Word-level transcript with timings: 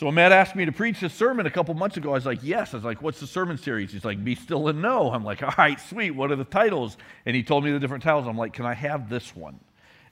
So 0.00 0.10
Matt 0.10 0.32
asked 0.32 0.56
me 0.56 0.64
to 0.64 0.72
preach 0.72 1.00
this 1.00 1.12
sermon 1.12 1.44
a 1.44 1.50
couple 1.50 1.74
months 1.74 1.98
ago, 1.98 2.08
I 2.08 2.14
was 2.14 2.24
like, 2.24 2.38
yes. 2.42 2.72
I 2.72 2.78
was 2.78 2.84
like, 2.84 3.02
what's 3.02 3.20
the 3.20 3.26
sermon 3.26 3.58
series? 3.58 3.92
He's 3.92 4.02
like, 4.02 4.24
Be 4.24 4.34
Still 4.34 4.68
and 4.68 4.80
Know. 4.80 5.12
I'm 5.12 5.24
like, 5.24 5.42
all 5.42 5.52
right, 5.58 5.78
sweet. 5.78 6.12
What 6.12 6.32
are 6.32 6.36
the 6.36 6.44
titles? 6.44 6.96
And 7.26 7.36
he 7.36 7.42
told 7.42 7.64
me 7.64 7.70
the 7.70 7.78
different 7.78 8.02
titles. 8.02 8.26
I'm 8.26 8.38
like, 8.38 8.54
can 8.54 8.64
I 8.64 8.72
have 8.72 9.10
this 9.10 9.36
one? 9.36 9.60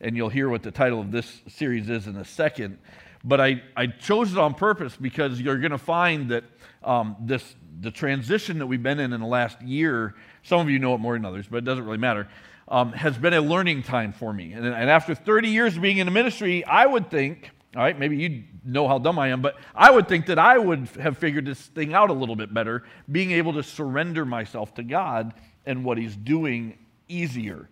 And 0.02 0.14
you'll 0.14 0.28
hear 0.28 0.50
what 0.50 0.62
the 0.62 0.70
title 0.70 1.00
of 1.00 1.10
this 1.10 1.40
series 1.48 1.88
is 1.88 2.06
in 2.06 2.16
a 2.16 2.24
second. 2.26 2.76
But 3.24 3.40
I, 3.40 3.62
I 3.74 3.86
chose 3.86 4.30
it 4.30 4.36
on 4.36 4.52
purpose 4.52 4.94
because 4.94 5.40
you're 5.40 5.56
going 5.56 5.70
to 5.70 5.78
find 5.78 6.32
that 6.32 6.44
um, 6.84 7.16
this 7.20 7.56
the 7.80 7.90
transition 7.90 8.58
that 8.58 8.66
we've 8.66 8.82
been 8.82 9.00
in 9.00 9.14
in 9.14 9.22
the 9.22 9.26
last 9.26 9.62
year, 9.62 10.14
some 10.42 10.60
of 10.60 10.68
you 10.68 10.78
know 10.78 10.96
it 10.96 10.98
more 10.98 11.14
than 11.14 11.24
others, 11.24 11.46
but 11.50 11.56
it 11.56 11.64
doesn't 11.64 11.86
really 11.86 11.96
matter, 11.96 12.28
um, 12.68 12.92
has 12.92 13.16
been 13.16 13.32
a 13.32 13.40
learning 13.40 13.84
time 13.84 14.12
for 14.12 14.34
me. 14.34 14.52
And, 14.52 14.66
and 14.66 14.90
after 14.90 15.14
30 15.14 15.48
years 15.48 15.76
of 15.76 15.82
being 15.82 15.96
in 15.96 16.06
the 16.06 16.12
ministry, 16.12 16.62
I 16.66 16.84
would 16.84 17.10
think 17.10 17.52
all 17.78 17.84
right, 17.84 17.96
maybe 17.96 18.16
you 18.16 18.42
know 18.64 18.88
how 18.88 18.98
dumb 18.98 19.20
I 19.20 19.28
am, 19.28 19.40
but 19.40 19.54
I 19.72 19.92
would 19.92 20.08
think 20.08 20.26
that 20.26 20.38
I 20.38 20.58
would 20.58 20.88
have 21.00 21.16
figured 21.16 21.46
this 21.46 21.60
thing 21.60 21.94
out 21.94 22.10
a 22.10 22.12
little 22.12 22.34
bit 22.34 22.52
better, 22.52 22.82
being 23.12 23.30
able 23.30 23.52
to 23.52 23.62
surrender 23.62 24.24
myself 24.24 24.74
to 24.74 24.82
God 24.82 25.32
and 25.64 25.84
what 25.84 25.96
He's 25.96 26.16
doing 26.16 26.76
easier. 27.06 27.68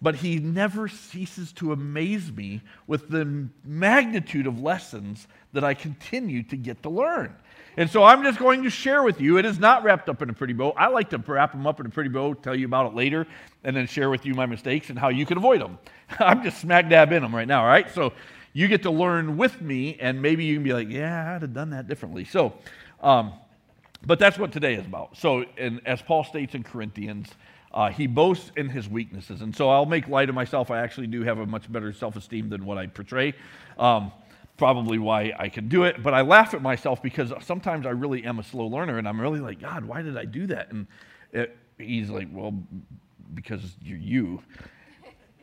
But 0.00 0.14
He 0.14 0.38
never 0.38 0.88
ceases 0.88 1.52
to 1.54 1.72
amaze 1.72 2.32
me 2.32 2.62
with 2.86 3.10
the 3.10 3.50
magnitude 3.62 4.46
of 4.46 4.62
lessons 4.62 5.28
that 5.52 5.62
I 5.62 5.74
continue 5.74 6.42
to 6.44 6.56
get 6.56 6.82
to 6.84 6.88
learn. 6.88 7.36
And 7.76 7.90
so 7.90 8.02
I'm 8.02 8.22
just 8.22 8.38
going 8.38 8.62
to 8.62 8.70
share 8.70 9.02
with 9.02 9.20
you. 9.20 9.36
It 9.36 9.44
is 9.44 9.58
not 9.58 9.84
wrapped 9.84 10.08
up 10.08 10.22
in 10.22 10.30
a 10.30 10.32
pretty 10.32 10.54
bow. 10.54 10.70
I 10.70 10.86
like 10.88 11.10
to 11.10 11.18
wrap 11.18 11.52
them 11.52 11.66
up 11.66 11.80
in 11.80 11.86
a 11.86 11.90
pretty 11.90 12.08
bow, 12.08 12.32
tell 12.32 12.54
you 12.54 12.64
about 12.64 12.92
it 12.92 12.96
later, 12.96 13.26
and 13.62 13.76
then 13.76 13.86
share 13.86 14.08
with 14.08 14.24
you 14.24 14.32
my 14.32 14.46
mistakes 14.46 14.88
and 14.88 14.98
how 14.98 15.10
you 15.10 15.26
can 15.26 15.36
avoid 15.36 15.60
them. 15.60 15.78
I'm 16.18 16.42
just 16.42 16.62
smack 16.62 16.88
dab 16.88 17.12
in 17.12 17.22
them 17.22 17.34
right 17.34 17.46
now, 17.46 17.60
all 17.60 17.68
right? 17.68 17.90
So 17.94 18.14
you 18.52 18.68
get 18.68 18.82
to 18.82 18.90
learn 18.90 19.36
with 19.36 19.60
me, 19.60 19.96
and 20.00 20.20
maybe 20.20 20.44
you 20.44 20.54
can 20.56 20.64
be 20.64 20.72
like, 20.72 20.88
yeah, 20.88 21.34
I'd 21.34 21.42
have 21.42 21.54
done 21.54 21.70
that 21.70 21.88
differently. 21.88 22.24
So, 22.24 22.54
um, 23.02 23.32
but 24.04 24.18
that's 24.18 24.38
what 24.38 24.52
today 24.52 24.74
is 24.74 24.86
about. 24.86 25.16
So, 25.16 25.44
and 25.56 25.80
as 25.86 26.02
Paul 26.02 26.24
states 26.24 26.54
in 26.54 26.62
Corinthians, 26.62 27.28
uh, 27.72 27.90
he 27.90 28.06
boasts 28.06 28.50
in 28.56 28.68
his 28.68 28.88
weaknesses. 28.88 29.42
And 29.42 29.54
so 29.54 29.70
I'll 29.70 29.86
make 29.86 30.08
light 30.08 30.28
of 30.28 30.34
myself. 30.34 30.70
I 30.70 30.80
actually 30.80 31.06
do 31.06 31.22
have 31.22 31.38
a 31.38 31.46
much 31.46 31.70
better 31.70 31.92
self 31.92 32.16
esteem 32.16 32.48
than 32.48 32.64
what 32.64 32.78
I 32.78 32.86
portray. 32.86 33.34
Um, 33.78 34.10
probably 34.56 34.98
why 34.98 35.32
I 35.38 35.48
can 35.48 35.68
do 35.68 35.84
it. 35.84 36.02
But 36.02 36.12
I 36.12 36.22
laugh 36.22 36.52
at 36.52 36.62
myself 36.62 37.02
because 37.02 37.32
sometimes 37.42 37.86
I 37.86 37.90
really 37.90 38.24
am 38.24 38.38
a 38.38 38.42
slow 38.42 38.66
learner 38.66 38.98
and 38.98 39.08
I'm 39.08 39.20
really 39.20 39.40
like, 39.40 39.60
God, 39.60 39.84
why 39.84 40.02
did 40.02 40.18
I 40.18 40.24
do 40.24 40.46
that? 40.48 40.70
And 40.72 40.86
it, 41.32 41.56
he's 41.78 42.10
like, 42.10 42.28
well, 42.30 42.54
because 43.34 43.62
you're 43.82 43.98
you. 43.98 44.42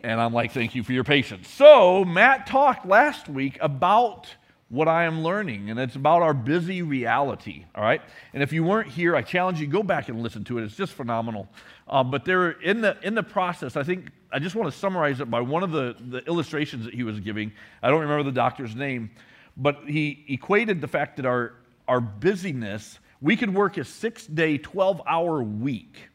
And 0.04 0.22
I'm 0.22 0.34
like, 0.34 0.52
thank 0.52 0.76
you 0.76 0.84
for 0.84 0.94
your 0.94 1.04
patience. 1.04 1.48
So, 1.50 2.06
Matt 2.06 2.48
talked 2.48 2.86
last 2.86 3.28
week 3.28 3.58
about 3.62 4.28
what 4.70 4.88
I 4.88 5.06
am 5.06 5.24
learning, 5.24 5.70
and 5.70 5.80
it's 5.80 5.96
about 5.96 6.22
our 6.22 6.34
busy 6.34 6.82
reality, 6.82 7.66
all 7.74 7.84
right? 7.84 8.02
And 8.34 8.44
if 8.44 8.52
you 8.52 8.64
weren't 8.64 8.90
here, 8.90 9.16
I 9.16 9.22
challenge 9.22 9.62
you, 9.62 9.68
go 9.68 9.82
back 9.82 10.10
and 10.10 10.22
listen 10.22 10.44
to 10.46 10.58
it. 10.58 10.64
It's 10.66 10.76
just 10.76 10.92
phenomenal. 10.92 11.48
Um, 11.88 12.12
but 12.12 12.26
there, 12.26 12.52
in 12.52 12.82
the, 12.82 12.98
in 13.02 13.16
the 13.16 13.24
process, 13.24 13.78
I 13.78 13.84
think, 13.84 14.10
I 14.32 14.40
just 14.40 14.56
want 14.56 14.72
to 14.72 14.78
summarize 14.78 15.22
it 15.22 15.32
by 15.32 15.40
one 15.40 15.64
of 15.64 15.72
the, 15.72 15.96
the 16.00 16.18
illustrations 16.26 16.84
that 16.84 16.94
he 16.94 17.04
was 17.04 17.20
giving. 17.22 17.54
I 17.82 17.90
don't 17.90 18.02
remember 18.02 18.24
the 18.24 18.34
doctor's 18.34 18.76
name, 18.76 19.12
but 19.56 19.84
he 19.88 20.26
equated 20.28 20.82
the 20.82 20.88
fact 20.88 21.16
that 21.16 21.26
our, 21.26 21.54
our 21.88 22.02
busyness, 22.02 23.00
we 23.22 23.38
could 23.38 23.54
work 23.54 23.78
a 23.78 23.86
six 23.86 24.28
day, 24.28 24.58
12 24.58 25.02
hour 25.08 25.42
week 25.42 26.10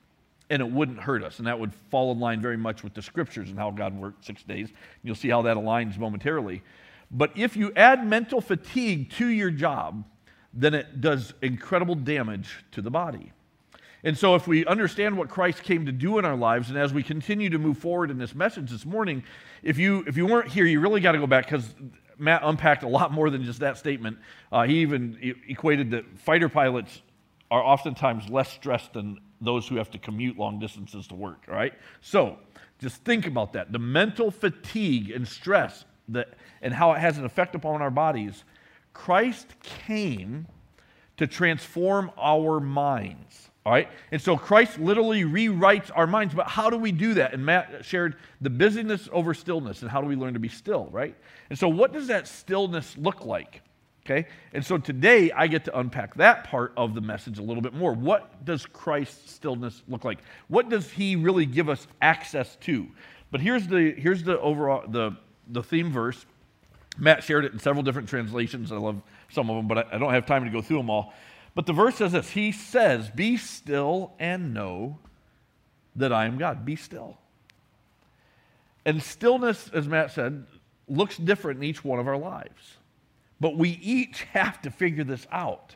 and 0.51 0.61
it 0.61 0.71
wouldn't 0.71 1.01
hurt 1.01 1.23
us. 1.23 1.39
And 1.39 1.47
that 1.47 1.59
would 1.59 1.73
fall 1.91 2.13
in 2.13 2.21
line 2.21 2.41
very 2.41 2.57
much 2.57 2.83
with 2.83 2.95
the 2.95 3.03
scriptures 3.03 3.51
and 3.51 3.59
how 3.59 3.71
God 3.71 3.95
worked 3.95 4.25
six 4.25 4.43
days. 4.43 4.71
You'll 5.03 5.15
see 5.15 5.29
how 5.29 5.43
that 5.43 5.57
aligns 5.57 5.99
momentarily. 5.99 6.63
But 7.11 7.33
if 7.37 7.57
you 7.57 7.73
add 7.77 8.07
mental 8.07 8.41
fatigue 8.41 9.11
to 9.13 9.27
your 9.27 9.51
job, 9.51 10.05
then 10.55 10.75
it 10.75 11.01
does 11.01 11.35
incredible 11.43 11.95
damage 11.95 12.65
to 12.73 12.83
the 12.83 12.91
body. 12.91 13.33
And 14.05 14.19
so, 14.19 14.35
if 14.35 14.49
we 14.49 14.67
understand 14.67 15.17
what 15.17 15.29
Christ 15.29 15.63
came 15.63 15.87
to 15.87 15.93
do 15.93 16.19
in 16.19 16.25
our 16.25 16.37
lives, 16.37 16.71
and 16.71 16.79
as 16.79 16.93
we 16.93 17.05
continue 17.05 17.51
to 17.51 17.59
move 17.59 17.79
forward 17.79 18.11
in 18.11 18.19
this 18.19 18.35
message 18.35 18.71
this 18.71 18.85
morning, 18.85 19.23
if 19.63 19.79
you, 19.79 20.03
if 20.09 20.17
you 20.17 20.27
weren't 20.27 20.49
here, 20.49 20.65
you 20.65 20.81
really 20.81 21.01
got 21.01 21.13
to 21.13 21.19
go 21.19 21.27
back 21.29 21.47
because 21.47 21.73
Matt 22.19 22.43
unpacked 22.45 22.83
a 22.83 22.89
lot 22.89 23.13
more 23.13 23.31
than 23.31 23.45
just 23.45 23.61
that 23.61 23.79
statement. 23.79 24.19
Uh, 24.51 24.65
he 24.65 24.81
even 24.81 25.37
equated 25.47 25.93
that 25.93 26.05
fighter 26.19 26.49
pilots 26.49 27.01
are 27.51 27.63
oftentimes 27.63 28.29
less 28.29 28.51
stressed 28.51 28.93
than 28.95 29.21
those 29.45 29.69
who 29.69 29.77
have 29.77 29.91
to 29.91 29.99
commute 29.99 30.39
long 30.39 30.59
distances 30.59 31.07
to 31.09 31.15
work, 31.15 31.45
right? 31.49 31.75
So 32.01 32.39
just 32.79 33.05
think 33.05 33.27
about 33.27 33.53
that. 33.53 33.73
The 33.73 33.79
mental 33.79 34.31
fatigue 34.31 35.11
and 35.11 35.27
stress 35.27 35.85
that, 36.09 36.35
and 36.63 36.73
how 36.73 36.93
it 36.93 36.99
has 36.99 37.19
an 37.19 37.25
effect 37.25 37.55
upon 37.55 37.83
our 37.83 37.91
bodies. 37.91 38.45
Christ 38.93 39.49
came 39.63 40.47
to 41.17 41.27
transform 41.27 42.11
our 42.19 42.61
minds. 42.61 43.51
All 43.65 43.73
right? 43.73 43.89
And 44.11 44.21
so 44.21 44.37
Christ 44.37 44.79
literally 44.79 45.23
rewrites 45.23 45.91
our 45.95 46.07
minds. 46.07 46.35
But 46.35 46.49
how 46.49 46.69
do 46.69 46.77
we 46.77 46.91
do 46.91 47.15
that? 47.15 47.33
And 47.33 47.47
Matt 47.47 47.85
shared 47.85 48.17
the 48.41 48.51
busyness 48.51 49.09
over 49.13 49.35
stillness 49.35 49.83
and 49.83 49.91
how 49.91 50.01
do 50.01 50.09
we 50.09 50.17
learn 50.17 50.35
to 50.35 50.41
be 50.41 50.49
still, 50.49 50.89
right? 50.91 51.17
And 51.49 51.59
so, 51.59 51.69
what 51.69 51.93
does 51.93 52.09
that 52.09 52.27
stillness 52.27 52.97
look 52.99 53.25
like? 53.25 53.63
Okay? 54.05 54.27
And 54.53 54.65
so 54.65 54.79
today 54.79 55.31
I 55.31 55.47
get 55.47 55.65
to 55.67 55.79
unpack 55.79 56.15
that 56.17 56.45
part 56.45 56.73
of 56.77 56.95
the 56.95 57.01
message 57.01 57.39
a 57.39 57.43
little 57.43 57.63
bit 57.63 57.73
more. 57.73 57.93
What 57.93 58.45
does 58.45 58.67
Christ's 58.67 59.33
stillness 59.33 59.83
look 59.89 60.05
like? 60.05 60.19
What 60.49 60.69
does 60.69 60.91
he 60.91 61.15
really 61.15 61.47
give 61.47 61.69
us 61.69 61.87
access 62.01 62.57
to? 62.63 62.89
But 63.31 63.41
here's 63.41 63.67
the 63.67 63.93
here's 63.93 64.23
the 64.25 64.39
overall 64.41 64.87
the 64.89 65.17
the 65.49 65.63
theme 65.63 65.93
verse. 65.93 66.27
Matt 66.99 67.25
shared 67.25 67.45
it 67.45 67.53
in 67.53 67.59
several 67.59 67.83
different 67.83 68.09
translations. 68.09 68.71
I 68.71 68.77
love 68.77 69.01
some 69.31 69.49
of 69.49 69.57
them, 69.57 69.67
but 69.67 69.79
I, 69.79 69.97
I 69.97 69.99
don't 69.99 70.13
have 70.13 70.27
time 70.27 70.45
to 70.45 70.51
go 70.51 70.61
through 70.61 70.79
them 70.79 70.91
all. 70.91 71.15
But 71.55 71.67
the 71.67 71.73
verse 71.73 71.97
says 71.97 72.13
this 72.13 72.31
He 72.31 72.53
says, 72.53 73.11
Be 73.11 73.37
still 73.37 74.13
and 74.19 74.53
know 74.53 74.99
that 75.97 76.13
I 76.13 76.27
am 76.27 76.39
God. 76.39 76.65
Be 76.65 76.77
still. 76.77 77.19
And 78.85 79.03
stillness, 79.03 79.71
as 79.73 79.87
Matt 79.87 80.11
said, 80.11 80.45
looks 80.89 81.17
different 81.17 81.59
in 81.59 81.65
each 81.65 81.85
one 81.85 82.01
of 82.01 82.09
our 82.09 82.17
lives. 82.17 82.77
But 83.43 83.57
we 83.59 83.71
each 83.83 84.23
have 84.33 84.63
to 84.63 84.71
figure 84.71 85.05
this 85.05 85.27
out 85.31 85.75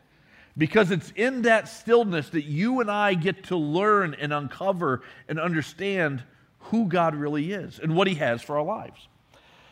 because 0.57 0.91
it's 0.91 1.13
in 1.17 1.43
that 1.43 1.69
stillness 1.69 2.31
that 2.31 2.45
you 2.45 2.81
and 2.81 2.91
I 2.91 3.13
get 3.13 3.45
to 3.45 3.57
learn 3.57 4.15
and 4.15 4.33
uncover 4.33 5.03
and 5.29 5.39
understand 5.39 6.23
who 6.61 6.87
God 6.87 7.15
really 7.15 7.53
is 7.53 7.79
and 7.81 7.95
what 7.95 8.07
He 8.07 8.15
has 8.15 8.41
for 8.41 8.57
our 8.57 8.65
lives. 8.65 9.09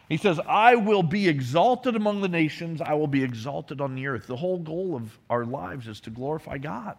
He 0.08 0.18
says, 0.18 0.38
I 0.46 0.74
will 0.74 1.04
be 1.04 1.28
exalted 1.28 1.96
among 1.96 2.20
the 2.20 2.28
nations, 2.28 2.82
I 2.82 2.94
will 2.94 3.06
be 3.06 3.22
exalted 3.22 3.80
on 3.80 3.94
the 3.94 4.08
earth. 4.08 4.26
The 4.26 4.36
whole 4.36 4.58
goal 4.58 4.96
of 4.96 5.16
our 5.30 5.44
lives 5.46 5.86
is 5.86 6.00
to 6.00 6.10
glorify 6.10 6.58
God. 6.58 6.96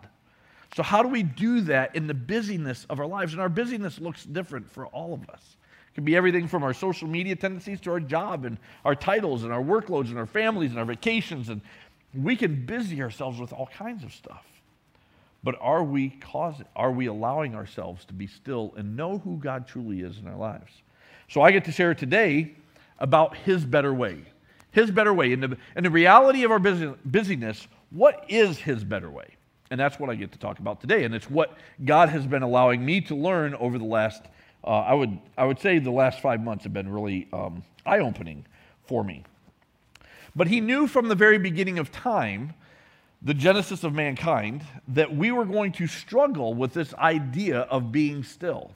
So, 0.76 0.82
how 0.82 1.04
do 1.04 1.10
we 1.10 1.24
do 1.24 1.62
that 1.62 1.96
in 1.96 2.08
the 2.08 2.14
busyness 2.14 2.86
of 2.90 3.00
our 3.00 3.06
lives? 3.06 3.34
And 3.34 3.42
our 3.42 3.50
busyness 3.50 4.00
looks 4.00 4.24
different 4.24 4.72
for 4.72 4.88
all 4.88 5.14
of 5.14 5.30
us 5.30 5.58
could 5.96 6.06
be 6.06 6.16
everything 6.16 6.48
from 6.48 6.62
our 6.62 6.74
social 6.74 7.08
media 7.08 7.36
tendencies 7.36 7.80
to 7.82 7.92
our 7.92 8.02
job 8.02 8.44
and 8.46 8.58
our 8.84 8.96
titles 8.96 9.44
and 9.44 9.54
our 9.54 9.64
workloads 9.64 10.10
and 10.10 10.18
our 10.18 10.26
families 10.26 10.72
and 10.72 10.80
our 10.80 10.86
vacations. 10.86 11.48
And 11.48 11.62
we 12.14 12.36
can 12.36 12.66
busy 12.66 13.02
ourselves 13.02 13.40
with 13.40 13.54
all 13.54 13.68
kinds 13.68 14.04
of 14.04 14.14
stuff. 14.14 14.44
But 15.42 15.56
are 15.62 15.84
we 15.84 16.10
causing, 16.10 16.66
are 16.76 16.92
we 16.92 17.06
allowing 17.06 17.56
ourselves 17.56 18.04
to 18.06 18.14
be 18.14 18.28
still 18.28 18.74
and 18.76 18.98
know 18.98 19.20
who 19.20 19.38
God 19.38 19.68
truly 19.68 20.02
is 20.02 20.18
in 20.18 20.28
our 20.28 20.36
lives? 20.36 20.72
So 21.30 21.42
I 21.42 21.52
get 21.52 21.66
to 21.66 21.72
share 21.72 21.96
today 21.96 22.56
about 23.00 23.38
his 23.38 23.64
better 23.64 23.94
way. 23.94 24.24
His 24.72 24.92
better 24.92 25.14
way. 25.14 25.32
In 25.32 25.40
the, 25.40 25.58
in 25.78 25.84
the 25.84 25.90
reality 25.90 26.44
of 26.44 26.52
our 26.52 26.60
busyness, 26.60 27.68
what 27.92 28.26
is 28.28 28.58
his 28.58 28.84
better 28.84 29.10
way? 29.10 29.28
And 29.72 29.80
that's 29.80 29.98
what 29.98 30.10
I 30.10 30.16
get 30.16 30.34
to 30.34 30.40
talk 30.40 30.60
about 30.60 30.82
today. 30.82 31.06
And 31.06 31.16
it's 31.16 31.30
what 31.30 31.58
God 31.84 32.10
has 32.10 32.28
been 32.28 32.44
allowing 32.44 32.86
me 32.86 33.02
to 33.02 33.16
learn 33.16 33.56
over 33.56 33.78
the 33.78 33.86
last 33.86 34.24
uh, 34.66 34.70
I, 34.70 34.94
would, 34.94 35.20
I 35.38 35.46
would 35.46 35.60
say 35.60 35.80
the 35.80 35.92
last 35.92 36.22
five 36.22 36.42
months 36.42 36.64
have 36.64 36.74
been 36.74 36.92
really 36.92 37.28
um, 37.32 37.64
eye 37.86 38.00
opening 38.00 38.46
for 38.88 39.04
me. 39.04 39.24
But 40.36 40.48
he 40.48 40.60
knew 40.60 40.88
from 40.88 41.08
the 41.08 41.16
very 41.16 41.38
beginning 41.38 41.80
of 41.80 41.92
time, 41.92 42.54
the 43.22 43.34
genesis 43.34 43.84
of 43.84 43.94
mankind, 43.94 44.64
that 44.88 45.16
we 45.16 45.32
were 45.32 45.46
going 45.46 45.72
to 45.74 45.88
struggle 45.88 46.54
with 46.54 46.74
this 46.74 46.94
idea 46.96 47.62
of 47.62 47.92
being 47.92 48.24
still. 48.24 48.72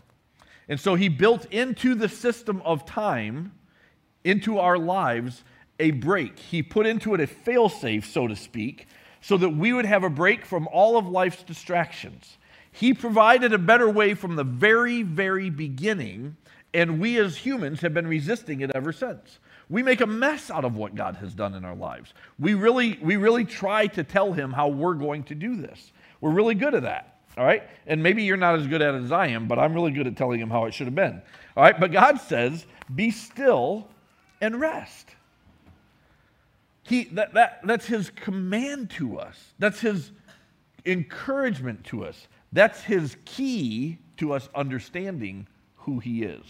And 0.68 0.80
so 0.80 0.96
he 0.96 1.10
built 1.10 1.46
into 1.52 1.96
the 1.96 2.08
system 2.08 2.62
of 2.64 2.86
time, 2.86 3.52
into 4.24 4.60
our 4.60 4.78
lives, 4.78 5.44
a 5.80 5.92
break. 5.92 6.38
He 6.38 6.62
put 6.62 6.86
into 6.86 7.14
it 7.14 7.22
a 7.22 7.28
failsafe, 7.28 8.06
so 8.06 8.28
to 8.28 8.36
speak, 8.36 8.88
so 9.22 9.38
that 9.38 9.50
we 9.50 9.74
would 9.74 9.86
have 9.86 10.04
a 10.04 10.10
break 10.10 10.46
from 10.46 10.68
all 10.72 10.98
of 10.98 11.08
life's 11.08 11.44
distractions. 11.44 12.38
He 12.72 12.94
provided 12.94 13.54
a 13.54 13.58
better 13.58 13.90
way 13.90 14.14
from 14.14 14.36
the 14.36 14.44
very, 14.44 15.04
very 15.04 15.50
beginning, 15.50 16.38
and 16.74 17.00
we 17.00 17.18
as 17.20 17.38
humans 17.38 17.82
have 17.82 17.94
been 17.94 18.08
resisting 18.08 18.62
it 18.62 18.72
ever 18.76 18.94
since. 18.94 19.40
We 19.70 19.84
make 19.84 20.02
a 20.02 20.08
mess 20.08 20.50
out 20.50 20.66
of 20.66 20.76
what 20.76 20.96
God 20.96 21.16
has 21.18 21.34
done 21.34 21.54
in 21.54 21.66
our 21.66 21.76
lives. 21.76 22.14
We 22.40 22.54
really, 22.54 22.98
we 23.02 23.18
really 23.18 23.46
try 23.46 23.88
to 23.88 24.04
tell 24.04 24.34
Him 24.34 24.52
how 24.52 24.68
we're 24.68 24.94
going 24.94 25.24
to 25.26 25.36
do 25.36 25.56
this. 25.56 25.92
We're 26.22 26.32
really 26.32 26.56
good 26.56 26.74
at 26.74 26.84
that. 26.84 27.20
All 27.38 27.46
right? 27.46 27.64
And 27.88 28.04
maybe 28.04 28.24
you're 28.24 28.38
not 28.38 28.60
as 28.60 28.68
good 28.68 28.82
at 28.82 28.96
it 28.96 29.04
as 29.04 29.12
I 29.12 29.28
am, 29.28 29.48
but 29.48 29.58
I'm 29.58 29.74
really 29.74 29.92
good 29.92 30.08
at 30.08 30.18
telling 30.18 30.42
him 30.42 30.50
how 30.50 30.66
it 30.66 30.74
should 30.74 30.88
have 30.88 30.96
been. 30.96 31.22
All 31.56 31.64
right? 31.64 31.80
But 31.80 31.92
God 31.92 32.20
says, 32.20 32.66
be 32.94 33.12
still 33.12 33.88
and 34.42 34.60
rest. 34.60 35.10
he, 36.84 37.06
that, 37.06 37.34
that, 37.36 37.62
that's 37.64 37.86
his 37.86 38.10
command 38.10 38.90
to 38.92 39.20
us. 39.20 39.38
That's 39.60 39.80
his 39.80 40.12
encouragement 40.86 41.86
to 41.86 42.04
us. 42.04 42.28
That's 42.52 42.82
his 42.82 43.16
key 43.26 43.98
to 44.18 44.34
us 44.34 44.50
understanding 44.56 45.48
who 45.78 46.00
he 46.00 46.24
is. 46.24 46.46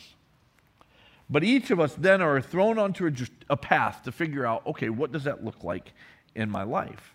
But 1.30 1.44
each 1.44 1.70
of 1.72 1.80
us 1.80 1.94
then 1.96 2.22
are 2.22 2.42
thrown 2.42 2.80
onto 2.80 3.06
a, 3.08 3.12
a 3.50 3.58
path 3.58 4.04
to 4.04 4.12
figure 4.12 4.46
out 4.46 4.66
okay, 4.66 4.90
what 4.90 5.12
does 5.12 5.26
that 5.26 5.44
look 5.44 5.64
like 5.64 5.94
in 6.36 6.50
my 6.50 6.64
life? 6.64 7.14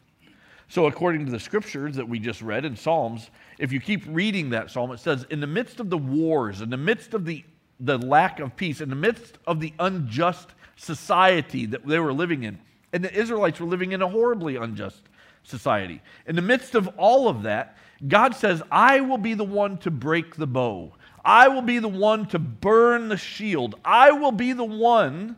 So, 0.68 0.86
according 0.86 1.26
to 1.26 1.32
the 1.32 1.40
scriptures 1.40 1.96
that 1.96 2.08
we 2.08 2.18
just 2.18 2.40
read 2.40 2.64
in 2.64 2.76
Psalms, 2.76 3.30
if 3.58 3.70
you 3.70 3.80
keep 3.80 4.02
reading 4.08 4.50
that 4.50 4.70
psalm, 4.70 4.92
it 4.92 5.00
says, 5.00 5.26
In 5.30 5.40
the 5.40 5.46
midst 5.46 5.78
of 5.78 5.90
the 5.90 5.98
wars, 5.98 6.60
in 6.60 6.70
the 6.70 6.76
midst 6.76 7.14
of 7.14 7.24
the, 7.24 7.44
the 7.80 7.98
lack 7.98 8.40
of 8.40 8.56
peace, 8.56 8.80
in 8.80 8.88
the 8.88 8.96
midst 8.96 9.38
of 9.46 9.60
the 9.60 9.74
unjust 9.78 10.48
society 10.76 11.66
that 11.66 11.86
they 11.86 11.98
were 11.98 12.12
living 12.12 12.44
in, 12.44 12.58
and 12.92 13.04
the 13.04 13.12
Israelites 13.12 13.60
were 13.60 13.66
living 13.66 13.92
in 13.92 14.00
a 14.00 14.08
horribly 14.08 14.56
unjust 14.56 15.02
society. 15.42 16.00
In 16.26 16.34
the 16.34 16.42
midst 16.42 16.74
of 16.74 16.88
all 16.96 17.28
of 17.28 17.42
that, 17.42 17.76
God 18.06 18.34
says, 18.34 18.62
I 18.70 19.00
will 19.00 19.18
be 19.18 19.34
the 19.34 19.44
one 19.44 19.78
to 19.78 19.90
break 19.90 20.36
the 20.36 20.46
bow. 20.46 20.92
I 21.24 21.48
will 21.48 21.62
be 21.62 21.78
the 21.78 21.88
one 21.88 22.26
to 22.28 22.38
burn 22.38 23.08
the 23.08 23.16
shield. 23.16 23.76
I 23.84 24.12
will 24.12 24.32
be 24.32 24.52
the 24.52 24.64
one 24.64 25.36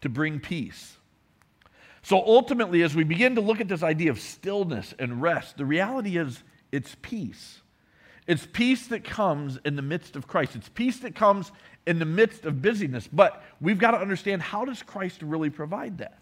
to 0.00 0.08
bring 0.08 0.40
peace. 0.40 0.96
So 2.02 2.16
ultimately, 2.16 2.82
as 2.82 2.96
we 2.96 3.04
begin 3.04 3.36
to 3.36 3.40
look 3.40 3.60
at 3.60 3.68
this 3.68 3.82
idea 3.84 4.10
of 4.10 4.20
stillness 4.20 4.92
and 4.98 5.22
rest, 5.22 5.56
the 5.56 5.64
reality 5.64 6.18
is 6.18 6.42
it's 6.72 6.96
peace. 7.00 7.60
It's 8.26 8.46
peace 8.52 8.88
that 8.88 9.04
comes 9.04 9.58
in 9.64 9.76
the 9.76 9.82
midst 9.82 10.16
of 10.16 10.26
Christ. 10.26 10.56
It's 10.56 10.68
peace 10.68 10.98
that 11.00 11.14
comes 11.14 11.52
in 11.86 11.98
the 11.98 12.04
midst 12.04 12.44
of 12.44 12.62
busyness. 12.62 13.08
But 13.12 13.42
we've 13.60 13.78
got 13.78 13.92
to 13.92 13.98
understand 13.98 14.42
how 14.42 14.64
does 14.64 14.82
Christ 14.82 15.22
really 15.22 15.50
provide 15.50 15.98
that? 15.98 16.18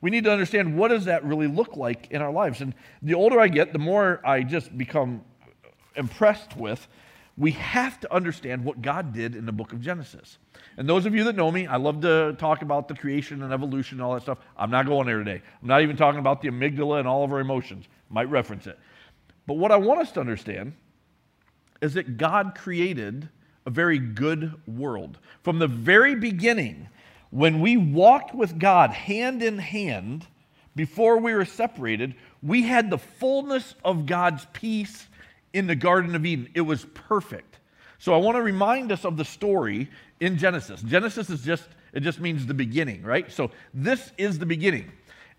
We 0.00 0.10
need 0.10 0.24
to 0.24 0.32
understand 0.32 0.76
what 0.76 0.88
does 0.88 1.04
that 1.04 1.24
really 1.24 1.46
look 1.46 1.76
like 1.76 2.10
in 2.10 2.22
our 2.22 2.32
lives. 2.32 2.60
And 2.60 2.74
the 3.02 3.14
older 3.14 3.38
I 3.38 3.48
get, 3.48 3.72
the 3.72 3.78
more 3.78 4.20
I 4.24 4.42
just 4.42 4.76
become 4.76 5.22
impressed 5.94 6.56
with 6.56 6.88
we 7.40 7.52
have 7.52 7.98
to 8.00 8.14
understand 8.14 8.62
what 8.62 8.82
God 8.82 9.14
did 9.14 9.34
in 9.34 9.46
the 9.46 9.52
book 9.52 9.72
of 9.72 9.80
Genesis. 9.80 10.36
And 10.76 10.86
those 10.86 11.06
of 11.06 11.14
you 11.14 11.24
that 11.24 11.36
know 11.36 11.50
me, 11.50 11.66
I 11.66 11.76
love 11.76 12.02
to 12.02 12.36
talk 12.38 12.60
about 12.60 12.86
the 12.86 12.94
creation 12.94 13.42
and 13.42 13.50
evolution 13.50 13.96
and 13.96 14.02
all 14.02 14.12
that 14.12 14.22
stuff. 14.22 14.38
I'm 14.58 14.70
not 14.70 14.84
going 14.84 15.06
there 15.06 15.16
today. 15.18 15.40
I'm 15.62 15.68
not 15.68 15.80
even 15.80 15.96
talking 15.96 16.20
about 16.20 16.42
the 16.42 16.48
amygdala 16.48 16.98
and 16.98 17.08
all 17.08 17.24
of 17.24 17.32
our 17.32 17.40
emotions. 17.40 17.86
Might 18.10 18.28
reference 18.28 18.66
it. 18.66 18.78
But 19.46 19.54
what 19.54 19.72
I 19.72 19.76
want 19.76 20.00
us 20.00 20.12
to 20.12 20.20
understand 20.20 20.74
is 21.80 21.94
that 21.94 22.18
God 22.18 22.54
created 22.54 23.30
a 23.64 23.70
very 23.70 23.98
good 23.98 24.52
world. 24.66 25.18
From 25.42 25.58
the 25.58 25.66
very 25.66 26.14
beginning, 26.14 26.88
when 27.30 27.60
we 27.60 27.76
walked 27.76 28.34
with 28.34 28.58
God 28.58 28.90
hand 28.90 29.42
in 29.42 29.58
hand, 29.58 30.26
before 30.74 31.18
we 31.18 31.34
were 31.34 31.44
separated, 31.44 32.14
we 32.42 32.62
had 32.62 32.90
the 32.90 32.98
fullness 32.98 33.74
of 33.84 34.06
God's 34.06 34.46
peace 34.52 35.06
in 35.52 35.66
the 35.66 35.74
Garden 35.74 36.14
of 36.14 36.24
Eden. 36.24 36.48
It 36.54 36.62
was 36.62 36.84
perfect. 36.94 37.58
So 37.98 38.14
I 38.14 38.16
want 38.18 38.36
to 38.36 38.42
remind 38.42 38.92
us 38.92 39.04
of 39.04 39.16
the 39.16 39.24
story 39.24 39.88
in 40.20 40.38
Genesis. 40.38 40.80
Genesis 40.82 41.28
is 41.28 41.42
just, 41.42 41.68
it 41.92 42.00
just 42.00 42.20
means 42.20 42.46
the 42.46 42.54
beginning, 42.54 43.02
right? 43.02 43.30
So 43.30 43.50
this 43.74 44.12
is 44.16 44.38
the 44.38 44.46
beginning. 44.46 44.90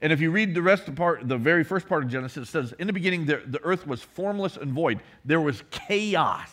And 0.02 0.12
if 0.12 0.20
you 0.20 0.32
read 0.32 0.54
the 0.54 0.62
rest 0.62 0.88
of 0.88 0.96
part, 0.96 1.28
the 1.28 1.38
very 1.38 1.64
first 1.64 1.88
part 1.88 2.04
of 2.04 2.10
Genesis, 2.10 2.50
it 2.50 2.52
says, 2.52 2.74
In 2.74 2.88
the 2.88 2.94
beginning, 2.94 3.26
the, 3.26 3.42
the 3.46 3.62
earth 3.64 3.86
was 3.86 4.02
formless 4.02 4.58
and 4.58 4.72
void. 4.72 5.00
There 5.26 5.42
was 5.42 5.64
chaos. 5.70 6.50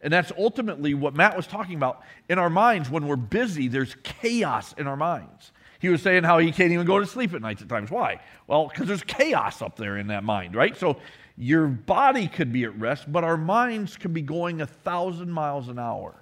And 0.00 0.12
that's 0.12 0.30
ultimately 0.38 0.94
what 0.94 1.14
Matt 1.14 1.36
was 1.36 1.46
talking 1.46 1.74
about. 1.76 2.02
In 2.28 2.38
our 2.38 2.50
minds, 2.50 2.88
when 2.88 3.06
we're 3.08 3.16
busy, 3.16 3.68
there's 3.68 3.96
chaos 4.02 4.72
in 4.78 4.86
our 4.86 4.96
minds. 4.96 5.52
He 5.80 5.88
was 5.88 6.02
saying 6.02 6.24
how 6.24 6.38
he 6.38 6.52
can't 6.52 6.72
even 6.72 6.86
go 6.86 6.98
to 6.98 7.06
sleep 7.06 7.34
at 7.34 7.40
nights 7.40 7.62
at 7.62 7.68
times. 7.68 7.90
Why? 7.90 8.20
Well, 8.46 8.68
because 8.68 8.88
there's 8.88 9.02
chaos 9.02 9.62
up 9.62 9.76
there 9.76 9.96
in 9.96 10.08
that 10.08 10.24
mind, 10.24 10.54
right? 10.54 10.76
So 10.76 10.98
your 11.36 11.66
body 11.66 12.26
could 12.26 12.52
be 12.52 12.64
at 12.64 12.78
rest, 12.78 13.10
but 13.10 13.24
our 13.24 13.36
minds 13.36 13.96
could 13.96 14.12
be 14.12 14.22
going 14.22 14.60
a 14.60 14.66
thousand 14.66 15.30
miles 15.30 15.68
an 15.68 15.78
hour. 15.78 16.14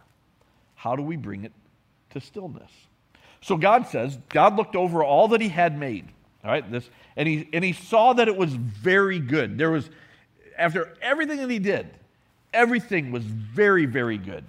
How 0.74 0.94
do 0.94 1.02
we 1.02 1.16
bring 1.16 1.44
it 1.44 1.52
to 2.10 2.20
stillness? 2.20 2.70
So 3.40 3.56
God 3.56 3.86
says, 3.86 4.18
God 4.28 4.56
looked 4.56 4.76
over 4.76 5.02
all 5.04 5.28
that 5.28 5.40
he 5.40 5.48
had 5.48 5.78
made. 5.78 6.08
All 6.44 6.50
right, 6.50 6.70
this, 6.70 6.88
and 7.16 7.26
he 7.26 7.48
and 7.52 7.64
he 7.64 7.72
saw 7.72 8.12
that 8.12 8.28
it 8.28 8.36
was 8.36 8.52
very 8.54 9.18
good. 9.18 9.58
There 9.58 9.70
was, 9.70 9.90
after 10.56 10.94
everything 11.02 11.38
that 11.38 11.50
he 11.50 11.58
did, 11.58 11.88
everything 12.56 13.12
was 13.12 13.22
very, 13.24 13.86
very 13.86 14.18
good. 14.18 14.44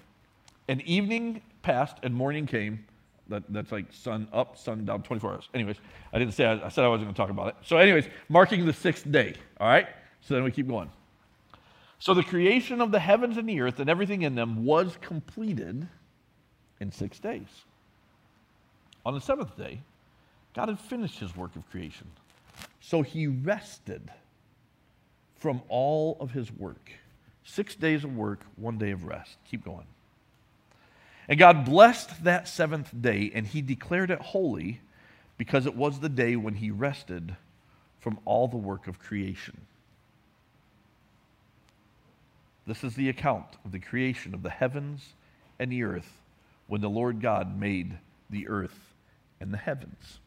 And 0.66 0.82
evening 0.82 1.42
passed 1.62 1.96
and 2.02 2.14
morning 2.14 2.46
came. 2.46 2.84
That, 3.28 3.42
that's 3.50 3.70
like 3.70 3.92
sun 3.92 4.26
up, 4.32 4.56
sun 4.56 4.86
down, 4.86 5.02
24 5.02 5.32
hours. 5.32 5.48
Anyways, 5.52 5.76
I 6.12 6.18
didn't 6.18 6.32
say, 6.32 6.46
I, 6.46 6.66
I 6.66 6.68
said 6.70 6.84
I 6.84 6.88
wasn't 6.88 7.06
going 7.06 7.14
to 7.14 7.20
talk 7.20 7.30
about 7.30 7.48
it. 7.48 7.56
So, 7.62 7.76
anyways, 7.76 8.06
marking 8.30 8.64
the 8.64 8.72
sixth 8.72 9.10
day. 9.10 9.34
All 9.60 9.68
right. 9.68 9.86
So 10.22 10.34
then 10.34 10.44
we 10.44 10.50
keep 10.50 10.66
going. 10.66 10.90
So 11.98 12.14
the 12.14 12.22
creation 12.22 12.80
of 12.80 12.90
the 12.90 12.98
heavens 12.98 13.36
and 13.36 13.48
the 13.48 13.60
earth 13.60 13.80
and 13.80 13.90
everything 13.90 14.22
in 14.22 14.34
them 14.34 14.64
was 14.64 14.96
completed 15.00 15.86
in 16.80 16.92
six 16.92 17.18
days. 17.18 17.48
On 19.04 19.14
the 19.14 19.20
seventh 19.20 19.56
day, 19.56 19.80
God 20.54 20.68
had 20.68 20.78
finished 20.78 21.18
his 21.18 21.36
work 21.36 21.54
of 21.56 21.68
creation. 21.70 22.06
So 22.80 23.02
he 23.02 23.26
rested 23.26 24.10
from 25.36 25.62
all 25.68 26.16
of 26.20 26.30
his 26.30 26.52
work. 26.52 26.90
Six 27.50 27.74
days 27.74 28.04
of 28.04 28.14
work, 28.14 28.40
one 28.56 28.76
day 28.76 28.90
of 28.90 29.04
rest. 29.04 29.38
Keep 29.50 29.64
going. 29.64 29.86
And 31.28 31.38
God 31.38 31.64
blessed 31.64 32.24
that 32.24 32.46
seventh 32.46 32.90
day, 33.00 33.32
and 33.34 33.46
he 33.46 33.62
declared 33.62 34.10
it 34.10 34.20
holy 34.20 34.80
because 35.38 35.64
it 35.64 35.74
was 35.74 35.98
the 35.98 36.10
day 36.10 36.36
when 36.36 36.54
he 36.54 36.70
rested 36.70 37.36
from 38.00 38.18
all 38.26 38.48
the 38.48 38.58
work 38.58 38.86
of 38.86 38.98
creation. 38.98 39.62
This 42.66 42.84
is 42.84 42.94
the 42.94 43.08
account 43.08 43.46
of 43.64 43.72
the 43.72 43.78
creation 43.78 44.34
of 44.34 44.42
the 44.42 44.50
heavens 44.50 45.14
and 45.58 45.72
the 45.72 45.84
earth 45.84 46.18
when 46.66 46.82
the 46.82 46.90
Lord 46.90 47.22
God 47.22 47.58
made 47.58 47.96
the 48.28 48.46
earth 48.46 48.78
and 49.40 49.54
the 49.54 49.58
heavens. 49.58 50.18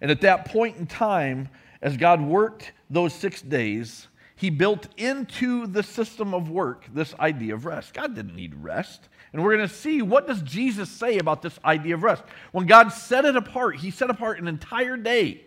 And 0.00 0.12
at 0.12 0.20
that 0.20 0.44
point 0.44 0.76
in 0.76 0.86
time, 0.86 1.48
as 1.82 1.96
God 1.96 2.20
worked 2.20 2.70
those 2.88 3.12
six 3.12 3.42
days, 3.42 4.06
he 4.42 4.50
built 4.50 4.88
into 4.96 5.68
the 5.68 5.84
system 5.84 6.34
of 6.34 6.50
work 6.50 6.84
this 6.92 7.14
idea 7.20 7.54
of 7.54 7.64
rest. 7.64 7.94
God 7.94 8.16
didn't 8.16 8.34
need 8.34 8.56
rest. 8.56 9.08
And 9.32 9.40
we're 9.40 9.56
going 9.56 9.68
to 9.68 9.72
see 9.72 10.02
what 10.02 10.26
does 10.26 10.42
Jesus 10.42 10.90
say 10.90 11.18
about 11.18 11.42
this 11.42 11.60
idea 11.64 11.94
of 11.94 12.02
rest. 12.02 12.24
When 12.50 12.66
God 12.66 12.88
set 12.88 13.24
it 13.24 13.36
apart, 13.36 13.76
he 13.76 13.92
set 13.92 14.10
apart 14.10 14.40
an 14.40 14.48
entire 14.48 14.96
day. 14.96 15.44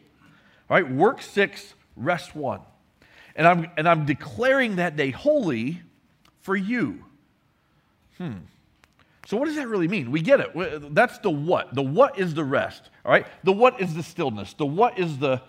All 0.69 0.77
right, 0.77 0.89
work 0.89 1.21
6, 1.21 1.73
rest 1.97 2.37
1. 2.37 2.61
And 3.35 3.45
I'm 3.45 3.69
and 3.75 3.85
I'm 3.85 4.05
declaring 4.05 4.77
that 4.77 4.95
day 4.95 5.11
holy 5.11 5.81
for 6.39 6.55
you. 6.55 7.03
Hmm. 8.17 8.45
So, 9.25 9.35
what 9.35 9.47
does 9.47 9.57
that 9.57 9.67
really 9.67 9.89
mean? 9.89 10.09
We 10.09 10.21
get 10.21 10.39
it. 10.39 10.95
That's 10.95 11.17
the 11.17 11.31
what. 11.31 11.75
The 11.75 11.81
what 11.81 12.17
is 12.17 12.33
the 12.33 12.45
rest. 12.45 12.91
All 13.03 13.11
right. 13.11 13.27
The 13.43 13.51
what 13.51 13.81
is 13.81 13.93
the 13.93 14.03
stillness. 14.03 14.53
The 14.53 14.65
what 14.65 14.97
is 14.97 15.17
the 15.17 15.41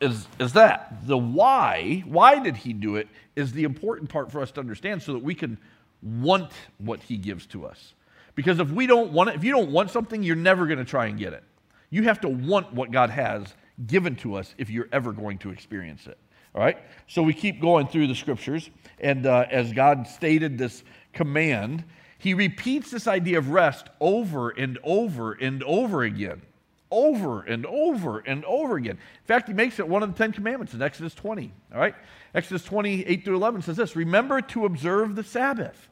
is 0.00 0.26
is 0.38 0.52
that. 0.54 1.06
The 1.06 1.18
why. 1.18 2.02
Why 2.06 2.38
did 2.38 2.56
he 2.56 2.72
do 2.72 2.96
it? 2.96 3.08
Is 3.36 3.52
the 3.52 3.64
important 3.64 4.10
part 4.10 4.30
for 4.32 4.40
us 4.40 4.50
to 4.52 4.60
understand, 4.60 5.02
so 5.02 5.12
that 5.12 5.22
we 5.22 5.34
can 5.34 5.58
want 6.02 6.52
what 6.78 7.00
he 7.00 7.16
gives 7.16 7.46
to 7.46 7.66
us. 7.66 7.94
Because 8.34 8.58
if 8.58 8.70
we 8.70 8.86
don't 8.86 9.12
want 9.12 9.30
it, 9.30 9.36
if 9.36 9.44
you 9.44 9.52
don't 9.52 9.70
want 9.70 9.90
something, 9.90 10.22
you're 10.22 10.36
never 10.36 10.66
going 10.66 10.78
to 10.78 10.84
try 10.84 11.06
and 11.06 11.18
get 11.18 11.32
it. 11.32 11.44
You 11.90 12.04
have 12.04 12.20
to 12.22 12.28
want 12.28 12.72
what 12.72 12.90
God 12.90 13.10
has 13.10 13.54
given 13.86 14.16
to 14.16 14.36
us 14.36 14.54
if 14.56 14.70
you're 14.70 14.88
ever 14.92 15.12
going 15.12 15.38
to 15.38 15.50
experience 15.50 16.06
it. 16.06 16.18
All 16.54 16.62
right? 16.62 16.78
So 17.06 17.22
we 17.22 17.34
keep 17.34 17.60
going 17.60 17.86
through 17.86 18.06
the 18.06 18.14
scriptures, 18.14 18.70
and 18.98 19.26
uh, 19.26 19.46
as 19.50 19.72
God 19.72 20.06
stated 20.06 20.58
this 20.58 20.82
command, 21.12 21.84
he 22.18 22.34
repeats 22.34 22.90
this 22.90 23.06
idea 23.06 23.38
of 23.38 23.50
rest 23.50 23.88
over 24.00 24.50
and 24.50 24.78
over 24.84 25.32
and 25.32 25.62
over 25.64 26.02
again. 26.02 26.42
Over 26.90 27.42
and 27.42 27.64
over 27.66 28.18
and 28.18 28.44
over 28.44 28.76
again. 28.76 28.96
In 28.96 29.26
fact, 29.26 29.48
he 29.48 29.54
makes 29.54 29.78
it 29.78 29.88
one 29.88 30.02
of 30.02 30.12
the 30.12 30.18
Ten 30.18 30.32
Commandments 30.32 30.74
in 30.74 30.82
Exodus 30.82 31.14
20. 31.14 31.52
All 31.72 31.80
right? 31.80 31.94
Exodus 32.34 32.64
28 32.64 33.24
through 33.24 33.36
11 33.36 33.62
says 33.62 33.76
this 33.76 33.94
Remember 33.94 34.40
to 34.40 34.64
observe 34.64 35.14
the 35.14 35.24
Sabbath 35.24 35.88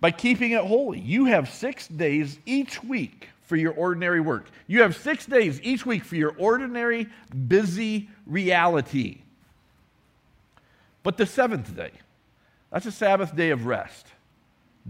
by 0.00 0.10
keeping 0.10 0.52
it 0.52 0.64
holy. 0.64 1.00
You 1.00 1.26
have 1.26 1.48
six 1.48 1.88
days 1.88 2.38
each 2.46 2.82
week 2.84 3.28
for 3.42 3.56
your 3.56 3.72
ordinary 3.72 4.20
work. 4.20 4.46
You 4.66 4.82
have 4.82 4.96
six 4.96 5.26
days 5.26 5.60
each 5.62 5.86
week 5.86 6.04
for 6.04 6.16
your 6.16 6.34
ordinary, 6.36 7.08
busy 7.48 8.08
reality. 8.26 9.18
But 11.02 11.16
the 11.16 11.26
seventh 11.26 11.74
day, 11.76 11.92
that's 12.72 12.86
a 12.86 12.92
Sabbath 12.92 13.34
day 13.34 13.50
of 13.50 13.64
rest, 13.64 14.08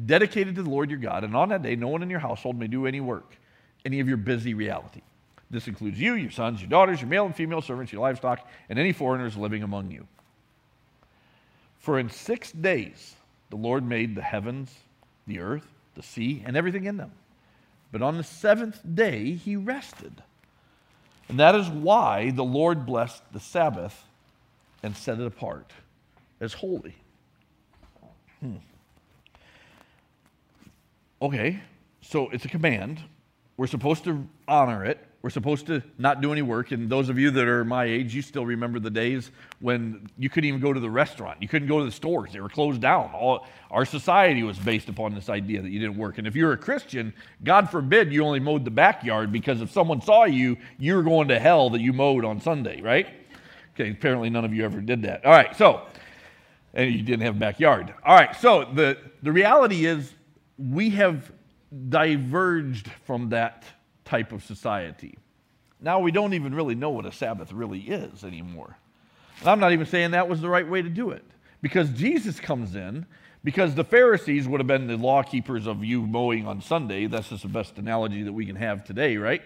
dedicated 0.06 0.54
to 0.56 0.62
the 0.62 0.70
Lord 0.70 0.90
your 0.90 0.98
God. 0.98 1.24
And 1.24 1.36
on 1.36 1.50
that 1.50 1.62
day, 1.62 1.76
no 1.76 1.88
one 1.88 2.02
in 2.02 2.08
your 2.08 2.20
household 2.20 2.58
may 2.58 2.66
do 2.66 2.86
any 2.86 3.00
work, 3.00 3.36
any 3.86 4.00
of 4.00 4.08
your 4.08 4.18
busy 4.18 4.52
reality. 4.52 5.00
This 5.48 5.68
includes 5.68 5.98
you, 5.98 6.14
your 6.14 6.30
sons, 6.30 6.60
your 6.60 6.68
daughters, 6.68 7.00
your 7.00 7.08
male 7.08 7.24
and 7.24 7.34
female 7.34 7.62
servants, 7.62 7.92
your 7.92 8.02
livestock, 8.02 8.46
and 8.68 8.78
any 8.78 8.92
foreigners 8.92 9.36
living 9.36 9.62
among 9.62 9.90
you. 9.90 10.06
For 11.78 11.98
in 11.98 12.10
six 12.10 12.50
days 12.52 13.14
the 13.50 13.56
Lord 13.56 13.86
made 13.86 14.14
the 14.16 14.22
heavens, 14.22 14.74
the 15.26 15.38
earth, 15.38 15.66
the 15.94 16.02
sea, 16.02 16.42
and 16.44 16.56
everything 16.56 16.84
in 16.84 16.96
them 16.96 17.12
but 17.92 18.02
on 18.02 18.16
the 18.16 18.24
seventh 18.24 18.80
day, 18.94 19.32
he 19.32 19.56
rested. 19.56 20.22
And 21.28 21.40
that 21.40 21.54
is 21.54 21.68
why 21.68 22.30
the 22.30 22.44
Lord 22.44 22.84
blessed 22.84 23.22
the 23.32 23.40
Sabbath 23.40 24.04
and 24.82 24.96
set 24.96 25.18
it 25.18 25.26
apart 25.26 25.72
as 26.40 26.52
holy. 26.52 26.94
Hmm. 28.40 28.56
Okay, 31.22 31.60
so 32.02 32.28
it's 32.28 32.44
a 32.44 32.48
command. 32.48 33.00
We're 33.56 33.66
supposed 33.66 34.04
to 34.04 34.26
honor 34.46 34.84
it. 34.84 35.06
We're 35.22 35.30
supposed 35.30 35.66
to 35.66 35.82
not 35.98 36.20
do 36.20 36.30
any 36.30 36.42
work. 36.42 36.70
And 36.70 36.88
those 36.88 37.08
of 37.08 37.18
you 37.18 37.32
that 37.32 37.48
are 37.48 37.64
my 37.64 37.84
age, 37.84 38.14
you 38.14 38.22
still 38.22 38.46
remember 38.46 38.78
the 38.78 38.90
days 38.90 39.32
when 39.58 40.06
you 40.18 40.28
couldn't 40.28 40.46
even 40.46 40.60
go 40.60 40.72
to 40.72 40.78
the 40.78 40.90
restaurant. 40.90 41.42
You 41.42 41.48
couldn't 41.48 41.66
go 41.66 41.80
to 41.80 41.84
the 41.84 41.90
stores. 41.90 42.32
They 42.32 42.40
were 42.40 42.48
closed 42.48 42.80
down. 42.80 43.10
All, 43.12 43.46
our 43.70 43.84
society 43.84 44.44
was 44.44 44.56
based 44.56 44.88
upon 44.88 45.14
this 45.16 45.28
idea 45.28 45.62
that 45.62 45.70
you 45.70 45.80
didn't 45.80 45.96
work. 45.96 46.18
And 46.18 46.28
if 46.28 46.36
you're 46.36 46.52
a 46.52 46.56
Christian, 46.56 47.12
God 47.42 47.70
forbid 47.70 48.12
you 48.12 48.24
only 48.24 48.38
mowed 48.38 48.64
the 48.64 48.70
backyard 48.70 49.32
because 49.32 49.60
if 49.62 49.72
someone 49.72 50.00
saw 50.00 50.26
you, 50.26 50.58
you 50.78 50.94
were 50.94 51.02
going 51.02 51.26
to 51.28 51.40
hell 51.40 51.70
that 51.70 51.80
you 51.80 51.92
mowed 51.92 52.24
on 52.24 52.40
Sunday, 52.40 52.80
right? 52.80 53.08
Okay, 53.74 53.90
apparently 53.90 54.30
none 54.30 54.44
of 54.44 54.54
you 54.54 54.64
ever 54.64 54.80
did 54.80 55.02
that. 55.02 55.24
All 55.24 55.32
right, 55.32 55.56
so, 55.56 55.88
and 56.72 56.94
you 56.94 57.02
didn't 57.02 57.22
have 57.22 57.36
a 57.36 57.38
backyard. 57.40 57.92
All 58.04 58.14
right, 58.14 58.36
so 58.36 58.64
the, 58.72 58.96
the 59.22 59.32
reality 59.32 59.86
is 59.86 60.14
we 60.56 60.90
have 60.90 61.32
diverged 61.88 62.90
from 63.04 63.30
that 63.30 63.64
type 64.04 64.32
of 64.32 64.44
society. 64.44 65.18
Now 65.80 66.00
we 66.00 66.10
don't 66.10 66.34
even 66.34 66.54
really 66.54 66.74
know 66.74 66.90
what 66.90 67.06
a 67.06 67.12
Sabbath 67.12 67.52
really 67.52 67.80
is 67.80 68.24
anymore. 68.24 68.76
And 69.40 69.48
I'm 69.48 69.60
not 69.60 69.72
even 69.72 69.86
saying 69.86 70.12
that 70.12 70.28
was 70.28 70.40
the 70.40 70.48
right 70.48 70.68
way 70.68 70.82
to 70.82 70.88
do 70.88 71.10
it. 71.10 71.24
Because 71.60 71.90
Jesus 71.90 72.40
comes 72.40 72.74
in, 72.74 73.06
because 73.44 73.74
the 73.74 73.84
Pharisees 73.84 74.48
would 74.48 74.60
have 74.60 74.66
been 74.66 74.86
the 74.86 74.96
law 74.96 75.22
keepers 75.22 75.66
of 75.66 75.84
you 75.84 76.06
mowing 76.06 76.46
on 76.46 76.60
Sunday. 76.60 77.06
That's 77.06 77.28
just 77.28 77.42
the 77.42 77.48
best 77.48 77.78
analogy 77.78 78.22
that 78.22 78.32
we 78.32 78.46
can 78.46 78.56
have 78.56 78.84
today, 78.84 79.16
right? 79.16 79.42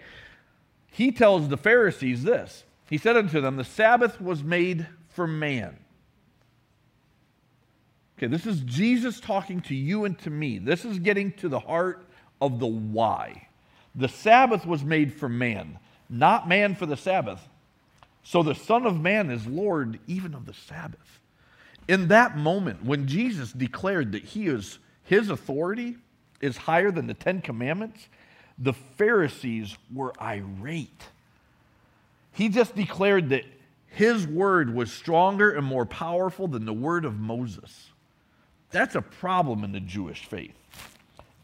He 0.90 1.12
tells 1.12 1.48
the 1.48 1.56
Pharisees 1.56 2.22
this 2.22 2.64
He 2.88 2.98
said 2.98 3.16
unto 3.16 3.40
them, 3.40 3.56
The 3.56 3.64
Sabbath 3.64 4.20
was 4.20 4.42
made 4.42 4.86
for 5.08 5.26
man. 5.26 5.76
Okay, 8.18 8.26
this 8.26 8.46
is 8.46 8.60
Jesus 8.60 9.18
talking 9.18 9.62
to 9.62 9.74
you 9.74 10.04
and 10.04 10.18
to 10.20 10.30
me. 10.30 10.58
This 10.58 10.84
is 10.84 10.98
getting 10.98 11.32
to 11.32 11.48
the 11.48 11.60
heart 11.60 12.06
of 12.40 12.58
the 12.58 12.66
why. 12.66 13.48
The 13.94 14.08
Sabbath 14.08 14.66
was 14.66 14.84
made 14.84 15.12
for 15.12 15.28
man, 15.28 15.78
not 16.08 16.48
man 16.48 16.74
for 16.74 16.86
the 16.86 16.96
Sabbath. 16.96 17.40
So 18.22 18.42
the 18.42 18.54
Son 18.54 18.86
of 18.86 19.00
Man 19.00 19.30
is 19.30 19.46
Lord 19.46 19.98
even 20.06 20.34
of 20.34 20.46
the 20.46 20.54
Sabbath. 20.54 21.20
In 21.88 22.08
that 22.08 22.36
moment, 22.36 22.84
when 22.84 23.06
Jesus 23.06 23.52
declared 23.52 24.12
that 24.12 24.22
he 24.22 24.46
is, 24.46 24.78
his 25.02 25.30
authority 25.30 25.96
is 26.40 26.56
higher 26.56 26.90
than 26.90 27.06
the 27.06 27.14
Ten 27.14 27.40
Commandments, 27.40 28.08
the 28.58 28.72
Pharisees 28.72 29.76
were 29.92 30.12
irate. 30.20 31.02
He 32.32 32.48
just 32.48 32.76
declared 32.76 33.30
that 33.30 33.44
his 33.86 34.26
word 34.26 34.72
was 34.72 34.92
stronger 34.92 35.50
and 35.50 35.66
more 35.66 35.86
powerful 35.86 36.46
than 36.46 36.64
the 36.64 36.72
word 36.72 37.04
of 37.04 37.18
Moses. 37.18 37.90
That's 38.70 38.94
a 38.94 39.02
problem 39.02 39.64
in 39.64 39.72
the 39.72 39.80
Jewish 39.80 40.26
faith. 40.26 40.59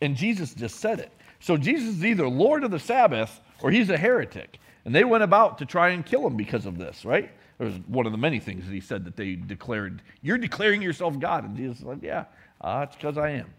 And 0.00 0.16
Jesus 0.16 0.54
just 0.54 0.76
said 0.76 1.00
it. 1.00 1.12
So 1.40 1.56
Jesus 1.56 1.96
is 1.96 2.04
either 2.04 2.28
Lord 2.28 2.64
of 2.64 2.70
the 2.70 2.78
Sabbath 2.78 3.40
or 3.60 3.70
he's 3.70 3.90
a 3.90 3.96
heretic. 3.96 4.58
And 4.84 4.94
they 4.94 5.04
went 5.04 5.24
about 5.24 5.58
to 5.58 5.66
try 5.66 5.90
and 5.90 6.04
kill 6.04 6.26
him 6.26 6.36
because 6.36 6.66
of 6.66 6.78
this, 6.78 7.04
right? 7.04 7.30
It 7.58 7.64
was 7.64 7.74
one 7.86 8.06
of 8.06 8.12
the 8.12 8.18
many 8.18 8.38
things 8.38 8.66
that 8.66 8.72
he 8.72 8.80
said 8.80 9.04
that 9.06 9.16
they 9.16 9.34
declared, 9.34 10.02
You're 10.22 10.38
declaring 10.38 10.82
yourself 10.82 11.18
God. 11.18 11.44
And 11.44 11.56
Jesus 11.56 11.78
said, 11.78 12.00
Yeah, 12.02 12.26
uh, 12.60 12.86
it's 12.86 12.96
because 12.96 13.18
I 13.18 13.30
am. 13.30 13.52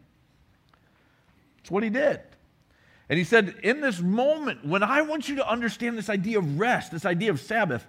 It's 1.60 1.72
what 1.72 1.84
he 1.84 1.90
did. 1.90 2.22
And 3.10 3.18
he 3.18 3.26
said, 3.26 3.56
In 3.64 3.82
this 3.82 4.00
moment, 4.00 4.66
when 4.66 4.84
I 4.84 5.02
want 5.02 5.28
you 5.28 5.36
to 5.38 5.50
understand 5.50 5.98
this 5.98 6.10
idea 6.10 6.38
of 6.40 6.60
rest, 6.60 6.92
this 6.92 7.06
idea 7.06 7.32
of 7.32 7.42
Sabbath, 7.42 7.86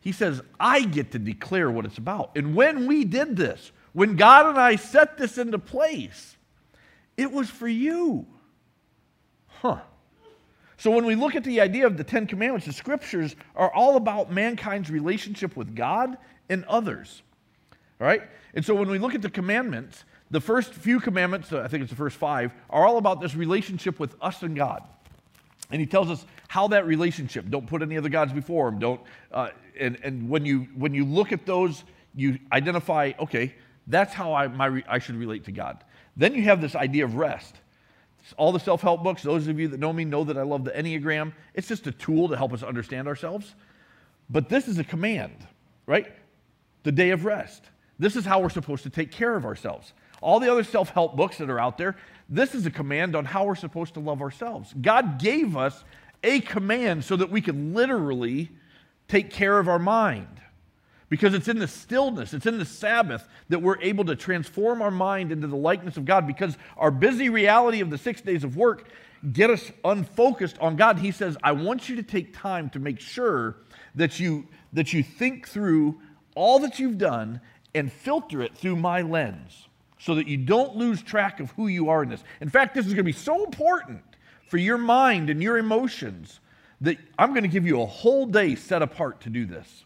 he 0.00 0.12
says, 0.12 0.42
I 0.58 0.82
get 0.84 1.12
to 1.12 1.18
declare 1.18 1.70
what 1.70 1.84
it's 1.84 1.98
about. 1.98 2.32
And 2.36 2.54
when 2.56 2.86
we 2.86 3.04
did 3.04 3.36
this, 3.36 3.70
when 3.92 4.16
God 4.16 4.46
and 4.46 4.58
I 4.58 4.76
set 4.76 5.16
this 5.16 5.38
into 5.38 5.58
place, 5.58 6.36
it 7.16 7.30
was 7.30 7.48
for 7.50 7.68
you. 7.68 8.26
Huh. 9.46 9.78
So 10.76 10.90
when 10.90 11.04
we 11.04 11.14
look 11.14 11.36
at 11.36 11.44
the 11.44 11.60
idea 11.60 11.86
of 11.86 11.96
the 11.96 12.04
Ten 12.04 12.26
Commandments, 12.26 12.66
the 12.66 12.72
scriptures 12.72 13.36
are 13.54 13.72
all 13.72 13.96
about 13.96 14.32
mankind's 14.32 14.90
relationship 14.90 15.56
with 15.56 15.76
God 15.76 16.18
and 16.48 16.64
others. 16.64 17.22
All 18.00 18.06
right? 18.06 18.22
And 18.54 18.64
so 18.64 18.74
when 18.74 18.90
we 18.90 18.98
look 18.98 19.14
at 19.14 19.22
the 19.22 19.30
commandments, 19.30 20.04
the 20.32 20.40
first 20.40 20.72
few 20.72 20.98
commandments, 20.98 21.52
I 21.52 21.68
think 21.68 21.82
it's 21.82 21.90
the 21.90 21.96
first 21.96 22.16
five, 22.16 22.52
are 22.68 22.84
all 22.84 22.96
about 22.96 23.20
this 23.20 23.36
relationship 23.36 24.00
with 24.00 24.16
us 24.20 24.42
and 24.42 24.56
God. 24.56 24.82
And 25.70 25.80
he 25.80 25.86
tells 25.86 26.10
us 26.10 26.26
how 26.48 26.68
that 26.68 26.86
relationship, 26.86 27.48
don't 27.48 27.66
put 27.66 27.80
any 27.82 27.96
other 27.96 28.08
gods 28.08 28.32
before 28.32 28.68
him, 28.68 28.78
don't, 28.78 29.00
uh, 29.30 29.50
and, 29.78 29.98
and 30.02 30.28
when, 30.28 30.44
you, 30.44 30.66
when 30.74 30.92
you 30.94 31.04
look 31.04 31.32
at 31.32 31.46
those, 31.46 31.84
you 32.14 32.38
identify, 32.50 33.12
okay, 33.20 33.54
that's 33.86 34.12
how 34.12 34.34
I, 34.34 34.48
my, 34.48 34.82
I 34.88 34.98
should 34.98 35.14
relate 35.14 35.44
to 35.44 35.52
God. 35.52 35.84
Then 36.16 36.34
you 36.34 36.42
have 36.42 36.60
this 36.60 36.74
idea 36.74 37.04
of 37.04 37.16
rest. 37.16 37.56
All 38.36 38.52
the 38.52 38.60
self 38.60 38.82
help 38.82 39.02
books, 39.02 39.22
those 39.22 39.48
of 39.48 39.58
you 39.58 39.68
that 39.68 39.80
know 39.80 39.92
me 39.92 40.04
know 40.04 40.24
that 40.24 40.38
I 40.38 40.42
love 40.42 40.64
the 40.64 40.70
Enneagram. 40.70 41.32
It's 41.54 41.68
just 41.68 41.86
a 41.86 41.92
tool 41.92 42.28
to 42.28 42.36
help 42.36 42.52
us 42.52 42.62
understand 42.62 43.08
ourselves. 43.08 43.54
But 44.30 44.48
this 44.48 44.68
is 44.68 44.78
a 44.78 44.84
command, 44.84 45.36
right? 45.86 46.12
The 46.84 46.92
day 46.92 47.10
of 47.10 47.24
rest. 47.24 47.64
This 47.98 48.16
is 48.16 48.24
how 48.24 48.40
we're 48.40 48.50
supposed 48.50 48.84
to 48.84 48.90
take 48.90 49.10
care 49.10 49.34
of 49.34 49.44
ourselves. 49.44 49.92
All 50.20 50.40
the 50.40 50.50
other 50.50 50.64
self 50.64 50.90
help 50.90 51.16
books 51.16 51.38
that 51.38 51.50
are 51.50 51.58
out 51.58 51.78
there, 51.78 51.96
this 52.28 52.54
is 52.54 52.64
a 52.64 52.70
command 52.70 53.16
on 53.16 53.24
how 53.24 53.44
we're 53.44 53.54
supposed 53.54 53.94
to 53.94 54.00
love 54.00 54.22
ourselves. 54.22 54.72
God 54.80 55.18
gave 55.18 55.56
us 55.56 55.84
a 56.22 56.40
command 56.40 57.04
so 57.04 57.16
that 57.16 57.30
we 57.30 57.40
can 57.40 57.74
literally 57.74 58.50
take 59.08 59.30
care 59.30 59.58
of 59.58 59.68
our 59.68 59.78
mind. 59.78 60.41
Because 61.12 61.34
it's 61.34 61.48
in 61.48 61.58
the 61.58 61.68
stillness, 61.68 62.32
it's 62.32 62.46
in 62.46 62.56
the 62.56 62.64
Sabbath 62.64 63.28
that 63.50 63.58
we're 63.58 63.78
able 63.82 64.02
to 64.06 64.16
transform 64.16 64.80
our 64.80 64.90
mind 64.90 65.30
into 65.30 65.46
the 65.46 65.56
likeness 65.56 65.98
of 65.98 66.06
God. 66.06 66.26
Because 66.26 66.56
our 66.78 66.90
busy 66.90 67.28
reality 67.28 67.82
of 67.82 67.90
the 67.90 67.98
six 67.98 68.22
days 68.22 68.44
of 68.44 68.56
work 68.56 68.88
get 69.30 69.50
us 69.50 69.70
unfocused 69.84 70.56
on 70.58 70.74
God. 70.74 70.98
He 70.98 71.10
says, 71.10 71.36
I 71.42 71.52
want 71.52 71.86
you 71.86 71.96
to 71.96 72.02
take 72.02 72.34
time 72.34 72.70
to 72.70 72.78
make 72.78 72.98
sure 72.98 73.58
that 73.94 74.18
you, 74.18 74.48
that 74.72 74.94
you 74.94 75.02
think 75.02 75.46
through 75.46 76.00
all 76.34 76.60
that 76.60 76.78
you've 76.78 76.96
done 76.96 77.42
and 77.74 77.92
filter 77.92 78.40
it 78.40 78.56
through 78.56 78.76
my 78.76 79.02
lens 79.02 79.68
so 79.98 80.14
that 80.14 80.26
you 80.26 80.38
don't 80.38 80.76
lose 80.76 81.02
track 81.02 81.40
of 81.40 81.50
who 81.50 81.66
you 81.66 81.90
are 81.90 82.02
in 82.04 82.08
this. 82.08 82.24
In 82.40 82.48
fact, 82.48 82.74
this 82.74 82.86
is 82.86 82.94
going 82.94 83.04
to 83.04 83.12
be 83.12 83.12
so 83.12 83.44
important 83.44 84.02
for 84.48 84.56
your 84.56 84.78
mind 84.78 85.28
and 85.28 85.42
your 85.42 85.58
emotions 85.58 86.40
that 86.80 86.96
I'm 87.18 87.32
going 87.32 87.42
to 87.42 87.48
give 87.48 87.66
you 87.66 87.82
a 87.82 87.86
whole 87.86 88.24
day 88.24 88.54
set 88.54 88.80
apart 88.80 89.20
to 89.20 89.28
do 89.28 89.44
this. 89.44 89.84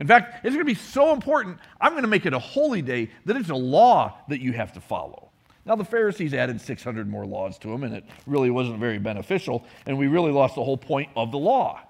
In 0.00 0.06
fact, 0.06 0.44
it's 0.44 0.54
going 0.54 0.58
to 0.58 0.64
be 0.64 0.74
so 0.74 1.12
important, 1.12 1.58
I'm 1.80 1.92
going 1.92 2.02
to 2.02 2.08
make 2.08 2.24
it 2.24 2.32
a 2.32 2.38
holy 2.38 2.82
day 2.82 3.10
that 3.24 3.36
it's 3.36 3.50
a 3.50 3.54
law 3.54 4.18
that 4.28 4.40
you 4.40 4.52
have 4.52 4.72
to 4.74 4.80
follow. 4.80 5.30
Now, 5.66 5.76
the 5.76 5.84
Pharisees 5.84 6.32
added 6.32 6.60
600 6.60 7.08
more 7.08 7.26
laws 7.26 7.58
to 7.58 7.68
them, 7.68 7.84
and 7.84 7.94
it 7.94 8.04
really 8.26 8.50
wasn't 8.50 8.78
very 8.78 8.98
beneficial, 8.98 9.64
and 9.86 9.98
we 9.98 10.06
really 10.06 10.32
lost 10.32 10.54
the 10.54 10.64
whole 10.64 10.78
point 10.78 11.10
of 11.16 11.30
the 11.30 11.38
law. 11.38 11.80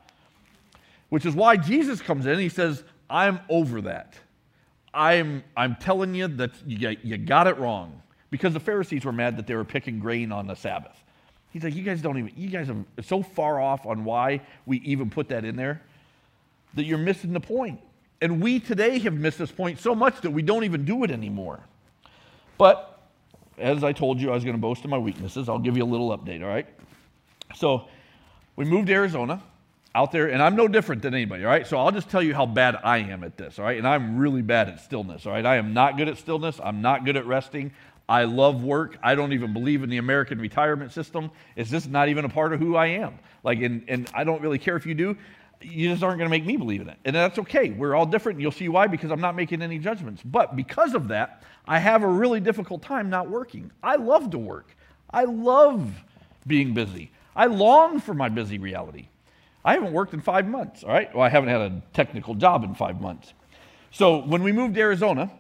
Which 1.11 1.25
is 1.25 1.35
why 1.35 1.57
Jesus 1.57 2.03
comes 2.03 2.27
in 2.27 2.33
and 2.33 2.41
he 2.41 2.49
says, 2.49 2.83
I'm 3.09 3.41
over 3.49 3.81
that. 3.83 4.15
I'm, 4.93 5.45
I'm 5.57 5.77
telling 5.77 6.15
you 6.15 6.29
that 6.29 6.51
you, 6.67 6.97
you 7.03 7.17
got 7.17 7.47
it 7.47 7.57
wrong. 7.59 8.03
Because 8.31 8.53
the 8.53 8.61
Pharisees 8.61 9.05
were 9.05 9.13
mad 9.13 9.39
that 9.39 9.47
they 9.47 9.55
were 9.55 9.65
picking 9.65 10.01
grain 10.01 10.33
on 10.33 10.47
the 10.47 10.55
Sabbath. 10.55 11.03
He's 11.51 11.65
like, 11.65 11.75
you 11.75 11.83
guys 11.83 12.03
don't 12.03 12.19
even, 12.19 12.33
you 12.37 12.51
guys 12.51 12.69
are 12.69 12.85
so 13.03 13.23
far 13.23 13.59
off 13.61 13.87
on 13.87 14.05
why 14.05 14.43
we 14.67 14.81
even 14.81 15.09
put 15.09 15.29
that 15.29 15.45
in 15.45 15.57
there 15.57 15.81
that 16.75 16.85
you're 16.85 16.99
missing 16.99 17.33
the 17.33 17.41
point. 17.41 17.81
And 18.21 18.43
we 18.43 18.59
today 18.59 18.99
have 19.01 19.15
missed 19.15 19.39
this 19.39 19.53
point 19.53 19.79
so 19.79 19.95
much 19.95 20.21
that 20.23 20.31
we 20.31 20.43
don't 20.43 20.65
even 20.65 20.85
do 20.85 21.05
it 21.05 21.11
anymore. 21.11 21.61
But 22.57 23.01
as 23.57 23.85
I 23.85 23.93
told 23.93 24.21
you, 24.21 24.31
I 24.31 24.35
was 24.35 24.45
going 24.45 24.57
to 24.57 24.61
boast 24.61 24.85
of 24.85 24.91
my 24.91 24.99
weaknesses. 24.99 25.49
I'll 25.49 25.59
give 25.59 25.77
you 25.77 25.85
a 25.85 25.87
little 25.87 26.17
update, 26.17 26.43
all 26.43 26.49
right? 26.49 26.67
So 27.55 27.89
we 28.57 28.65
moved 28.65 28.89
to 28.89 28.93
Arizona 28.93 29.43
out 29.95 30.13
there, 30.13 30.29
and 30.29 30.43
I'm 30.43 30.57
no 30.57 30.69
different 30.69 31.03
than 31.03 31.15
anybody, 31.15 31.45
all 31.45 31.51
right? 31.51 31.67
So 31.67 31.79
I'll 31.79 31.93
just 31.93 32.11
tell 32.11 32.23
you 32.23 32.35
how 32.35 32.47
bad 32.47 32.77
I 32.83 32.99
am 32.99 33.25
at 33.25 33.37
this, 33.37 33.59
all 33.59 33.65
right? 33.65 33.79
And 33.79 33.87
I'm 33.87 34.19
really 34.19 34.43
bad 34.43 34.69
at 34.69 34.81
stillness, 34.81 35.25
all 35.27 35.33
right? 35.33 35.47
I 35.47 35.57
am 35.57 35.73
not 35.73 35.97
good 35.97 36.09
at 36.09 36.19
stillness. 36.19 36.61
I'm 36.63 36.83
not 36.83 37.05
good 37.05 37.17
at 37.17 37.27
resting. 37.27 37.73
I 38.09 38.25
love 38.25 38.65
work. 38.65 38.97
I 39.03 39.15
don't 39.15 39.33
even 39.33 39.53
believe 39.53 39.83
in 39.83 39.91
the 39.91 39.99
American 39.99 40.41
retirement 40.41 40.93
system. 40.93 41.31
It's 41.57 41.71
just 41.71 41.91
not 41.91 42.09
even 42.09 42.25
a 42.25 42.29
part 42.29 42.53
of 42.53 42.61
who 42.61 42.75
I 42.75 42.87
am. 42.87 43.19
Like, 43.45 43.61
and, 43.61 43.85
and 43.87 44.11
I 44.15 44.25
don't 44.25 44.41
really 44.41 44.59
care 44.59 44.77
if 44.77 44.87
you 44.87 44.95
do 44.95 45.17
you 45.61 45.89
just 45.89 46.03
aren't 46.03 46.19
going 46.19 46.27
to 46.27 46.31
make 46.31 46.47
me 46.47 46.57
believe 46.57 46.81
in 46.81 46.89
it. 46.89 46.99
And 47.05 47.15
that's 47.15 47.39
okay. 47.39 47.71
We're 47.71 47.95
all 47.95 48.07
different. 48.07 48.41
You'll 48.41 48.53
see 48.53 48.69
why 48.69 48.87
because 48.87 49.11
I'm 49.11 49.21
not 49.21 49.35
making 49.35 49.63
any 49.63 49.79
judgments. 49.79 50.23
But 50.25 50.57
because 50.57 50.95
of 50.95 51.09
that, 51.09 51.43
I 51.67 51.79
have 51.79 52.03
a 52.03 52.09
really 52.09 52.41
difficult 52.41 52.83
time 52.83 53.11
not 53.11 53.29
working. 53.29 53.71
I 53.83 53.97
love 53.97 54.31
to 54.31 54.39
work. 54.39 54.77
I 55.11 55.25
love 55.25 55.91
being 56.47 56.75
busy. 56.75 57.11
I 57.35 57.47
long 57.47 58.01
for 58.01 58.15
my 58.15 58.29
busy 58.29 58.59
reality. 58.59 59.09
I 59.65 59.75
haven't 59.75 59.93
worked 59.93 60.15
in 60.15 60.21
five 60.21 60.47
months, 60.47 60.85
all 60.85 60.91
right? 60.91 61.13
Well, 61.15 61.25
I 61.25 61.29
haven't 61.29 61.51
had 61.51 61.61
a 61.61 61.83
technical 61.93 62.35
job 62.35 62.65
in 62.65 62.75
five 62.75 63.01
months. 63.01 63.35
So 63.91 64.19
when 64.19 64.43
we 64.43 64.53
moved 64.53 64.75
to 64.75 64.81
Arizona, 64.81 65.31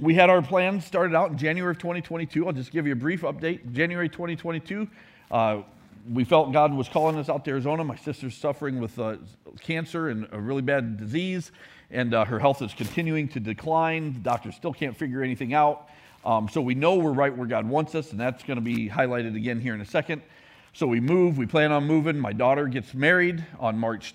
we 0.00 0.14
had 0.14 0.28
our 0.28 0.42
plans 0.42 0.84
started 0.84 1.14
out 1.14 1.30
in 1.30 1.38
January 1.38 1.70
of 1.70 1.78
2022. 1.78 2.46
I'll 2.46 2.52
just 2.52 2.70
give 2.70 2.86
you 2.86 2.92
a 2.92 2.96
brief 2.96 3.22
update. 3.22 3.72
January 3.72 4.08
2022, 4.08 4.88
uh, 5.30 5.62
we 6.10 6.24
felt 6.24 6.52
God 6.52 6.72
was 6.72 6.88
calling 6.88 7.16
us 7.18 7.28
out 7.28 7.44
to 7.44 7.50
Arizona. 7.50 7.84
My 7.84 7.96
sister's 7.96 8.36
suffering 8.36 8.80
with 8.80 8.98
uh, 8.98 9.16
cancer 9.60 10.08
and 10.08 10.28
a 10.32 10.40
really 10.40 10.62
bad 10.62 10.96
disease, 10.96 11.52
and 11.90 12.14
uh, 12.14 12.24
her 12.24 12.38
health 12.38 12.62
is 12.62 12.72
continuing 12.74 13.28
to 13.28 13.40
decline. 13.40 14.12
The 14.14 14.20
doctors 14.20 14.54
still 14.54 14.72
can't 14.72 14.96
figure 14.96 15.22
anything 15.22 15.54
out. 15.54 15.88
Um, 16.24 16.48
so 16.48 16.60
we 16.60 16.74
know 16.74 16.96
we're 16.96 17.12
right 17.12 17.36
where 17.36 17.46
God 17.46 17.68
wants 17.68 17.94
us, 17.94 18.10
and 18.10 18.20
that's 18.20 18.42
going 18.42 18.56
to 18.56 18.62
be 18.62 18.88
highlighted 18.88 19.36
again 19.36 19.60
here 19.60 19.74
in 19.74 19.80
a 19.80 19.86
second. 19.86 20.22
So 20.72 20.86
we 20.86 21.00
move. 21.00 21.38
We 21.38 21.46
plan 21.46 21.72
on 21.72 21.84
moving. 21.84 22.18
My 22.18 22.32
daughter 22.32 22.66
gets 22.66 22.92
married 22.94 23.44
on 23.58 23.78
March 23.78 24.14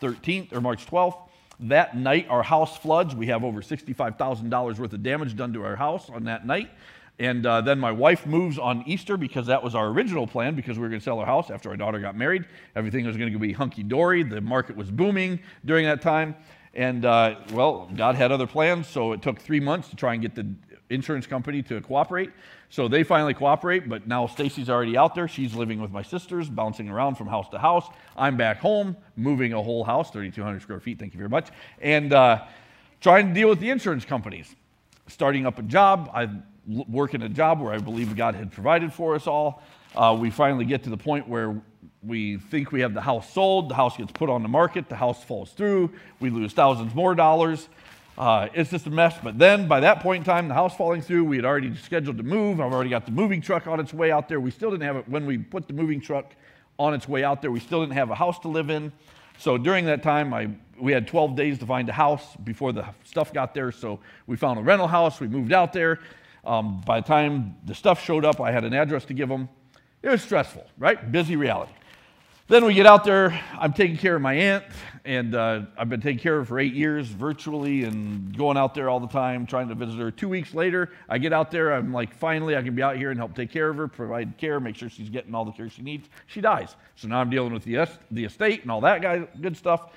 13th 0.00 0.52
or 0.52 0.60
March 0.60 0.86
12th. 0.86 1.16
That 1.60 1.96
night, 1.96 2.26
our 2.28 2.42
house 2.42 2.76
floods. 2.78 3.14
We 3.14 3.26
have 3.28 3.44
over 3.44 3.62
$65,000 3.62 4.78
worth 4.78 4.92
of 4.92 5.02
damage 5.02 5.36
done 5.36 5.52
to 5.52 5.64
our 5.64 5.76
house 5.76 6.10
on 6.10 6.24
that 6.24 6.46
night. 6.46 6.70
And 7.18 7.46
uh, 7.46 7.60
then 7.60 7.78
my 7.78 7.92
wife 7.92 8.26
moves 8.26 8.58
on 8.58 8.82
Easter 8.86 9.16
because 9.16 9.46
that 9.46 9.62
was 9.62 9.74
our 9.74 9.86
original 9.86 10.26
plan 10.26 10.56
because 10.56 10.76
we 10.76 10.82
were 10.82 10.88
going 10.88 11.00
to 11.00 11.04
sell 11.04 11.20
our 11.20 11.26
house 11.26 11.50
after 11.50 11.70
our 11.70 11.76
daughter 11.76 12.00
got 12.00 12.16
married. 12.16 12.44
Everything 12.74 13.06
was 13.06 13.16
going 13.16 13.32
to 13.32 13.38
be 13.38 13.52
hunky 13.52 13.84
dory. 13.84 14.24
The 14.24 14.40
market 14.40 14.76
was 14.76 14.90
booming 14.90 15.38
during 15.64 15.84
that 15.84 16.02
time. 16.02 16.34
And 16.74 17.04
uh, 17.04 17.36
well, 17.52 17.88
God 17.94 18.16
had 18.16 18.32
other 18.32 18.48
plans, 18.48 18.88
so 18.88 19.12
it 19.12 19.22
took 19.22 19.38
three 19.38 19.60
months 19.60 19.88
to 19.90 19.96
try 19.96 20.12
and 20.14 20.20
get 20.20 20.34
the 20.34 20.52
insurance 20.90 21.26
company 21.26 21.62
to 21.62 21.80
cooperate. 21.80 22.30
So 22.68 22.88
they 22.88 23.04
finally 23.04 23.34
cooperate, 23.34 23.88
but 23.88 24.08
now 24.08 24.26
Stacy's 24.26 24.68
already 24.68 24.96
out 24.96 25.14
there. 25.14 25.28
She's 25.28 25.54
living 25.54 25.80
with 25.80 25.92
my 25.92 26.02
sisters, 26.02 26.48
bouncing 26.48 26.88
around 26.88 27.14
from 27.14 27.28
house 27.28 27.48
to 27.50 27.58
house. 27.58 27.86
I'm 28.16 28.36
back 28.36 28.58
home, 28.58 28.96
moving 29.16 29.52
a 29.52 29.62
whole 29.62 29.84
house, 29.84 30.10
3,200 30.10 30.60
square 30.60 30.80
feet, 30.80 30.98
thank 30.98 31.14
you 31.14 31.18
very 31.18 31.28
much, 31.28 31.50
and 31.80 32.12
uh, 32.12 32.44
trying 33.00 33.28
to 33.28 33.34
deal 33.34 33.48
with 33.48 33.60
the 33.60 33.70
insurance 33.70 34.04
companies. 34.04 34.56
Starting 35.06 35.46
up 35.46 35.58
a 35.58 35.62
job, 35.62 36.10
I 36.12 36.28
work 36.66 37.14
in 37.14 37.22
a 37.22 37.28
job 37.28 37.60
where 37.60 37.72
I 37.72 37.78
believe 37.78 38.14
God 38.16 38.34
had 38.34 38.52
provided 38.52 38.92
for 38.92 39.14
us 39.14 39.26
all. 39.26 39.62
Uh, 39.94 40.16
we 40.18 40.30
finally 40.30 40.64
get 40.64 40.82
to 40.84 40.90
the 40.90 40.96
point 40.96 41.28
where 41.28 41.60
we 42.02 42.38
think 42.38 42.72
we 42.72 42.80
have 42.80 42.94
the 42.94 43.00
house 43.00 43.32
sold, 43.32 43.68
the 43.68 43.74
house 43.74 43.96
gets 43.96 44.12
put 44.12 44.28
on 44.28 44.42
the 44.42 44.48
market, 44.48 44.88
the 44.88 44.96
house 44.96 45.22
falls 45.24 45.52
through, 45.52 45.90
we 46.20 46.30
lose 46.30 46.52
thousands 46.52 46.94
more 46.94 47.14
dollars. 47.14 47.68
Uh, 48.16 48.48
it's 48.54 48.70
just 48.70 48.86
a 48.86 48.90
mess. 48.90 49.16
But 49.22 49.38
then 49.38 49.66
by 49.66 49.80
that 49.80 50.00
point 50.00 50.20
in 50.20 50.24
time, 50.24 50.46
the 50.46 50.54
house 50.54 50.76
falling 50.76 51.02
through, 51.02 51.24
we 51.24 51.36
had 51.36 51.44
already 51.44 51.74
scheduled 51.76 52.16
to 52.18 52.22
move. 52.22 52.60
I've 52.60 52.72
already 52.72 52.90
got 52.90 53.06
the 53.06 53.12
moving 53.12 53.40
truck 53.40 53.66
on 53.66 53.80
its 53.80 53.92
way 53.92 54.12
out 54.12 54.28
there. 54.28 54.38
We 54.38 54.52
still 54.52 54.70
didn't 54.70 54.84
have 54.84 54.96
it 54.96 55.08
when 55.08 55.26
we 55.26 55.38
put 55.38 55.66
the 55.66 55.74
moving 55.74 56.00
truck 56.00 56.34
on 56.78 56.94
its 56.94 57.08
way 57.08 57.24
out 57.24 57.42
there. 57.42 57.50
We 57.50 57.60
still 57.60 57.80
didn't 57.80 57.94
have 57.94 58.10
a 58.10 58.14
house 58.14 58.38
to 58.40 58.48
live 58.48 58.70
in. 58.70 58.92
So 59.38 59.58
during 59.58 59.86
that 59.86 60.02
time, 60.02 60.32
I, 60.32 60.50
we 60.78 60.92
had 60.92 61.08
12 61.08 61.34
days 61.34 61.58
to 61.58 61.66
find 61.66 61.88
a 61.88 61.92
house 61.92 62.36
before 62.36 62.72
the 62.72 62.86
stuff 63.02 63.32
got 63.32 63.52
there. 63.52 63.72
So 63.72 63.98
we 64.28 64.36
found 64.36 64.60
a 64.60 64.62
rental 64.62 64.86
house. 64.86 65.18
We 65.18 65.26
moved 65.26 65.52
out 65.52 65.72
there. 65.72 65.98
Um, 66.46 66.82
by 66.84 67.00
the 67.00 67.06
time 67.06 67.56
the 67.64 67.74
stuff 67.74 68.02
showed 68.02 68.24
up, 68.24 68.40
I 68.40 68.50
had 68.52 68.64
an 68.64 68.74
address 68.74 69.04
to 69.06 69.14
give 69.14 69.28
them. 69.28 69.48
It 70.02 70.08
was 70.08 70.22
stressful, 70.22 70.66
right? 70.78 71.10
Busy 71.10 71.36
reality. 71.36 71.72
Then 72.46 72.66
we 72.66 72.74
get 72.74 72.84
out 72.84 73.04
there. 73.04 73.40
I'm 73.58 73.72
taking 73.72 73.96
care 73.96 74.16
of 74.16 74.20
my 74.20 74.34
aunt, 74.34 74.64
and 75.06 75.34
uh, 75.34 75.62
I've 75.78 75.88
been 75.88 76.02
taking 76.02 76.18
care 76.18 76.36
of 76.36 76.42
her 76.42 76.56
for 76.56 76.58
eight 76.58 76.74
years 76.74 77.06
virtually 77.06 77.84
and 77.84 78.36
going 78.36 78.58
out 78.58 78.74
there 78.74 78.90
all 78.90 79.00
the 79.00 79.08
time, 79.08 79.46
trying 79.46 79.68
to 79.68 79.74
visit 79.74 79.98
her. 79.98 80.10
Two 80.10 80.28
weeks 80.28 80.52
later, 80.52 80.90
I 81.08 81.16
get 81.16 81.32
out 81.32 81.50
there. 81.50 81.72
I'm 81.72 81.90
like, 81.90 82.14
finally, 82.14 82.54
I 82.54 82.62
can 82.62 82.74
be 82.74 82.82
out 82.82 82.98
here 82.98 83.10
and 83.10 83.18
help 83.18 83.34
take 83.34 83.50
care 83.50 83.70
of 83.70 83.78
her, 83.78 83.88
provide 83.88 84.36
care, 84.36 84.60
make 84.60 84.76
sure 84.76 84.90
she's 84.90 85.08
getting 85.08 85.34
all 85.34 85.46
the 85.46 85.52
care 85.52 85.70
she 85.70 85.80
needs. 85.80 86.10
She 86.26 86.42
dies. 86.42 86.76
So 86.96 87.08
now 87.08 87.20
I'm 87.20 87.30
dealing 87.30 87.54
with 87.54 87.64
the, 87.64 87.88
the 88.10 88.24
estate 88.26 88.60
and 88.60 88.70
all 88.70 88.82
that 88.82 89.00
guy, 89.00 89.26
good 89.40 89.56
stuff. 89.56 89.92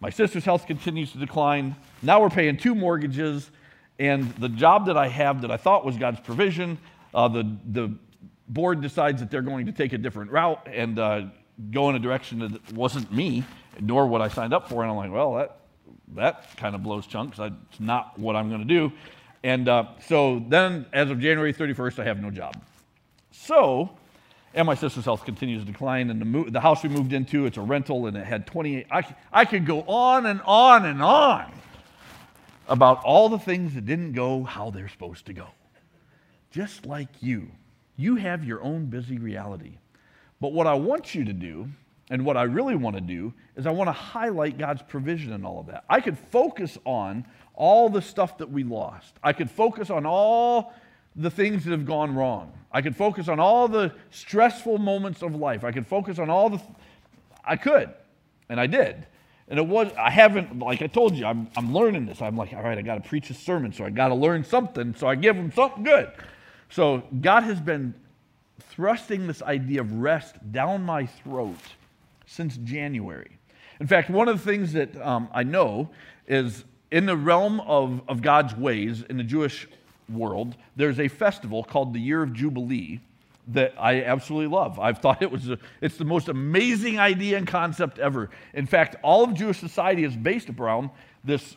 My 0.00 0.10
sister's 0.10 0.44
health 0.44 0.66
continues 0.66 1.12
to 1.12 1.18
decline. 1.18 1.74
Now 2.02 2.20
we're 2.20 2.28
paying 2.28 2.58
two 2.58 2.74
mortgages, 2.74 3.50
and 3.98 4.30
the 4.36 4.48
job 4.48 4.86
that 4.86 4.96
I 4.96 5.08
have 5.08 5.42
that 5.42 5.50
I 5.50 5.56
thought 5.56 5.84
was 5.84 5.96
God's 5.96 6.20
provision, 6.20 6.78
uh, 7.14 7.28
the, 7.28 7.56
the 7.66 7.94
board 8.48 8.82
decides 8.82 9.20
that 9.20 9.30
they're 9.30 9.42
going 9.42 9.66
to 9.66 9.72
take 9.72 9.92
a 9.92 9.98
different 9.98 10.30
route 10.30 10.66
and 10.70 10.98
uh, 10.98 11.22
go 11.70 11.88
in 11.88 11.96
a 11.96 11.98
direction 11.98 12.38
that 12.40 12.72
wasn't 12.72 13.10
me, 13.12 13.44
nor 13.80 14.06
what 14.06 14.20
I 14.20 14.28
signed 14.28 14.52
up 14.52 14.68
for. 14.68 14.82
And 14.82 14.90
I'm 14.90 14.96
like, 14.96 15.10
well, 15.10 15.34
that, 15.34 15.60
that 16.14 16.56
kind 16.56 16.74
of 16.74 16.82
blows 16.82 17.06
chunks. 17.06 17.38
It's 17.38 17.80
not 17.80 18.18
what 18.18 18.36
I'm 18.36 18.48
going 18.48 18.60
to 18.60 18.66
do. 18.66 18.92
And 19.42 19.68
uh, 19.68 19.86
so 20.06 20.44
then, 20.48 20.86
as 20.92 21.10
of 21.10 21.20
January 21.20 21.54
31st, 21.54 22.00
I 22.00 22.04
have 22.04 22.20
no 22.20 22.30
job. 22.30 22.62
So, 23.30 23.90
and 24.54 24.66
my 24.66 24.74
sister's 24.74 25.04
health 25.04 25.24
continues 25.24 25.64
to 25.64 25.70
decline. 25.70 26.10
And 26.10 26.20
the, 26.20 26.24
mo- 26.24 26.50
the 26.50 26.60
house 26.60 26.82
we 26.82 26.88
moved 26.88 27.12
into, 27.12 27.46
it's 27.46 27.56
a 27.56 27.62
rental, 27.62 28.06
and 28.06 28.16
it 28.16 28.26
had 28.26 28.46
28. 28.46 28.86
I, 28.90 29.16
I 29.32 29.44
could 29.44 29.64
go 29.64 29.82
on 29.82 30.26
and 30.26 30.40
on 30.44 30.84
and 30.84 31.02
on 31.02 31.52
about 32.68 33.02
all 33.04 33.28
the 33.28 33.38
things 33.38 33.74
that 33.74 33.86
didn't 33.86 34.12
go 34.12 34.42
how 34.44 34.70
they're 34.70 34.88
supposed 34.88 35.26
to 35.26 35.32
go. 35.32 35.48
Just 36.50 36.86
like 36.86 37.08
you, 37.20 37.50
you 37.96 38.16
have 38.16 38.44
your 38.44 38.62
own 38.62 38.86
busy 38.86 39.18
reality. 39.18 39.78
But 40.40 40.52
what 40.52 40.66
I 40.66 40.74
want 40.74 41.14
you 41.14 41.24
to 41.24 41.32
do, 41.32 41.68
and 42.10 42.24
what 42.24 42.36
I 42.36 42.42
really 42.42 42.76
want 42.76 42.96
to 42.96 43.00
do, 43.00 43.32
is 43.56 43.66
I 43.66 43.70
want 43.70 43.88
to 43.88 43.92
highlight 43.92 44.58
God's 44.58 44.82
provision 44.82 45.32
in 45.32 45.44
all 45.44 45.60
of 45.60 45.66
that. 45.66 45.84
I 45.88 46.00
could 46.00 46.18
focus 46.18 46.78
on 46.84 47.26
all 47.54 47.88
the 47.88 48.02
stuff 48.02 48.38
that 48.38 48.50
we 48.50 48.64
lost. 48.64 49.14
I 49.22 49.32
could 49.32 49.50
focus 49.50 49.90
on 49.90 50.04
all 50.04 50.74
the 51.14 51.30
things 51.30 51.64
that 51.64 51.70
have 51.70 51.86
gone 51.86 52.14
wrong. 52.14 52.52
I 52.70 52.82
could 52.82 52.94
focus 52.94 53.28
on 53.28 53.40
all 53.40 53.68
the 53.68 53.92
stressful 54.10 54.78
moments 54.78 55.22
of 55.22 55.34
life. 55.34 55.64
I 55.64 55.72
could 55.72 55.86
focus 55.86 56.18
on 56.18 56.28
all 56.28 56.50
the. 56.50 56.58
Th- 56.58 56.70
I 57.44 57.56
could, 57.56 57.92
and 58.48 58.60
I 58.60 58.66
did. 58.66 59.06
And 59.48 59.58
it 59.58 59.66
was, 59.66 59.92
I 59.96 60.10
haven't, 60.10 60.58
like 60.58 60.82
I 60.82 60.88
told 60.88 61.14
you, 61.14 61.24
I'm, 61.24 61.48
I'm 61.56 61.72
learning 61.72 62.06
this. 62.06 62.20
I'm 62.20 62.36
like, 62.36 62.52
all 62.52 62.62
right, 62.62 62.76
I 62.76 62.82
got 62.82 63.02
to 63.02 63.08
preach 63.08 63.30
a 63.30 63.34
sermon, 63.34 63.72
so 63.72 63.84
I 63.84 63.90
got 63.90 64.08
to 64.08 64.14
learn 64.14 64.42
something, 64.42 64.94
so 64.96 65.06
I 65.06 65.14
give 65.14 65.36
them 65.36 65.52
something 65.52 65.84
good. 65.84 66.10
So 66.68 67.04
God 67.20 67.44
has 67.44 67.60
been 67.60 67.94
thrusting 68.70 69.26
this 69.26 69.42
idea 69.42 69.80
of 69.80 69.92
rest 69.92 70.34
down 70.50 70.82
my 70.82 71.06
throat 71.06 71.58
since 72.26 72.56
January. 72.58 73.38
In 73.78 73.86
fact, 73.86 74.10
one 74.10 74.28
of 74.28 74.42
the 74.42 74.50
things 74.50 74.72
that 74.72 74.96
um, 75.00 75.28
I 75.32 75.44
know 75.44 75.90
is 76.26 76.64
in 76.90 77.06
the 77.06 77.16
realm 77.16 77.60
of, 77.60 78.02
of 78.08 78.22
God's 78.22 78.54
ways 78.56 79.02
in 79.08 79.16
the 79.16 79.24
Jewish 79.24 79.68
world, 80.08 80.56
there's 80.74 80.98
a 80.98 81.08
festival 81.08 81.62
called 81.62 81.94
the 81.94 82.00
Year 82.00 82.22
of 82.22 82.32
Jubilee 82.32 83.00
that 83.48 83.74
I 83.78 84.02
absolutely 84.02 84.54
love. 84.54 84.78
I've 84.78 84.98
thought 85.02 85.22
it 85.22 85.30
was 85.30 85.50
a, 85.50 85.58
it's 85.80 85.96
the 85.96 86.04
most 86.04 86.28
amazing 86.28 86.98
idea 86.98 87.36
and 87.36 87.46
concept 87.46 87.98
ever. 87.98 88.30
In 88.54 88.66
fact, 88.66 88.96
all 89.02 89.24
of 89.24 89.34
Jewish 89.34 89.58
society 89.58 90.04
is 90.04 90.16
based 90.16 90.48
around 90.50 90.90
this 91.24 91.56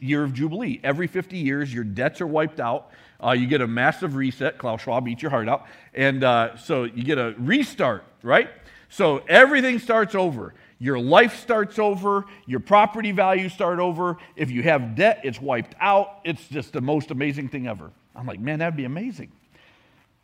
year 0.00 0.22
of 0.22 0.34
Jubilee. 0.34 0.80
Every 0.84 1.06
50 1.06 1.38
years, 1.38 1.72
your 1.72 1.84
debts 1.84 2.20
are 2.20 2.26
wiped 2.26 2.60
out. 2.60 2.90
Uh, 3.22 3.32
you 3.32 3.46
get 3.46 3.62
a 3.62 3.66
massive 3.66 4.14
reset. 4.14 4.58
Klaus 4.58 4.82
Schwab 4.82 5.08
eat 5.08 5.22
your 5.22 5.30
heart 5.30 5.48
out. 5.48 5.66
And 5.94 6.22
uh, 6.22 6.56
so 6.56 6.84
you 6.84 7.02
get 7.02 7.18
a 7.18 7.34
restart, 7.38 8.04
right? 8.22 8.50
So 8.88 9.18
everything 9.28 9.78
starts 9.78 10.14
over. 10.14 10.54
Your 10.78 10.98
life 10.98 11.40
starts 11.40 11.78
over. 11.78 12.26
Your 12.46 12.60
property 12.60 13.12
values 13.12 13.54
start 13.54 13.78
over. 13.78 14.18
If 14.36 14.50
you 14.50 14.62
have 14.64 14.94
debt, 14.94 15.20
it's 15.24 15.40
wiped 15.40 15.74
out. 15.80 16.20
It's 16.24 16.46
just 16.48 16.74
the 16.74 16.82
most 16.82 17.10
amazing 17.10 17.48
thing 17.48 17.66
ever. 17.66 17.90
I'm 18.14 18.26
like, 18.26 18.40
man, 18.40 18.58
that'd 18.58 18.76
be 18.76 18.84
amazing. 18.84 19.32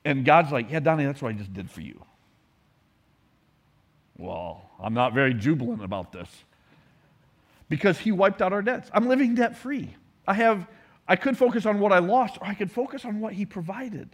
And 0.05 0.25
God's 0.25 0.51
like, 0.51 0.71
yeah, 0.71 0.81
Donnie, 0.81 1.05
that's 1.05 1.23
what 1.23 1.31
I 1.31 1.33
just 1.33 1.53
did 1.53 1.71
for 1.71 1.81
you. 1.81 2.03
Well, 4.17 4.71
I'm 4.81 4.95
not 4.95 5.15
very 5.15 5.35
jubilant 5.35 5.83
about 5.83 6.13
this 6.13 6.29
because 7.69 7.99
He 7.99 8.13
wiped 8.13 8.43
out 8.43 8.53
our 8.53 8.63
debts. 8.63 8.91
I'm 8.93 9.09
living 9.09 9.35
debt 9.35 9.57
free. 9.57 9.95
I 10.27 10.35
have 10.35 10.67
I 11.09 11.17
could 11.17 11.37
focus 11.37 11.67
on 11.67 11.81
what 11.81 11.93
I 11.93 11.99
lost, 11.99 12.39
or 12.41 12.47
I 12.47 12.55
could 12.55 12.71
focus 12.71 13.05
on 13.05 13.21
what 13.21 13.33
He 13.33 13.45
provided. 13.45 14.09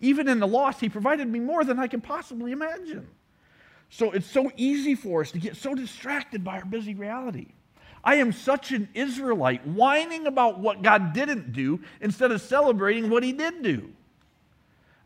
Even 0.00 0.28
in 0.28 0.40
the 0.40 0.46
loss, 0.46 0.80
He 0.80 0.88
provided 0.88 1.28
me 1.28 1.40
more 1.40 1.64
than 1.64 1.78
I 1.78 1.86
can 1.86 2.00
possibly 2.00 2.52
imagine. 2.52 3.08
So 3.90 4.10
it's 4.10 4.26
so 4.26 4.50
easy 4.56 4.94
for 4.94 5.20
us 5.20 5.30
to 5.32 5.38
get 5.38 5.56
so 5.56 5.74
distracted 5.74 6.44
by 6.44 6.58
our 6.58 6.64
busy 6.64 6.94
reality. 6.94 7.48
I 8.02 8.16
am 8.16 8.32
such 8.32 8.72
an 8.72 8.88
Israelite 8.92 9.66
whining 9.66 10.26
about 10.26 10.60
what 10.60 10.82
God 10.82 11.14
didn't 11.14 11.52
do 11.52 11.80
instead 12.00 12.30
of 12.32 12.40
celebrating 12.40 13.08
what 13.08 13.22
He 13.22 13.32
did 13.32 13.62
do. 13.62 13.90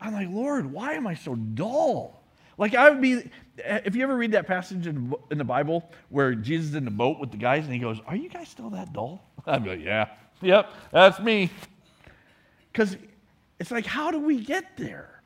I'm 0.01 0.13
like, 0.13 0.29
Lord, 0.31 0.71
why 0.73 0.95
am 0.95 1.07
I 1.07 1.15
so 1.15 1.35
dull? 1.35 2.23
Like, 2.57 2.75
I 2.75 2.91
would 2.91 3.01
be, 3.01 3.31
if 3.57 3.95
you 3.95 4.03
ever 4.03 4.17
read 4.17 4.33
that 4.33 4.47
passage 4.47 4.87
in, 4.87 5.15
in 5.31 5.39
the 5.39 5.45
Bible 5.45 5.91
where 6.09 6.35
Jesus 6.35 6.71
is 6.71 6.75
in 6.75 6.85
the 6.85 6.91
boat 6.91 7.21
with 7.21 7.31
the 7.31 7.37
guys 7.37 7.65
and 7.65 7.73
he 7.73 7.79
goes, 7.79 8.01
Are 8.07 8.17
you 8.17 8.29
guys 8.29 8.49
still 8.49 8.71
that 8.71 8.93
dull? 8.93 9.23
Be 9.47 9.53
like, 9.53 9.81
Yeah. 9.81 10.09
Yep, 10.41 10.71
that's 10.93 11.21
me. 11.21 11.51
Because 12.73 12.97
it's 13.59 13.71
like, 13.71 13.87
how 13.87 14.11
do 14.11 14.21
we 14.21 14.41
get 14.41 14.77
there? 14.77 15.23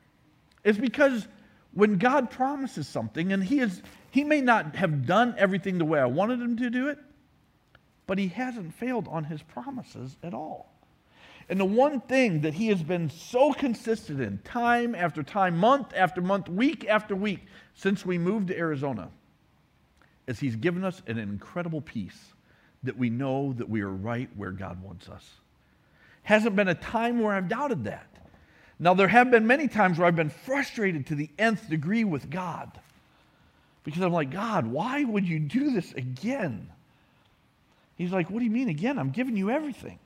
It's 0.63 0.77
because 0.77 1.27
when 1.73 1.97
God 1.97 2.31
promises 2.31 2.87
something, 2.87 3.33
and 3.33 3.43
He 3.43 3.59
is 3.59 3.81
He 4.11 4.23
may 4.23 4.41
not 4.41 4.75
have 4.75 5.05
done 5.05 5.35
everything 5.37 5.77
the 5.77 5.85
way 5.85 5.99
I 5.99 6.05
wanted 6.05 6.39
Him 6.39 6.57
to 6.57 6.69
do 6.69 6.87
it, 6.89 6.97
but 8.07 8.17
He 8.17 8.27
hasn't 8.27 8.73
failed 8.73 9.07
on 9.07 9.23
His 9.23 9.41
promises 9.41 10.17
at 10.23 10.33
all. 10.33 10.72
And 11.49 11.59
the 11.59 11.65
one 11.65 12.01
thing 12.01 12.41
that 12.41 12.53
He 12.53 12.67
has 12.67 12.81
been 12.81 13.09
so 13.09 13.53
consistent 13.53 14.21
in, 14.21 14.39
time 14.39 14.95
after 14.95 15.23
time, 15.23 15.57
month 15.57 15.93
after 15.95 16.21
month, 16.21 16.49
week 16.49 16.85
after 16.87 17.15
week, 17.15 17.45
since 17.75 18.05
we 18.05 18.17
moved 18.17 18.47
to 18.47 18.57
Arizona, 18.57 19.09
is 20.27 20.39
He's 20.39 20.55
given 20.55 20.83
us 20.83 21.01
an 21.07 21.17
incredible 21.17 21.81
peace 21.81 22.33
that 22.83 22.97
we 22.97 23.09
know 23.09 23.53
that 23.53 23.69
we 23.69 23.81
are 23.81 23.89
right 23.89 24.29
where 24.35 24.51
God 24.51 24.81
wants 24.81 25.09
us. 25.09 25.29
Hasn't 26.23 26.55
been 26.55 26.69
a 26.69 26.75
time 26.75 27.19
where 27.19 27.33
I've 27.33 27.49
doubted 27.49 27.85
that. 27.85 28.07
Now, 28.79 28.93
there 28.93 29.07
have 29.07 29.31
been 29.31 29.47
many 29.47 29.67
times 29.67 29.97
where 29.97 30.07
I've 30.07 30.15
been 30.15 30.29
frustrated 30.29 31.07
to 31.07 31.15
the 31.15 31.29
nth 31.37 31.69
degree 31.69 32.03
with 32.03 32.29
God. 32.29 32.71
Because 33.83 34.01
I'm 34.01 34.13
like, 34.13 34.31
God, 34.31 34.65
why 34.65 35.03
would 35.03 35.27
you 35.27 35.39
do 35.39 35.71
this 35.71 35.93
again? 35.93 36.69
He's 37.95 38.11
like, 38.11 38.29
What 38.29 38.39
do 38.39 38.45
you 38.45 38.51
mean 38.51 38.69
again? 38.69 38.97
I'm 38.97 39.11
giving 39.11 39.37
you 39.37 39.49
everything. 39.49 39.99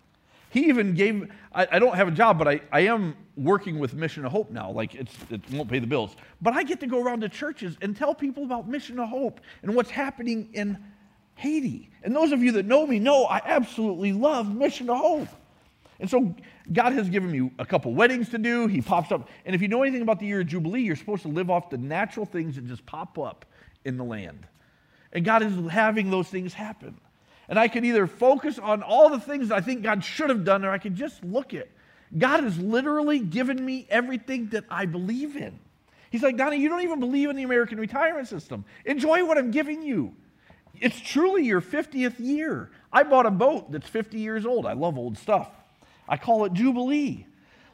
He 0.49 0.67
even 0.67 0.93
gave, 0.93 1.29
I, 1.53 1.67
I, 1.73 1.79
don't 1.79 1.95
have 1.95 2.07
a 2.07 2.11
job, 2.11 2.37
but 2.37 2.47
I, 2.47 2.61
I 2.71 2.81
am 2.81 3.15
working 3.35 3.79
with 3.79 3.93
Mission 3.93 4.25
of 4.25 4.31
Hope 4.31 4.49
now. 4.49 4.71
Like, 4.71 4.95
it's, 4.95 5.13
it 5.29 5.41
won't 5.51 5.69
pay 5.69 5.79
the 5.79 5.87
bills. 5.87 6.15
But 6.41 6.53
I 6.53 6.63
get 6.63 6.79
to 6.79 6.87
go 6.87 7.03
around 7.03 7.21
to 7.21 7.29
churches 7.29 7.77
and 7.81 7.95
tell 7.95 8.15
people 8.15 8.43
about 8.43 8.67
Mission 8.67 8.99
of 8.99 9.09
Hope 9.09 9.41
and 9.61 9.75
what's 9.75 9.89
happening 9.89 10.49
in 10.53 10.77
Haiti. 11.35 11.89
And 12.03 12.15
those 12.15 12.31
of 12.31 12.41
you 12.41 12.53
that 12.53 12.65
know 12.65 12.87
me 12.87 12.99
know 12.99 13.25
I 13.25 13.41
absolutely 13.43 14.13
love 14.13 14.53
Mission 14.53 14.89
of 14.89 14.97
Hope. 14.97 15.27
And 15.99 16.09
so 16.09 16.33
God 16.71 16.93
has 16.93 17.09
given 17.09 17.31
me 17.31 17.51
a 17.59 17.65
couple 17.65 17.93
weddings 17.93 18.29
to 18.29 18.37
do. 18.37 18.67
He 18.67 18.81
pops 18.81 19.11
up. 19.11 19.29
And 19.45 19.55
if 19.55 19.61
you 19.61 19.67
know 19.67 19.81
anything 19.83 20.01
about 20.01 20.19
the 20.19 20.27
year 20.27 20.41
of 20.41 20.47
Jubilee, 20.47 20.81
you're 20.81 20.95
supposed 20.95 21.23
to 21.23 21.27
live 21.27 21.49
off 21.49 21.69
the 21.69 21.77
natural 21.77 22.25
things 22.25 22.55
that 22.55 22.67
just 22.67 22.85
pop 22.85 23.17
up 23.17 23.45
in 23.83 23.97
the 23.97 24.03
land. 24.03 24.47
And 25.11 25.25
God 25.25 25.41
is 25.41 25.71
having 25.71 26.11
those 26.11 26.27
things 26.27 26.53
happen. 26.53 26.99
And 27.49 27.57
I 27.57 27.67
can 27.67 27.85
either 27.85 28.07
focus 28.07 28.59
on 28.59 28.83
all 28.83 29.09
the 29.09 29.19
things 29.19 29.51
I 29.51 29.61
think 29.61 29.83
God 29.83 30.03
should 30.03 30.29
have 30.29 30.43
done, 30.43 30.65
or 30.65 30.71
I 30.71 30.77
can 30.77 30.95
just 30.95 31.23
look 31.23 31.53
at 31.53 31.69
God 32.15 32.43
has 32.43 32.57
literally 32.57 33.19
given 33.19 33.63
me 33.63 33.85
everything 33.89 34.47
that 34.49 34.65
I 34.69 34.85
believe 34.85 35.35
in. 35.35 35.59
He's 36.09 36.23
like, 36.23 36.37
Donnie, 36.37 36.57
you 36.57 36.69
don't 36.69 36.81
even 36.81 36.99
believe 36.99 37.29
in 37.29 37.35
the 37.35 37.43
American 37.43 37.79
retirement 37.79 38.27
system. 38.27 38.63
Enjoy 38.85 39.25
what 39.25 39.37
I'm 39.37 39.51
giving 39.51 39.81
you. 39.81 40.13
It's 40.79 40.99
truly 40.99 41.45
your 41.45 41.61
50th 41.61 42.19
year. 42.19 42.69
I 42.93 43.03
bought 43.03 43.25
a 43.25 43.31
boat 43.31 43.71
that's 43.71 43.89
50 43.89 44.19
years 44.19 44.45
old. 44.45 44.65
I 44.65 44.73
love 44.73 44.97
old 44.97 45.17
stuff. 45.17 45.49
I 46.07 46.17
call 46.17 46.45
it 46.45 46.53
Jubilee. 46.53 47.25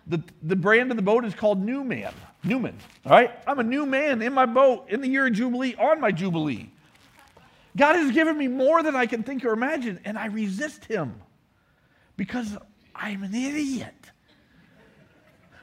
The, 0.08 0.24
the 0.42 0.56
brand 0.56 0.90
of 0.92 0.98
the 0.98 1.04
boat 1.04 1.26
is 1.26 1.36
called 1.36 1.64
Newman. 1.64 2.14
Newman. 2.44 2.78
All 3.06 3.12
right? 3.12 3.32
I'm 3.46 3.60
a 3.60 3.64
new 3.64 3.86
man 3.86 4.22
in 4.22 4.34
my 4.34 4.46
boat 4.46 4.90
in 4.90 5.02
the 5.02 5.08
year 5.08 5.28
of 5.28 5.34
Jubilee 5.34 5.76
on 5.76 6.02
my 6.02 6.12
Jubilee. 6.12 6.72
God 7.76 7.96
has 7.96 8.12
given 8.12 8.38
me 8.38 8.48
more 8.48 8.84
than 8.84 8.96
I 8.96 9.06
can 9.06 9.24
think 9.24 9.44
or 9.46 9.54
imagine, 9.54 10.00
and 10.06 10.18
I 10.18 10.28
resist 10.28 10.86
Him 10.86 11.16
because 12.18 12.58
I'm 12.96 13.24
an 13.24 13.34
idiot. 13.34 13.94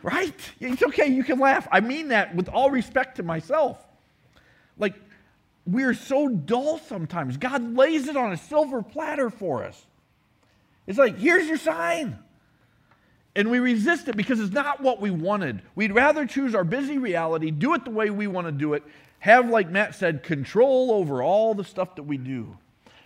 Right? 0.03 0.35
It's 0.61 0.83
okay, 0.83 1.07
you 1.09 1.23
can 1.23 1.38
laugh. 1.38 1.68
I 1.70 1.81
mean 1.81 2.09
that 2.09 2.35
with 2.35 2.49
all 2.49 2.70
respect 2.70 3.16
to 3.16 3.23
myself. 3.23 3.79
Like, 4.79 4.94
we're 5.66 5.94
so 5.94 6.29
dull 6.29 6.79
sometimes. 6.79 7.37
God 7.37 7.77
lays 7.77 8.09
it 8.09 8.16
on 8.16 8.33
a 8.33 8.37
silver 8.37 8.83
platter 8.83 9.31
for 9.31 9.62
us. 9.62 9.87
It's 10.87 10.99
like, 10.99 11.18
here's 11.18 11.46
your 11.46 11.59
sign. 11.59 12.18
And 13.37 13.51
we 13.51 13.61
resist 13.61 14.09
it 14.09 14.16
because 14.16 14.40
it's 14.40 14.53
not 14.53 14.81
what 14.81 15.01
we 15.01 15.11
wanted. 15.11 15.62
We'd 15.77 15.92
rather 15.92 16.27
choose 16.27 16.55
our 16.55 16.64
busy 16.64 16.99
reality, 16.99 17.51
do 17.51 17.75
it 17.75 17.85
the 17.85 17.90
way 17.90 18.11
we 18.11 18.27
want 18.27 18.49
to 18.49 18.53
do 18.53 18.75
it, 18.75 18.83
have, 19.21 19.49
like 19.49 19.71
Matt 19.71 19.95
said, 19.95 20.23
control 20.23 20.91
over 20.93 21.23
all 21.23 21.55
the 21.55 21.65
stuff 21.65 21.95
that 21.97 22.03
we 22.03 22.17
do. 22.17 22.57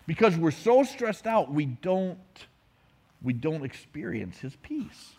Because 0.06 0.36
we're 0.36 0.50
so 0.50 0.82
stressed 0.82 1.26
out, 1.26 1.52
we 1.52 1.66
don't, 1.66 2.18
we 3.22 3.32
don't 3.32 3.64
experience 3.64 4.38
his 4.38 4.54
peace. 4.56 5.12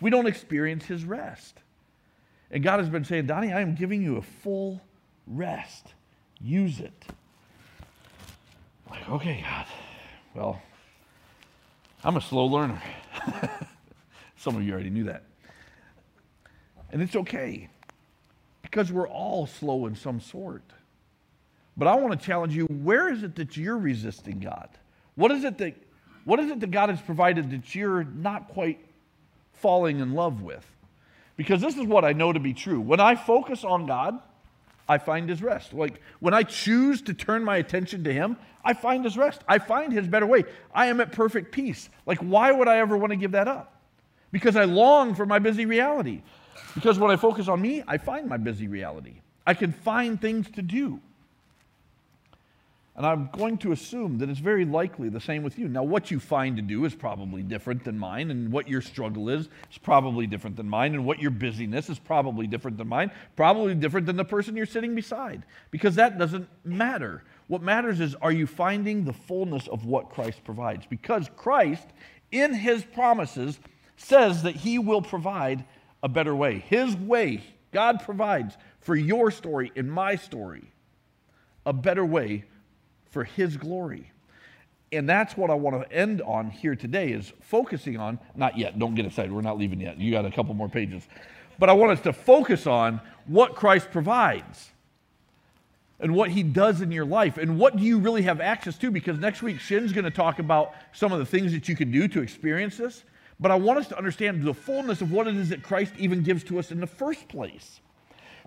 We 0.00 0.10
don't 0.10 0.26
experience 0.26 0.84
his 0.84 1.04
rest. 1.04 1.58
And 2.50 2.62
God 2.62 2.80
has 2.80 2.88
been 2.88 3.04
saying, 3.04 3.26
Donnie, 3.26 3.52
I 3.52 3.60
am 3.60 3.74
giving 3.74 4.02
you 4.02 4.16
a 4.16 4.22
full 4.22 4.80
rest. 5.26 5.86
Use 6.40 6.80
it. 6.80 7.04
Like, 8.88 9.08
okay, 9.08 9.42
God. 9.42 9.66
Well, 10.34 10.62
I'm 12.02 12.16
a 12.16 12.20
slow 12.20 12.46
learner. 12.46 12.80
Some 14.36 14.56
of 14.56 14.62
you 14.62 14.72
already 14.72 14.90
knew 14.90 15.04
that. 15.04 15.24
And 16.92 17.02
it's 17.02 17.16
okay 17.16 17.68
because 18.74 18.90
we're 18.90 19.06
all 19.06 19.46
slow 19.46 19.86
in 19.86 19.94
some 19.94 20.18
sort. 20.18 20.64
But 21.76 21.86
I 21.86 21.94
want 21.94 22.18
to 22.18 22.26
challenge 22.26 22.56
you 22.56 22.64
where 22.64 23.08
is 23.08 23.22
it 23.22 23.36
that 23.36 23.56
you're 23.56 23.78
resisting 23.78 24.40
God? 24.40 24.68
What 25.14 25.30
is 25.30 25.44
it 25.44 25.58
that, 25.58 25.76
what 26.24 26.40
is 26.40 26.50
it 26.50 26.58
that 26.58 26.72
God 26.72 26.88
has 26.88 27.00
provided 27.00 27.52
that 27.52 27.72
you're 27.72 28.02
not 28.02 28.48
quite 28.48 28.84
falling 29.52 30.00
in 30.00 30.14
love 30.14 30.42
with? 30.42 30.66
Because 31.36 31.60
this 31.60 31.76
is 31.76 31.84
what 31.84 32.04
I 32.04 32.14
know 32.14 32.32
to 32.32 32.40
be 32.40 32.52
true. 32.52 32.80
When 32.80 32.98
I 32.98 33.14
focus 33.14 33.62
on 33.62 33.86
God, 33.86 34.18
I 34.88 34.98
find 34.98 35.28
his 35.28 35.40
rest. 35.40 35.72
Like 35.72 36.00
when 36.18 36.34
I 36.34 36.42
choose 36.42 37.00
to 37.02 37.14
turn 37.14 37.44
my 37.44 37.58
attention 37.58 38.02
to 38.04 38.12
him, 38.12 38.36
I 38.64 38.74
find 38.74 39.04
his 39.04 39.16
rest. 39.16 39.40
I 39.46 39.60
find 39.60 39.92
his 39.92 40.08
better 40.08 40.26
way. 40.26 40.46
I 40.74 40.86
am 40.86 41.00
at 41.00 41.12
perfect 41.12 41.52
peace. 41.52 41.88
Like, 42.06 42.18
why 42.18 42.50
would 42.50 42.66
I 42.66 42.78
ever 42.78 42.96
want 42.96 43.12
to 43.12 43.16
give 43.16 43.32
that 43.32 43.46
up? 43.46 43.80
Because 44.32 44.56
I 44.56 44.64
long 44.64 45.14
for 45.14 45.26
my 45.26 45.38
busy 45.38 45.64
reality. 45.64 46.22
Because 46.74 46.98
when 46.98 47.10
I 47.10 47.16
focus 47.16 47.48
on 47.48 47.60
me, 47.60 47.82
I 47.86 47.98
find 47.98 48.28
my 48.28 48.36
busy 48.36 48.68
reality. 48.68 49.14
I 49.46 49.54
can 49.54 49.72
find 49.72 50.20
things 50.20 50.50
to 50.52 50.62
do. 50.62 51.00
And 52.96 53.04
I'm 53.04 53.28
going 53.32 53.58
to 53.58 53.72
assume 53.72 54.18
that 54.18 54.28
it's 54.28 54.38
very 54.38 54.64
likely 54.64 55.08
the 55.08 55.20
same 55.20 55.42
with 55.42 55.58
you. 55.58 55.66
Now, 55.66 55.82
what 55.82 56.12
you 56.12 56.20
find 56.20 56.56
to 56.56 56.62
do 56.62 56.84
is 56.84 56.94
probably 56.94 57.42
different 57.42 57.82
than 57.82 57.98
mine, 57.98 58.30
and 58.30 58.52
what 58.52 58.68
your 58.68 58.80
struggle 58.80 59.28
is 59.30 59.48
is 59.70 59.78
probably 59.82 60.28
different 60.28 60.56
than 60.56 60.68
mine, 60.68 60.94
and 60.94 61.04
what 61.04 61.18
your 61.18 61.32
busyness 61.32 61.90
is 61.90 61.98
probably 61.98 62.46
different 62.46 62.78
than 62.78 62.86
mine, 62.86 63.10
probably 63.34 63.74
different 63.74 64.06
than 64.06 64.14
the 64.14 64.24
person 64.24 64.56
you're 64.56 64.64
sitting 64.64 64.94
beside, 64.94 65.42
because 65.72 65.96
that 65.96 66.18
doesn't 66.18 66.48
matter. 66.64 67.24
What 67.48 67.62
matters 67.62 67.98
is 67.98 68.14
are 68.22 68.30
you 68.30 68.46
finding 68.46 69.04
the 69.04 69.12
fullness 69.12 69.66
of 69.66 69.84
what 69.84 70.10
Christ 70.10 70.44
provides? 70.44 70.86
Because 70.86 71.28
Christ, 71.36 71.88
in 72.30 72.54
his 72.54 72.84
promises, 72.84 73.58
says 73.96 74.44
that 74.44 74.54
he 74.54 74.78
will 74.78 75.02
provide 75.02 75.64
a 76.04 76.08
better 76.08 76.36
way. 76.36 76.62
His 76.68 76.94
way, 76.94 77.42
God 77.72 78.02
provides 78.04 78.56
for 78.80 78.94
your 78.94 79.30
story 79.30 79.72
and 79.74 79.90
my 79.90 80.16
story 80.16 80.70
a 81.64 81.72
better 81.72 82.04
way 82.04 82.44
for 83.10 83.24
His 83.24 83.56
glory. 83.56 84.12
And 84.92 85.08
that's 85.08 85.34
what 85.34 85.50
I 85.50 85.54
want 85.54 85.82
to 85.82 85.90
end 85.90 86.20
on 86.20 86.50
here 86.50 86.76
today 86.76 87.10
is 87.10 87.32
focusing 87.40 87.96
on, 87.96 88.20
not 88.36 88.58
yet, 88.58 88.78
don't 88.78 88.94
get 88.94 89.06
excited, 89.06 89.32
we're 89.32 89.40
not 89.40 89.58
leaving 89.58 89.80
yet. 89.80 89.98
You 89.98 90.12
got 90.12 90.26
a 90.26 90.30
couple 90.30 90.52
more 90.52 90.68
pages. 90.68 91.02
But 91.58 91.70
I 91.70 91.72
want 91.72 91.92
us 91.92 92.00
to 92.02 92.12
focus 92.12 92.66
on 92.66 93.00
what 93.26 93.54
Christ 93.56 93.90
provides 93.90 94.70
and 96.00 96.14
what 96.14 96.30
he 96.30 96.42
does 96.42 96.82
in 96.82 96.92
your 96.92 97.06
life 97.06 97.38
and 97.38 97.58
what 97.58 97.76
do 97.76 97.82
you 97.82 97.98
really 97.98 98.22
have 98.22 98.40
access 98.40 98.76
to 98.78 98.90
because 98.90 99.18
next 99.18 99.42
week 99.42 99.58
Shin's 99.58 99.92
going 99.92 100.04
to 100.04 100.10
talk 100.10 100.38
about 100.38 100.74
some 100.92 101.12
of 101.12 101.18
the 101.18 101.26
things 101.26 101.52
that 101.52 101.66
you 101.66 101.74
can 101.74 101.90
do 101.90 102.06
to 102.08 102.20
experience 102.20 102.76
this 102.76 103.04
but 103.40 103.50
I 103.50 103.56
want 103.56 103.78
us 103.78 103.88
to 103.88 103.98
understand 103.98 104.42
the 104.42 104.54
fullness 104.54 105.00
of 105.00 105.12
what 105.12 105.26
it 105.26 105.36
is 105.36 105.48
that 105.48 105.62
Christ 105.62 105.94
even 105.98 106.22
gives 106.22 106.44
to 106.44 106.58
us 106.58 106.70
in 106.70 106.80
the 106.80 106.86
first 106.86 107.28
place. 107.28 107.80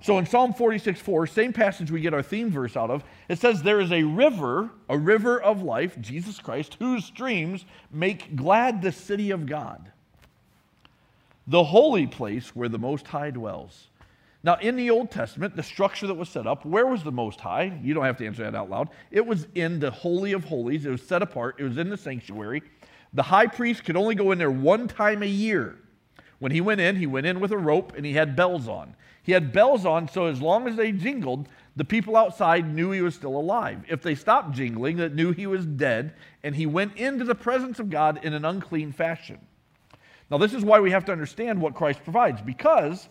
So 0.02 0.20
in 0.20 0.26
Psalm 0.26 0.54
46 0.54 1.02
4, 1.02 1.28
same 1.28 1.54
passage 1.54 1.90
we 1.90 2.02
get 2.02 2.14
our 2.14 2.22
theme 2.22 2.52
verse 2.52 2.78
out 2.78 2.92
of, 2.92 3.04
it 3.30 3.40
says, 3.40 3.64
There 3.64 3.80
is 3.80 3.92
a 3.92 4.04
river, 4.04 4.70
a 4.90 4.98
river 4.98 5.42
of 5.42 5.64
life, 5.64 6.00
Jesus 6.00 6.40
Christ, 6.40 6.78
whose 6.80 7.06
streams 7.06 7.66
make 7.92 8.36
glad 8.36 8.82
the 8.82 8.92
city 8.92 9.32
of 9.32 9.46
God, 9.48 9.92
the 11.48 11.64
holy 11.64 12.06
place 12.06 12.56
where 12.56 12.70
the 12.70 12.78
Most 12.78 13.08
High 13.08 13.32
dwells. 13.32 13.88
Now, 14.44 14.56
in 14.62 14.76
the 14.76 14.92
Old 14.92 15.10
Testament, 15.10 15.56
the 15.56 15.64
structure 15.64 16.06
that 16.08 16.14
was 16.14 16.30
set 16.30 16.46
up, 16.46 16.64
where 16.64 16.86
was 16.86 17.04
the 17.04 17.12
Most 17.12 17.42
High? 17.42 17.80
You 17.84 17.96
don't 17.96 18.06
have 18.06 18.18
to 18.18 18.26
answer 18.26 18.44
that 18.44 18.56
out 18.56 18.70
loud. 18.70 18.90
It 19.10 19.26
was 19.26 19.48
in 19.56 19.80
the 19.80 19.90
Holy 19.90 20.34
of 20.34 20.46
Holies. 20.46 20.86
It 20.86 20.92
was 20.92 21.02
set 21.02 21.24
apart. 21.24 21.56
It 21.58 21.64
was 21.64 21.78
in 21.78 21.90
the 21.90 21.98
sanctuary. 21.98 22.62
The 23.18 23.24
high 23.24 23.48
priest 23.48 23.84
could 23.84 23.98
only 23.98 24.14
go 24.14 24.32
in 24.32 24.38
there 24.38 24.52
one 24.52 24.88
time 24.88 25.24
a 25.24 25.28
year. 25.28 25.76
When 26.38 26.52
he 26.52 26.62
went 26.62 26.82
in, 26.82 26.98
he 26.98 27.08
went 27.08 27.26
in 27.26 27.40
with 27.40 27.52
a 27.52 27.58
rope 27.58 27.94
and 27.98 28.06
he 28.06 28.14
had 28.14 28.36
bells 28.36 28.68
on. 28.68 28.96
He 29.24 29.32
had 29.32 29.52
bells 29.52 29.88
on 29.88 30.08
so 30.08 30.28
as 30.28 30.40
long 30.40 30.68
as 30.68 30.76
they 30.76 30.92
jingled, 30.92 31.50
the 31.76 31.84
people 31.84 32.16
outside 32.16 32.72
knew 32.72 32.92
he 32.92 33.02
was 33.02 33.16
still 33.16 33.36
alive. 33.36 33.84
If 33.90 34.04
they 34.04 34.14
stopped 34.14 34.52
jingling, 34.52 34.98
that 34.98 35.16
knew 35.16 35.32
he 35.32 35.48
was 35.48 35.66
dead, 35.66 36.14
and 36.44 36.56
he 36.56 36.68
went 36.68 36.96
into 36.96 37.26
the 37.26 37.34
presence 37.34 37.80
of 37.80 37.90
God 37.90 38.24
in 38.24 38.34
an 38.34 38.46
unclean 38.46 38.92
fashion. 38.92 39.40
Now, 40.30 40.38
this 40.38 40.54
is 40.54 40.64
why 40.64 40.80
we 40.80 40.92
have 40.92 41.06
to 41.06 41.12
understand 41.12 41.60
what 41.60 41.74
Christ 41.74 42.04
provides, 42.04 42.44
because 42.44 43.10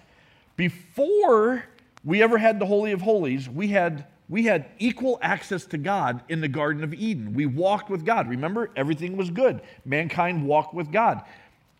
before 0.54 1.64
we 2.04 2.22
ever 2.22 2.38
had 2.38 2.60
the 2.60 2.66
Holy 2.66 2.92
of 2.92 3.00
Holies, 3.00 3.48
we 3.48 3.68
had 3.68 4.06
we 4.28 4.44
had 4.44 4.66
equal 4.78 5.18
access 5.22 5.64
to 5.66 5.78
God 5.78 6.22
in 6.28 6.40
the 6.40 6.48
Garden 6.48 6.82
of 6.82 6.92
Eden. 6.92 7.34
We 7.34 7.46
walked 7.46 7.90
with 7.90 8.04
God. 8.04 8.28
Remember, 8.28 8.70
everything 8.74 9.16
was 9.16 9.30
good. 9.30 9.60
Mankind 9.84 10.46
walked 10.46 10.74
with 10.74 10.90
God. 10.90 11.22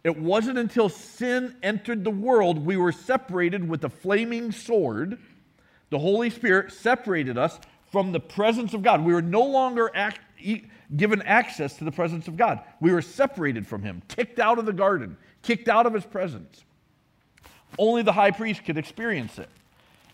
It 0.05 0.17
wasn't 0.17 0.59
until 0.59 0.89
sin 0.89 1.57
entered 1.65 2.05
the 2.05 2.11
world 2.11 2.65
we 2.65 2.77
were 2.77 2.93
separated 2.93 3.69
with 3.69 3.83
a 3.83 3.89
flaming 3.89 4.53
sword. 4.53 5.19
The 5.91 5.99
Holy 5.99 6.31
Spirit 6.31 6.73
separated 6.73 7.37
us 7.37 7.59
from 7.91 8.13
the 8.13 8.21
presence 8.21 8.75
of 8.75 8.83
God. 8.83 9.05
We 9.05 9.13
were 9.13 9.23
no 9.23 9.43
longer 9.43 9.91
act, 9.93 10.21
given 10.97 11.23
access 11.23 11.77
to 11.79 11.85
the 11.85 11.91
presence 11.91 12.29
of 12.29 12.37
God. 12.37 12.61
We 12.81 12.93
were 12.93 13.03
separated 13.03 13.67
from 13.67 13.83
Him, 13.83 14.03
kicked 14.07 14.39
out 14.39 14.61
of 14.61 14.67
the 14.67 14.73
garden, 14.73 15.17
kicked 15.43 15.69
out 15.69 15.87
of 15.87 15.95
His 15.95 16.05
presence. 16.05 16.65
Only 17.77 18.03
the 18.03 18.13
high 18.13 18.31
priest 18.31 18.65
could 18.65 18.79
experience 18.79 19.39
it 19.41 19.49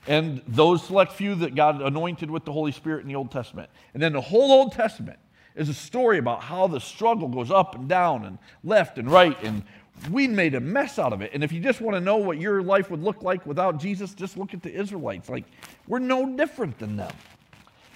and 0.07 0.43
those 0.49 0.85
select 0.85 1.13
few 1.13 1.35
that 1.37 1.55
God 1.55 1.81
anointed 1.81 2.31
with 2.31 2.45
the 2.45 2.53
Holy 2.53 2.73
Spirit 2.73 3.03
in 3.03 3.09
the 3.09 3.15
Old 3.15 3.31
Testament. 3.31 3.71
And 3.95 4.03
then 4.03 4.13
the 4.13 4.21
whole 4.21 4.51
Old 4.51 4.73
Testament 4.73 5.19
is 5.55 5.69
a 5.69 5.75
story 5.75 6.19
about 6.19 6.43
how 6.43 6.67
the 6.67 6.81
struggle 6.81 7.29
goes 7.29 7.51
up 7.51 7.75
and 7.75 7.89
down 7.89 8.25
and 8.25 8.39
left 8.65 8.99
and 8.99 9.11
right. 9.11 9.37
And 9.45 9.63
we 10.11 10.27
made 10.27 10.55
a 10.55 10.61
mess 10.61 10.99
out 10.99 11.13
of 11.13 11.21
it. 11.21 11.31
And 11.35 11.45
if 11.45 11.53
you 11.53 11.61
just 11.61 11.81
want 11.81 11.97
to 11.97 12.01
know 12.01 12.17
what 12.17 12.41
your 12.41 12.63
life 12.63 12.91
would 12.91 13.03
look 13.03 13.23
like 13.23 13.47
without 13.47 13.79
Jesus, 13.79 14.15
just 14.15 14.37
look 14.37 14.55
at 14.55 14.63
the 14.63 14.73
Israelites. 14.73 15.29
Like, 15.29 15.45
we're 15.87 15.99
no 15.99 16.37
different 16.37 16.79
than 16.79 16.97
them. 16.97 17.13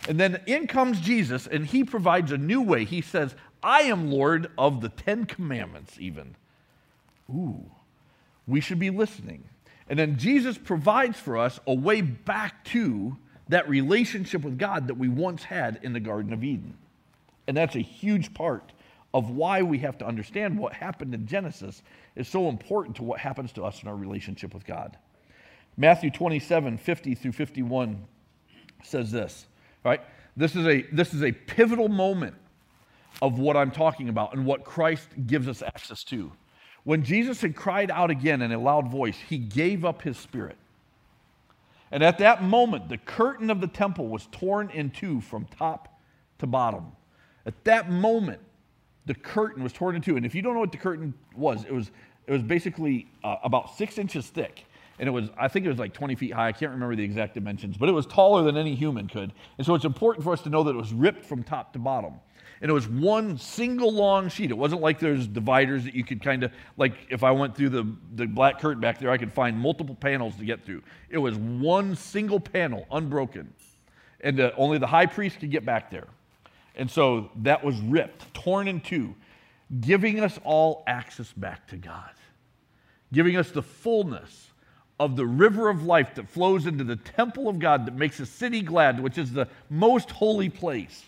And 0.08 0.20
then 0.20 0.40
in 0.46 0.68
comes 0.68 1.00
Jesus, 1.00 1.48
and 1.48 1.66
he 1.66 1.82
provides 1.82 2.30
a 2.30 2.38
new 2.38 2.62
way. 2.62 2.84
He 2.84 3.00
says, 3.00 3.34
I 3.62 3.82
am 3.82 4.10
Lord 4.12 4.50
of 4.56 4.80
the 4.80 4.90
Ten 4.90 5.24
Commandments, 5.24 5.96
even. 5.98 6.36
Ooh, 7.28 7.64
we 8.46 8.60
should 8.60 8.78
be 8.78 8.90
listening. 8.90 9.42
And 9.88 9.98
then 9.98 10.18
Jesus 10.18 10.58
provides 10.58 11.18
for 11.18 11.36
us 11.36 11.60
a 11.66 11.74
way 11.74 12.00
back 12.00 12.64
to 12.66 13.16
that 13.48 13.68
relationship 13.68 14.42
with 14.42 14.58
God 14.58 14.88
that 14.88 14.96
we 14.96 15.08
once 15.08 15.44
had 15.44 15.78
in 15.82 15.92
the 15.92 16.00
Garden 16.00 16.32
of 16.32 16.42
Eden. 16.42 16.76
And 17.46 17.56
that's 17.56 17.76
a 17.76 17.80
huge 17.80 18.34
part 18.34 18.72
of 19.14 19.30
why 19.30 19.62
we 19.62 19.78
have 19.78 19.96
to 19.98 20.06
understand 20.06 20.58
what 20.58 20.72
happened 20.72 21.14
in 21.14 21.26
Genesis 21.26 21.82
is 22.16 22.28
so 22.28 22.48
important 22.48 22.96
to 22.96 23.04
what 23.04 23.20
happens 23.20 23.52
to 23.52 23.64
us 23.64 23.82
in 23.82 23.88
our 23.88 23.96
relationship 23.96 24.52
with 24.52 24.66
God. 24.66 24.98
Matthew 25.76 26.10
27, 26.10 26.78
50 26.78 27.14
through 27.14 27.32
51 27.32 28.04
says 28.82 29.12
this, 29.12 29.46
right? 29.84 30.00
This 30.36 30.56
is 30.56 30.66
a, 30.66 30.82
this 30.92 31.14
is 31.14 31.22
a 31.22 31.32
pivotal 31.32 31.88
moment 31.88 32.34
of 33.22 33.38
what 33.38 33.56
I'm 33.56 33.70
talking 33.70 34.08
about 34.08 34.34
and 34.34 34.44
what 34.44 34.64
Christ 34.64 35.08
gives 35.26 35.48
us 35.48 35.62
access 35.62 36.04
to. 36.04 36.32
When 36.86 37.02
Jesus 37.02 37.40
had 37.40 37.56
cried 37.56 37.90
out 37.90 38.12
again 38.12 38.42
in 38.42 38.52
a 38.52 38.58
loud 38.60 38.88
voice, 38.88 39.16
he 39.28 39.38
gave 39.38 39.84
up 39.84 40.02
his 40.02 40.16
spirit. 40.16 40.56
And 41.90 42.00
at 42.00 42.18
that 42.18 42.44
moment, 42.44 42.88
the 42.88 42.96
curtain 42.96 43.50
of 43.50 43.60
the 43.60 43.66
temple 43.66 44.06
was 44.06 44.28
torn 44.30 44.70
in 44.70 44.90
two 44.90 45.20
from 45.20 45.46
top 45.46 46.00
to 46.38 46.46
bottom. 46.46 46.92
At 47.44 47.64
that 47.64 47.90
moment, 47.90 48.38
the 49.04 49.16
curtain 49.16 49.64
was 49.64 49.72
torn 49.72 49.96
in 49.96 50.00
two. 50.00 50.16
And 50.16 50.24
if 50.24 50.32
you 50.32 50.42
don't 50.42 50.54
know 50.54 50.60
what 50.60 50.70
the 50.70 50.78
curtain 50.78 51.12
was, 51.34 51.64
it 51.64 51.72
was, 51.72 51.90
it 52.28 52.30
was 52.30 52.44
basically 52.44 53.08
uh, 53.24 53.38
about 53.42 53.76
six 53.76 53.98
inches 53.98 54.28
thick. 54.28 54.64
And 54.98 55.08
it 55.08 55.12
was, 55.12 55.28
I 55.38 55.48
think 55.48 55.66
it 55.66 55.68
was 55.68 55.78
like 55.78 55.92
20 55.92 56.14
feet 56.14 56.32
high. 56.32 56.48
I 56.48 56.52
can't 56.52 56.72
remember 56.72 56.96
the 56.96 57.04
exact 57.04 57.34
dimensions, 57.34 57.76
but 57.76 57.88
it 57.88 57.92
was 57.92 58.06
taller 58.06 58.42
than 58.42 58.56
any 58.56 58.74
human 58.74 59.08
could. 59.08 59.32
And 59.58 59.66
so 59.66 59.74
it's 59.74 59.84
important 59.84 60.24
for 60.24 60.32
us 60.32 60.40
to 60.42 60.48
know 60.48 60.62
that 60.64 60.70
it 60.70 60.76
was 60.76 60.92
ripped 60.92 61.24
from 61.24 61.42
top 61.42 61.72
to 61.74 61.78
bottom. 61.78 62.14
And 62.62 62.70
it 62.70 62.74
was 62.74 62.88
one 62.88 63.36
single 63.36 63.92
long 63.92 64.30
sheet. 64.30 64.50
It 64.50 64.56
wasn't 64.56 64.80
like 64.80 64.98
there's 64.98 65.26
dividers 65.26 65.84
that 65.84 65.94
you 65.94 66.04
could 66.04 66.22
kind 66.22 66.42
of, 66.42 66.52
like 66.78 66.94
if 67.10 67.22
I 67.22 67.30
went 67.32 67.54
through 67.54 67.68
the, 67.68 67.94
the 68.14 68.26
black 68.26 68.60
curtain 68.60 68.80
back 68.80 68.98
there, 68.98 69.10
I 69.10 69.18
could 69.18 69.32
find 69.32 69.58
multiple 69.58 69.94
panels 69.94 70.36
to 70.36 70.44
get 70.44 70.64
through. 70.64 70.82
It 71.10 71.18
was 71.18 71.36
one 71.36 71.94
single 71.94 72.40
panel, 72.40 72.86
unbroken. 72.90 73.52
And 74.22 74.40
uh, 74.40 74.52
only 74.56 74.78
the 74.78 74.86
high 74.86 75.04
priest 75.04 75.40
could 75.40 75.50
get 75.50 75.66
back 75.66 75.90
there. 75.90 76.08
And 76.76 76.90
so 76.90 77.30
that 77.42 77.62
was 77.62 77.78
ripped, 77.80 78.32
torn 78.32 78.68
in 78.68 78.80
two, 78.80 79.14
giving 79.80 80.20
us 80.20 80.38
all 80.44 80.82
access 80.86 81.32
back 81.32 81.66
to 81.68 81.76
God, 81.76 82.10
giving 83.12 83.36
us 83.36 83.50
the 83.50 83.62
fullness 83.62 84.50
of 84.98 85.16
the 85.16 85.26
river 85.26 85.68
of 85.68 85.84
life 85.84 86.14
that 86.14 86.28
flows 86.28 86.66
into 86.66 86.84
the 86.84 86.96
temple 86.96 87.48
of 87.48 87.58
God 87.58 87.86
that 87.86 87.94
makes 87.94 88.18
the 88.18 88.26
city 88.26 88.62
glad, 88.62 88.98
which 89.00 89.18
is 89.18 89.32
the 89.32 89.48
most 89.68 90.10
holy 90.10 90.48
place. 90.48 91.04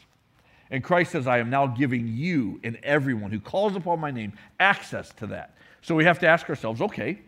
And 0.70 0.84
Christ 0.84 1.12
says, 1.12 1.26
I 1.26 1.38
am 1.38 1.48
now 1.48 1.66
giving 1.66 2.08
you 2.08 2.60
and 2.62 2.78
everyone 2.82 3.30
who 3.30 3.40
calls 3.40 3.74
upon 3.74 4.00
my 4.00 4.10
name 4.10 4.34
access 4.60 5.10
to 5.14 5.28
that. 5.28 5.56
So 5.80 5.94
we 5.94 6.04
have 6.04 6.18
to 6.18 6.26
ask 6.26 6.48
ourselves 6.48 6.82
okay, 6.82 7.20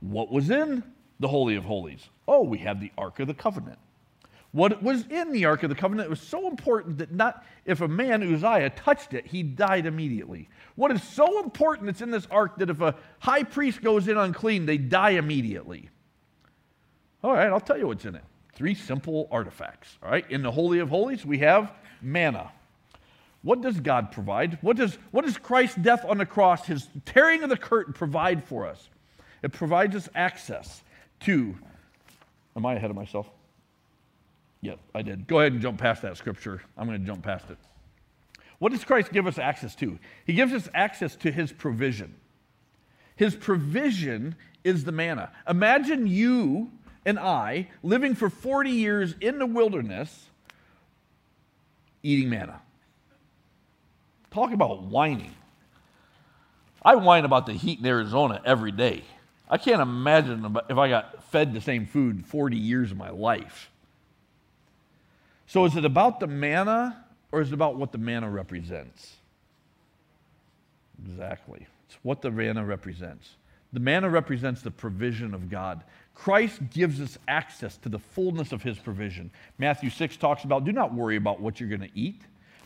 what 0.00 0.30
was 0.30 0.50
in 0.50 0.82
the 1.20 1.28
Holy 1.28 1.56
of 1.56 1.64
Holies? 1.64 2.08
Oh, 2.28 2.42
we 2.42 2.58
have 2.58 2.80
the 2.80 2.92
Ark 2.98 3.20
of 3.20 3.28
the 3.28 3.34
Covenant. 3.34 3.78
What 4.50 4.82
was 4.82 5.06
in 5.06 5.32
the 5.32 5.46
Ark 5.46 5.62
of 5.62 5.70
the 5.70 5.74
Covenant 5.74 6.10
was 6.10 6.20
so 6.20 6.46
important 6.46 6.98
that 6.98 7.10
not 7.10 7.46
if 7.64 7.80
a 7.80 7.88
man, 7.88 8.22
Uzziah, 8.22 8.68
touched 8.70 9.14
it, 9.14 9.26
he 9.26 9.42
died 9.42 9.86
immediately. 9.86 10.50
What 10.74 10.90
is 10.90 11.02
so 11.02 11.42
important 11.42 11.86
that's 11.86 12.02
in 12.02 12.10
this 12.10 12.26
ark 12.30 12.58
that 12.58 12.68
if 12.68 12.82
a 12.82 12.94
high 13.18 13.44
priest 13.44 13.80
goes 13.80 14.08
in 14.08 14.18
unclean, 14.18 14.66
they 14.66 14.76
die 14.76 15.10
immediately? 15.10 15.88
All 17.22 17.32
right, 17.32 17.48
I'll 17.48 17.60
tell 17.60 17.78
you 17.78 17.86
what's 17.86 18.04
in 18.04 18.14
it. 18.14 18.24
Three 18.54 18.74
simple 18.74 19.28
artifacts. 19.30 19.96
All 20.02 20.10
right, 20.10 20.28
in 20.30 20.42
the 20.42 20.50
Holy 20.50 20.80
of 20.80 20.88
Holies, 20.88 21.24
we 21.24 21.38
have 21.38 21.72
manna. 22.00 22.50
What 23.42 23.60
does 23.60 23.80
God 23.80 24.12
provide? 24.12 24.58
What 24.60 24.76
does, 24.76 24.96
what 25.10 25.24
does 25.24 25.36
Christ's 25.36 25.76
death 25.76 26.04
on 26.04 26.18
the 26.18 26.26
cross, 26.26 26.66
his 26.66 26.88
tearing 27.04 27.42
of 27.42 27.48
the 27.48 27.56
curtain, 27.56 27.92
provide 27.92 28.44
for 28.44 28.66
us? 28.66 28.88
It 29.42 29.52
provides 29.52 29.96
us 29.96 30.08
access 30.14 30.82
to. 31.20 31.56
Am 32.56 32.66
I 32.66 32.74
ahead 32.74 32.90
of 32.90 32.96
myself? 32.96 33.28
Yep, 34.60 34.78
I 34.94 35.02
did. 35.02 35.26
Go 35.26 35.40
ahead 35.40 35.52
and 35.52 35.60
jump 35.60 35.80
past 35.80 36.02
that 36.02 36.16
scripture. 36.16 36.62
I'm 36.76 36.86
going 36.86 37.00
to 37.00 37.06
jump 37.06 37.24
past 37.24 37.50
it. 37.50 37.58
What 38.60 38.70
does 38.70 38.84
Christ 38.84 39.12
give 39.12 39.26
us 39.26 39.38
access 39.38 39.74
to? 39.76 39.98
He 40.24 40.34
gives 40.34 40.52
us 40.52 40.68
access 40.72 41.16
to 41.16 41.32
his 41.32 41.50
provision. 41.50 42.14
His 43.16 43.34
provision 43.34 44.36
is 44.62 44.84
the 44.84 44.92
manna. 44.92 45.32
Imagine 45.48 46.06
you 46.06 46.70
and 47.04 47.18
I 47.18 47.68
living 47.82 48.14
for 48.14 48.30
40 48.30 48.70
years 48.70 49.14
in 49.20 49.38
the 49.38 49.46
wilderness 49.46 50.26
eating 52.02 52.30
manna. 52.30 52.60
Talk 54.30 54.52
about 54.52 54.84
whining. 54.84 55.34
I 56.84 56.96
whine 56.96 57.24
about 57.24 57.46
the 57.46 57.52
heat 57.52 57.78
in 57.78 57.86
Arizona 57.86 58.40
every 58.44 58.72
day. 58.72 59.04
I 59.48 59.58
can't 59.58 59.82
imagine 59.82 60.56
if 60.68 60.78
I 60.78 60.88
got 60.88 61.22
fed 61.24 61.52
the 61.52 61.60
same 61.60 61.86
food 61.86 62.26
40 62.26 62.56
years 62.56 62.90
of 62.90 62.96
my 62.96 63.10
life. 63.10 63.70
So 65.46 65.64
is 65.66 65.76
it 65.76 65.84
about 65.84 66.18
the 66.18 66.26
manna 66.26 67.04
or 67.30 67.42
is 67.42 67.48
it 67.48 67.54
about 67.54 67.76
what 67.76 67.92
the 67.92 67.98
manna 67.98 68.30
represents? 68.30 69.16
Exactly. 71.06 71.66
It's 71.86 71.98
what 72.02 72.22
the 72.22 72.30
manna 72.30 72.64
represents. 72.64 73.30
The 73.72 73.80
manna 73.80 74.08
represents 74.08 74.62
the 74.62 74.70
provision 74.70 75.34
of 75.34 75.50
God. 75.50 75.82
Christ 76.14 76.60
gives 76.70 77.00
us 77.00 77.18
access 77.26 77.76
to 77.78 77.88
the 77.88 77.98
fullness 77.98 78.52
of 78.52 78.62
his 78.62 78.78
provision. 78.78 79.30
Matthew 79.58 79.90
6 79.90 80.16
talks 80.16 80.44
about 80.44 80.64
do 80.64 80.72
not 80.72 80.94
worry 80.94 81.16
about 81.16 81.40
what 81.40 81.58
you're 81.58 81.68
going 81.68 81.80
to 81.80 81.90
eat. 81.98 82.22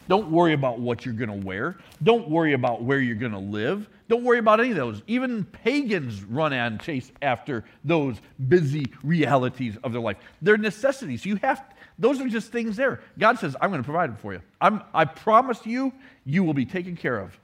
Don't 0.08 0.30
worry 0.30 0.52
about 0.52 0.78
what 0.78 1.04
you're 1.04 1.14
going 1.14 1.40
to 1.40 1.46
wear. 1.46 1.76
Don't 2.02 2.28
worry 2.28 2.52
about 2.52 2.82
where 2.82 3.00
you're 3.00 3.16
going 3.16 3.32
to 3.32 3.38
live. 3.38 3.88
Don't 4.08 4.22
worry 4.22 4.38
about 4.38 4.60
any 4.60 4.70
of 4.70 4.76
those. 4.76 5.02
Even 5.08 5.44
pagans 5.44 6.22
run 6.22 6.52
and 6.52 6.80
chase 6.80 7.10
after 7.22 7.64
those 7.84 8.16
busy 8.48 8.86
realities 9.02 9.76
of 9.82 9.92
their 9.92 10.00
life. 10.00 10.18
They're 10.42 10.58
necessities. 10.58 11.24
You 11.24 11.36
have 11.36 11.64
those 11.98 12.20
are 12.20 12.28
just 12.28 12.52
things 12.52 12.76
there. 12.76 13.00
God 13.18 13.38
says, 13.38 13.56
I'm 13.60 13.70
going 13.70 13.82
to 13.82 13.84
provide 13.84 14.10
them 14.10 14.16
for 14.16 14.34
you. 14.34 14.42
I'm, 14.60 14.82
I 14.92 15.06
promise 15.06 15.64
you, 15.64 15.92
you 16.24 16.44
will 16.44 16.54
be 16.54 16.66
taken 16.66 16.96
care 16.96 17.18
of. 17.18 17.38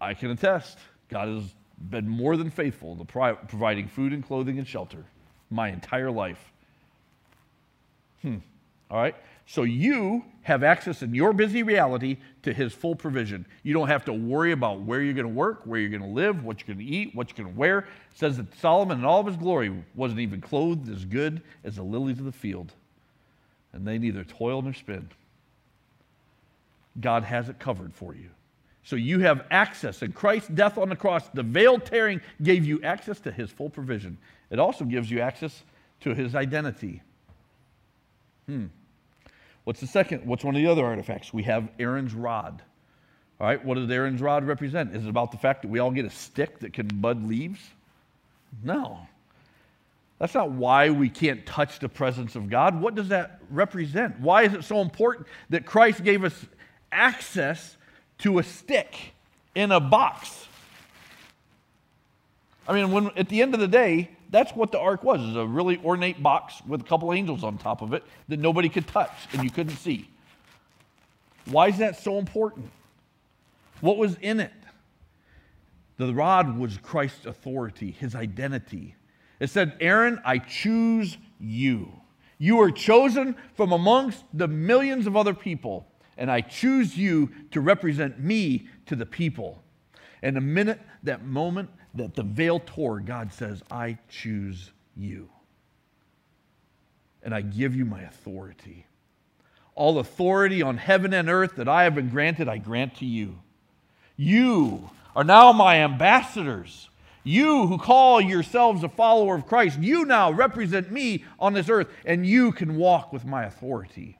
I 0.00 0.14
can 0.14 0.30
attest, 0.30 0.78
God 1.08 1.28
has 1.28 1.44
been 1.88 2.08
more 2.08 2.36
than 2.36 2.50
faithful 2.50 2.96
to 2.96 3.04
pro- 3.04 3.36
providing 3.36 3.88
food 3.88 4.12
and 4.12 4.24
clothing 4.24 4.58
and 4.58 4.66
shelter 4.66 5.04
my 5.50 5.68
entire 5.68 6.10
life. 6.10 6.52
Hmm. 8.22 8.38
All 8.90 8.98
right? 9.00 9.16
So 9.46 9.62
you 9.62 10.24
have 10.42 10.62
access 10.62 11.02
in 11.02 11.14
your 11.14 11.32
busy 11.32 11.62
reality 11.62 12.18
to 12.42 12.52
his 12.52 12.72
full 12.72 12.94
provision. 12.94 13.46
You 13.62 13.74
don't 13.74 13.88
have 13.88 14.04
to 14.04 14.12
worry 14.12 14.52
about 14.52 14.82
where 14.82 15.02
you're 15.02 15.14
going 15.14 15.26
to 15.26 15.32
work, 15.32 15.62
where 15.64 15.80
you're 15.80 15.90
going 15.90 16.02
to 16.02 16.08
live, 16.08 16.44
what 16.44 16.60
you're 16.60 16.74
going 16.74 16.86
to 16.86 16.92
eat, 16.92 17.14
what 17.14 17.30
you're 17.30 17.44
going 17.44 17.54
to 17.54 17.58
wear. 17.58 17.78
It 17.80 17.86
says 18.14 18.36
that 18.36 18.56
Solomon 18.58 18.98
in 18.98 19.04
all 19.04 19.20
of 19.20 19.26
his 19.26 19.36
glory 19.36 19.72
wasn't 19.94 20.20
even 20.20 20.40
clothed 20.40 20.88
as 20.88 21.04
good 21.04 21.42
as 21.64 21.76
the 21.76 21.82
lilies 21.82 22.18
of 22.18 22.26
the 22.26 22.32
field. 22.32 22.72
And 23.72 23.86
they 23.86 23.98
neither 23.98 24.24
toil 24.24 24.62
nor 24.62 24.74
spin. 24.74 25.08
God 27.00 27.24
has 27.24 27.48
it 27.48 27.58
covered 27.58 27.94
for 27.94 28.14
you. 28.14 28.30
So 28.90 28.96
you 28.96 29.20
have 29.20 29.44
access. 29.52 30.02
And 30.02 30.12
Christ's 30.12 30.48
death 30.48 30.76
on 30.76 30.88
the 30.88 30.96
cross, 30.96 31.28
the 31.28 31.44
veil 31.44 31.78
tearing, 31.78 32.20
gave 32.42 32.66
you 32.66 32.82
access 32.82 33.20
to 33.20 33.30
his 33.30 33.48
full 33.48 33.70
provision. 33.70 34.18
It 34.50 34.58
also 34.58 34.84
gives 34.84 35.08
you 35.08 35.20
access 35.20 35.62
to 36.00 36.12
his 36.12 36.34
identity. 36.34 37.00
Hmm. 38.46 38.66
What's 39.62 39.78
the 39.78 39.86
second? 39.86 40.26
What's 40.26 40.42
one 40.42 40.56
of 40.56 40.60
the 40.60 40.68
other 40.68 40.84
artifacts? 40.84 41.32
We 41.32 41.44
have 41.44 41.68
Aaron's 41.78 42.14
rod. 42.14 42.62
All 43.40 43.46
right, 43.46 43.64
what 43.64 43.76
does 43.76 43.88
Aaron's 43.88 44.20
rod 44.20 44.44
represent? 44.44 44.96
Is 44.96 45.04
it 45.04 45.08
about 45.08 45.30
the 45.30 45.38
fact 45.38 45.62
that 45.62 45.68
we 45.68 45.78
all 45.78 45.92
get 45.92 46.04
a 46.04 46.10
stick 46.10 46.58
that 46.58 46.72
can 46.72 46.88
bud 46.88 47.24
leaves? 47.24 47.60
No. 48.64 49.06
That's 50.18 50.34
not 50.34 50.50
why 50.50 50.90
we 50.90 51.08
can't 51.08 51.46
touch 51.46 51.78
the 51.78 51.88
presence 51.88 52.34
of 52.34 52.50
God. 52.50 52.80
What 52.80 52.96
does 52.96 53.10
that 53.10 53.38
represent? 53.50 54.18
Why 54.18 54.42
is 54.42 54.52
it 54.52 54.64
so 54.64 54.80
important 54.80 55.28
that 55.50 55.64
Christ 55.64 56.02
gave 56.02 56.24
us 56.24 56.34
access 56.90 57.76
to 58.20 58.38
a 58.38 58.42
stick 58.42 59.14
in 59.54 59.72
a 59.72 59.80
box? 59.80 60.46
I 62.66 62.72
mean, 62.72 62.92
when, 62.92 63.10
at 63.16 63.28
the 63.28 63.42
end 63.42 63.54
of 63.54 63.60
the 63.60 63.68
day, 63.68 64.10
that's 64.30 64.52
what 64.52 64.70
the 64.70 64.78
ark 64.78 65.02
was. 65.02 65.20
Was 65.20 65.36
a 65.36 65.46
really 65.46 65.80
ornate 65.84 66.22
box 66.22 66.62
with 66.66 66.82
a 66.82 66.84
couple 66.84 67.12
angels 67.12 67.42
on 67.42 67.58
top 67.58 67.82
of 67.82 67.92
it 67.92 68.04
that 68.28 68.38
nobody 68.38 68.68
could 68.68 68.86
touch 68.86 69.12
and 69.32 69.42
you 69.42 69.50
couldn't 69.50 69.76
see. 69.76 70.08
Why 71.46 71.68
is 71.68 71.78
that 71.78 71.98
so 71.98 72.18
important? 72.18 72.70
What 73.80 73.96
was 73.96 74.16
in 74.20 74.40
it? 74.40 74.52
The 75.96 76.14
rod 76.14 76.56
was 76.56 76.78
Christ's 76.78 77.26
authority, 77.26 77.90
his 77.90 78.14
identity. 78.14 78.94
It 79.38 79.50
said, 79.50 79.76
Aaron, 79.80 80.20
I 80.24 80.38
choose 80.38 81.18
you. 81.38 81.92
You 82.38 82.60
are 82.60 82.70
chosen 82.70 83.36
from 83.54 83.72
amongst 83.72 84.24
the 84.32 84.48
millions 84.48 85.06
of 85.06 85.16
other 85.16 85.34
people, 85.34 85.86
and 86.20 86.30
I 86.30 86.42
choose 86.42 86.96
you 86.96 87.30
to 87.50 87.60
represent 87.60 88.20
me 88.20 88.68
to 88.86 88.94
the 88.94 89.06
people. 89.06 89.64
And 90.22 90.36
the 90.36 90.40
minute, 90.40 90.78
that 91.02 91.24
moment, 91.24 91.70
that 91.94 92.14
the 92.14 92.22
veil 92.22 92.60
tore, 92.64 93.00
God 93.00 93.32
says, 93.32 93.64
I 93.70 93.98
choose 94.08 94.70
you. 94.96 95.28
and 97.22 97.34
I 97.34 97.40
give 97.42 97.74
you 97.74 97.84
my 97.84 98.02
authority. 98.02 98.86
All 99.74 99.98
authority 99.98 100.62
on 100.62 100.76
heaven 100.76 101.12
and 101.14 101.28
earth 101.28 101.56
that 101.56 101.68
I 101.68 101.84
have 101.84 101.94
been 101.94 102.08
granted, 102.10 102.48
I 102.48 102.58
grant 102.58 102.96
to 102.96 103.06
you. 103.06 103.38
You 104.16 104.90
are 105.16 105.24
now 105.24 105.52
my 105.52 105.76
ambassadors. 105.76 106.88
You 107.24 107.66
who 107.66 107.78
call 107.78 108.20
yourselves 108.20 108.82
a 108.82 108.88
follower 108.88 109.34
of 109.34 109.46
Christ, 109.46 109.78
you 109.80 110.04
now 110.04 110.30
represent 110.30 110.90
me 110.90 111.24
on 111.38 111.54
this 111.54 111.68
earth, 111.68 111.88
and 112.04 112.26
you 112.26 112.52
can 112.52 112.76
walk 112.76 113.12
with 113.12 113.24
my 113.24 113.44
authority. 113.44 114.18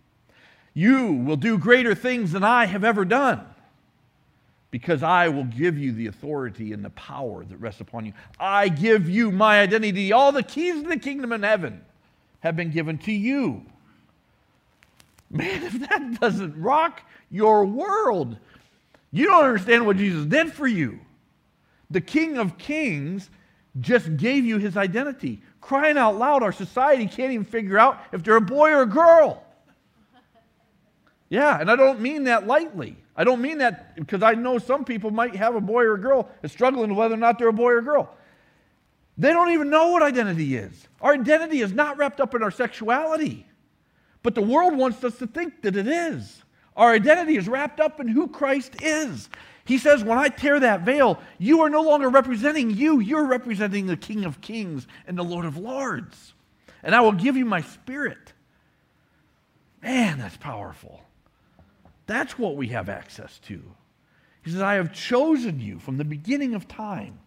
You 0.74 1.12
will 1.12 1.36
do 1.36 1.58
greater 1.58 1.94
things 1.94 2.32
than 2.32 2.44
I 2.44 2.66
have 2.66 2.84
ever 2.84 3.04
done 3.04 3.44
because 4.70 5.02
I 5.02 5.28
will 5.28 5.44
give 5.44 5.76
you 5.78 5.92
the 5.92 6.06
authority 6.06 6.72
and 6.72 6.84
the 6.84 6.90
power 6.90 7.44
that 7.44 7.56
rests 7.56 7.80
upon 7.80 8.06
you. 8.06 8.12
I 8.38 8.68
give 8.68 9.08
you 9.08 9.32
my 9.32 9.60
identity. 9.60 10.12
All 10.12 10.32
the 10.32 10.42
keys 10.42 10.82
to 10.82 10.88
the 10.88 10.96
kingdom 10.98 11.32
in 11.32 11.42
heaven 11.42 11.82
have 12.40 12.56
been 12.56 12.70
given 12.70 12.98
to 12.98 13.12
you. 13.12 13.64
Man, 15.30 15.62
if 15.64 15.88
that 15.88 16.20
doesn't 16.20 16.60
rock 16.60 17.02
your 17.30 17.64
world, 17.64 18.36
you 19.10 19.26
don't 19.26 19.44
understand 19.44 19.86
what 19.86 19.96
Jesus 19.96 20.26
did 20.26 20.52
for 20.52 20.66
you. 20.66 21.00
The 21.90 22.00
King 22.00 22.38
of 22.38 22.56
Kings 22.56 23.28
just 23.80 24.16
gave 24.16 24.44
you 24.44 24.58
his 24.58 24.76
identity. 24.76 25.42
Crying 25.60 25.98
out 25.98 26.16
loud, 26.16 26.42
our 26.42 26.52
society 26.52 27.06
can't 27.06 27.32
even 27.32 27.44
figure 27.44 27.78
out 27.78 28.00
if 28.12 28.22
they're 28.22 28.36
a 28.36 28.40
boy 28.40 28.70
or 28.70 28.82
a 28.82 28.86
girl. 28.86 29.44
Yeah, 31.30 31.60
and 31.60 31.70
I 31.70 31.76
don't 31.76 32.00
mean 32.00 32.24
that 32.24 32.48
lightly. 32.48 32.96
I 33.16 33.22
don't 33.22 33.40
mean 33.40 33.58
that 33.58 33.94
because 33.94 34.22
I 34.22 34.34
know 34.34 34.58
some 34.58 34.84
people 34.84 35.12
might 35.12 35.36
have 35.36 35.54
a 35.54 35.60
boy 35.60 35.84
or 35.84 35.94
a 35.94 36.00
girl 36.00 36.28
and 36.42 36.50
struggling 36.50 36.94
whether 36.94 37.14
or 37.14 37.18
not 37.18 37.38
they're 37.38 37.48
a 37.48 37.52
boy 37.52 37.70
or 37.70 37.78
a 37.78 37.84
girl. 37.84 38.12
They 39.16 39.32
don't 39.32 39.50
even 39.50 39.70
know 39.70 39.88
what 39.88 40.02
identity 40.02 40.56
is. 40.56 40.88
Our 41.00 41.14
identity 41.14 41.60
is 41.60 41.72
not 41.72 41.96
wrapped 41.98 42.20
up 42.20 42.34
in 42.34 42.42
our 42.42 42.50
sexuality, 42.50 43.46
but 44.22 44.34
the 44.34 44.42
world 44.42 44.76
wants 44.76 45.04
us 45.04 45.18
to 45.18 45.26
think 45.26 45.62
that 45.62 45.76
it 45.76 45.86
is. 45.86 46.42
Our 46.76 46.92
identity 46.92 47.36
is 47.36 47.48
wrapped 47.48 47.78
up 47.78 48.00
in 48.00 48.08
who 48.08 48.26
Christ 48.26 48.82
is. 48.82 49.28
He 49.64 49.78
says, 49.78 50.02
When 50.02 50.18
I 50.18 50.28
tear 50.28 50.58
that 50.58 50.80
veil, 50.80 51.20
you 51.38 51.60
are 51.60 51.70
no 51.70 51.82
longer 51.82 52.08
representing 52.08 52.70
you, 52.70 52.98
you're 52.98 53.26
representing 53.26 53.86
the 53.86 53.96
King 53.96 54.24
of 54.24 54.40
Kings 54.40 54.88
and 55.06 55.16
the 55.16 55.22
Lord 55.22 55.44
of 55.44 55.56
Lords. 55.56 56.34
And 56.82 56.94
I 56.94 57.02
will 57.02 57.12
give 57.12 57.36
you 57.36 57.44
my 57.44 57.60
spirit. 57.60 58.32
Man, 59.82 60.18
that's 60.18 60.36
powerful. 60.36 61.02
That's 62.10 62.36
what 62.36 62.56
we 62.56 62.66
have 62.70 62.88
access 62.88 63.38
to. 63.46 63.62
He 64.42 64.50
says, 64.50 64.60
I 64.60 64.74
have 64.74 64.92
chosen 64.92 65.60
you 65.60 65.78
from 65.78 65.96
the 65.96 66.04
beginning 66.04 66.56
of 66.56 66.66
time 66.66 67.20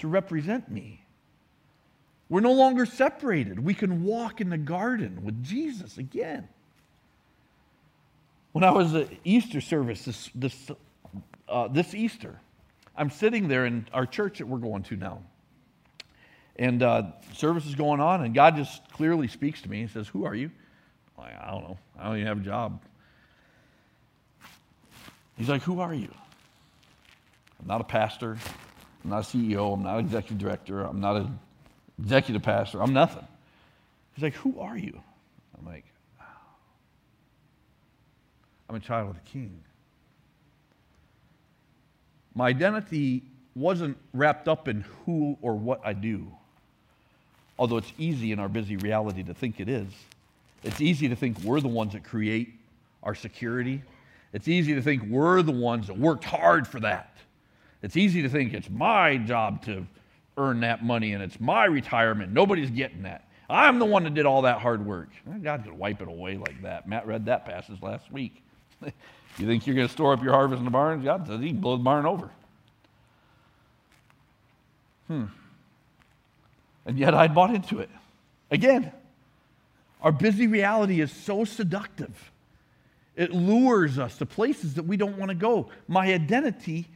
to 0.00 0.06
represent 0.06 0.70
me. 0.70 1.02
We're 2.28 2.42
no 2.42 2.52
longer 2.52 2.84
separated. 2.84 3.58
We 3.58 3.72
can 3.72 4.04
walk 4.04 4.42
in 4.42 4.50
the 4.50 4.58
garden 4.58 5.24
with 5.24 5.42
Jesus 5.42 5.96
again. 5.96 6.46
When 8.52 8.64
I 8.64 8.70
was 8.70 8.94
at 8.94 9.08
Easter 9.24 9.62
service 9.62 10.04
this, 10.04 10.28
this, 10.34 10.70
uh, 11.48 11.68
this 11.68 11.94
Easter, 11.94 12.38
I'm 12.98 13.08
sitting 13.08 13.48
there 13.48 13.64
in 13.64 13.86
our 13.94 14.04
church 14.04 14.40
that 14.40 14.46
we're 14.46 14.58
going 14.58 14.82
to 14.82 14.96
now. 14.96 15.22
And 16.56 16.82
uh, 16.82 17.12
service 17.32 17.64
is 17.64 17.76
going 17.76 18.00
on, 18.00 18.22
and 18.22 18.34
God 18.34 18.56
just 18.56 18.92
clearly 18.92 19.26
speaks 19.26 19.62
to 19.62 19.70
me. 19.70 19.80
He 19.80 19.88
says, 19.88 20.06
Who 20.06 20.26
are 20.26 20.34
you? 20.34 20.50
Like, 21.16 21.32
I 21.40 21.50
don't 21.50 21.62
know. 21.62 21.78
I 21.98 22.08
don't 22.08 22.16
even 22.16 22.26
have 22.26 22.40
a 22.40 22.44
job. 22.44 22.82
He's 25.38 25.48
like, 25.48 25.62
Who 25.62 25.80
are 25.80 25.94
you? 25.94 26.12
I'm 27.60 27.66
not 27.66 27.80
a 27.80 27.84
pastor. 27.84 28.36
I'm 29.04 29.10
not 29.10 29.20
a 29.20 29.36
CEO. 29.36 29.72
I'm 29.72 29.82
not 29.82 29.98
an 29.98 30.04
executive 30.04 30.38
director. 30.38 30.82
I'm 30.82 31.00
not 31.00 31.16
an 31.16 31.38
executive 31.98 32.42
pastor. 32.42 32.82
I'm 32.82 32.92
nothing. 32.92 33.26
He's 34.14 34.24
like, 34.24 34.34
Who 34.34 34.60
are 34.60 34.76
you? 34.76 35.00
I'm 35.58 35.64
like, 35.64 35.84
I'm 38.68 38.76
a 38.76 38.80
child 38.80 39.10
of 39.10 39.14
the 39.14 39.30
king. 39.30 39.60
My 42.34 42.48
identity 42.48 43.22
wasn't 43.54 43.96
wrapped 44.12 44.46
up 44.46 44.68
in 44.68 44.84
who 45.04 45.38
or 45.40 45.54
what 45.54 45.80
I 45.84 45.92
do, 45.92 46.30
although 47.58 47.78
it's 47.78 47.92
easy 47.98 48.30
in 48.30 48.38
our 48.38 48.48
busy 48.48 48.76
reality 48.76 49.22
to 49.24 49.34
think 49.34 49.58
it 49.58 49.68
is. 49.68 49.88
It's 50.62 50.80
easy 50.80 51.08
to 51.08 51.16
think 51.16 51.38
we're 51.40 51.60
the 51.60 51.68
ones 51.68 51.94
that 51.94 52.04
create 52.04 52.54
our 53.02 53.14
security, 53.14 53.82
it's 54.32 54.48
easy 54.48 54.74
to 54.74 54.82
think 54.82 55.02
we're 55.04 55.42
the 55.42 55.52
ones 55.52 55.86
that 55.86 55.98
worked 55.98 56.24
hard 56.24 56.66
for 56.66 56.80
that. 56.80 57.16
It's 57.82 57.96
easy 57.96 58.22
to 58.22 58.28
think 58.28 58.54
it's 58.54 58.68
my 58.68 59.16
job 59.16 59.64
to 59.64 59.86
earn 60.36 60.60
that 60.60 60.84
money 60.84 61.12
and 61.12 61.22
it's 61.22 61.40
my 61.40 61.64
retirement. 61.64 62.32
Nobody's 62.32 62.70
getting 62.70 63.02
that. 63.02 63.28
I'm 63.50 63.78
the 63.78 63.86
one 63.86 64.04
that 64.04 64.14
did 64.14 64.26
all 64.26 64.42
that 64.42 64.60
hard 64.60 64.84
work. 64.84 65.08
Going 65.42 65.62
to 65.62 65.74
wipe 65.74 66.02
it 66.02 66.08
away 66.08 66.36
like 66.36 66.62
that. 66.62 66.88
Matt 66.88 67.06
read 67.06 67.26
that 67.26 67.46
passage 67.46 67.80
last 67.80 68.12
week. 68.12 68.42
you 68.84 69.46
think 69.46 69.66
you're 69.66 69.76
going 69.76 69.88
to 69.88 69.92
store 69.92 70.12
up 70.12 70.22
your 70.22 70.32
harvest 70.32 70.58
in 70.58 70.64
the 70.64 70.70
barn? 70.70 71.02
God 71.02 71.26
says 71.26 71.40
he 71.40 71.48
can 71.48 71.60
blow 71.60 71.76
the 71.76 71.82
barn 71.82 72.04
over. 72.04 72.30
Hmm. 75.06 75.24
And 76.84 76.98
yet 76.98 77.14
I 77.14 77.28
bought 77.28 77.54
into 77.54 77.78
it. 77.78 77.88
Again, 78.50 78.92
our 80.02 80.12
busy 80.12 80.46
reality 80.46 81.00
is 81.00 81.10
so 81.10 81.44
seductive. 81.44 82.30
It 83.18 83.32
lures 83.32 83.98
us 83.98 84.16
to 84.18 84.26
places 84.26 84.74
that 84.74 84.84
we 84.84 84.96
don't 84.96 85.18
want 85.18 85.30
to 85.30 85.34
go. 85.34 85.70
My 85.88 86.14
identity 86.14 86.86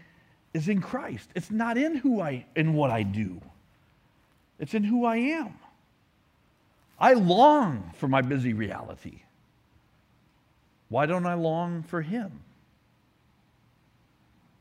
is 0.54 0.68
in 0.68 0.80
Christ. 0.80 1.28
It's 1.34 1.50
not 1.50 1.76
in 1.76 1.96
who 1.96 2.20
I 2.20 2.46
in 2.54 2.74
what 2.74 2.90
I 2.90 3.02
do. 3.02 3.42
It's 4.60 4.72
in 4.72 4.84
who 4.84 5.04
I 5.04 5.16
am. 5.16 5.54
I 6.96 7.14
long 7.14 7.90
for 7.96 8.06
my 8.06 8.22
busy 8.22 8.52
reality. 8.52 9.22
Why 10.88 11.06
don't 11.06 11.26
I 11.26 11.34
long 11.34 11.82
for 11.82 12.00
him? 12.00 12.30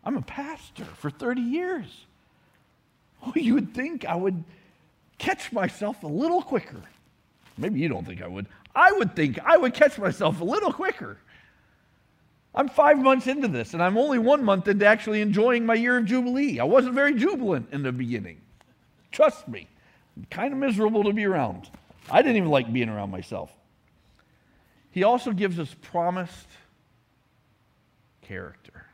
I'm 0.03 0.17
a 0.17 0.23
pastor 0.23 0.85
for 0.85 1.11
30 1.11 1.41
years. 1.41 2.05
Oh, 3.23 3.33
you 3.35 3.53
would 3.53 3.75
think 3.75 4.03
I 4.03 4.15
would 4.15 4.43
catch 5.19 5.51
myself 5.51 6.01
a 6.01 6.07
little 6.07 6.41
quicker. 6.41 6.81
Maybe 7.55 7.79
you 7.79 7.87
don't 7.87 8.07
think 8.07 8.23
I 8.23 8.27
would. 8.27 8.47
I 8.75 8.91
would 8.93 9.15
think 9.15 9.37
I 9.45 9.57
would 9.57 9.75
catch 9.75 9.99
myself 9.99 10.41
a 10.41 10.43
little 10.43 10.73
quicker. 10.73 11.17
I'm 12.53 12.67
five 12.67 12.99
months 12.99 13.27
into 13.27 13.47
this, 13.47 13.73
and 13.73 13.81
I'm 13.81 13.97
only 13.97 14.19
one 14.19 14.43
month 14.43 14.67
into 14.67 14.85
actually 14.85 15.21
enjoying 15.21 15.65
my 15.65 15.75
year 15.75 15.97
of 15.97 16.05
Jubilee. 16.05 16.59
I 16.59 16.65
wasn't 16.65 16.95
very 16.95 17.15
jubilant 17.15 17.69
in 17.71 17.81
the 17.81 17.91
beginning. 17.91 18.41
Trust 19.11 19.47
me, 19.47 19.67
kind 20.29 20.51
of 20.53 20.59
miserable 20.59 21.03
to 21.05 21.13
be 21.13 21.25
around. 21.25 21.69
I 22.09 22.21
didn't 22.21 22.37
even 22.37 22.49
like 22.49 22.71
being 22.71 22.89
around 22.89 23.11
myself. 23.11 23.51
He 24.91 25.03
also 25.03 25.31
gives 25.31 25.59
us 25.59 25.73
promised 25.81 26.47
character. 28.21 28.85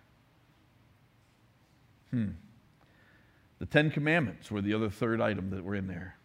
Hmm. 2.12 2.30
The 3.60 3.66
Ten 3.66 3.90
Commandments 3.90 4.52
were 4.52 4.62
the 4.62 4.76
other 4.76 4.90
third 4.90 5.20
item 5.20 5.50
that 5.50 5.64
were 5.64 5.76
in 5.76 5.88
there. 5.88 6.16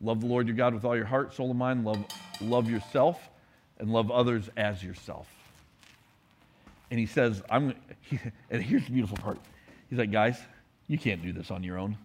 Love 0.00 0.20
the 0.20 0.26
Lord 0.26 0.46
your 0.46 0.56
God 0.56 0.74
with 0.74 0.84
all 0.84 0.94
your 0.94 1.04
heart, 1.04 1.34
soul, 1.34 1.50
and 1.50 1.58
mind. 1.58 1.84
Love, 1.84 2.04
love 2.40 2.70
yourself, 2.70 3.28
and 3.78 3.90
love 3.90 4.12
others 4.12 4.48
as 4.56 4.84
yourself. 4.84 5.26
And 6.90 6.98
he 6.98 7.06
says, 7.06 7.42
I'm, 7.50 7.74
he, 8.00 8.18
and 8.50 8.62
here's 8.62 8.84
the 8.84 8.92
beautiful 8.92 9.16
part. 9.18 9.38
He's 9.90 9.98
like, 9.98 10.12
guys, 10.12 10.38
you 10.86 10.98
can't 10.98 11.22
do 11.22 11.32
this 11.32 11.50
on 11.50 11.62
your 11.62 11.78
own 11.78 11.96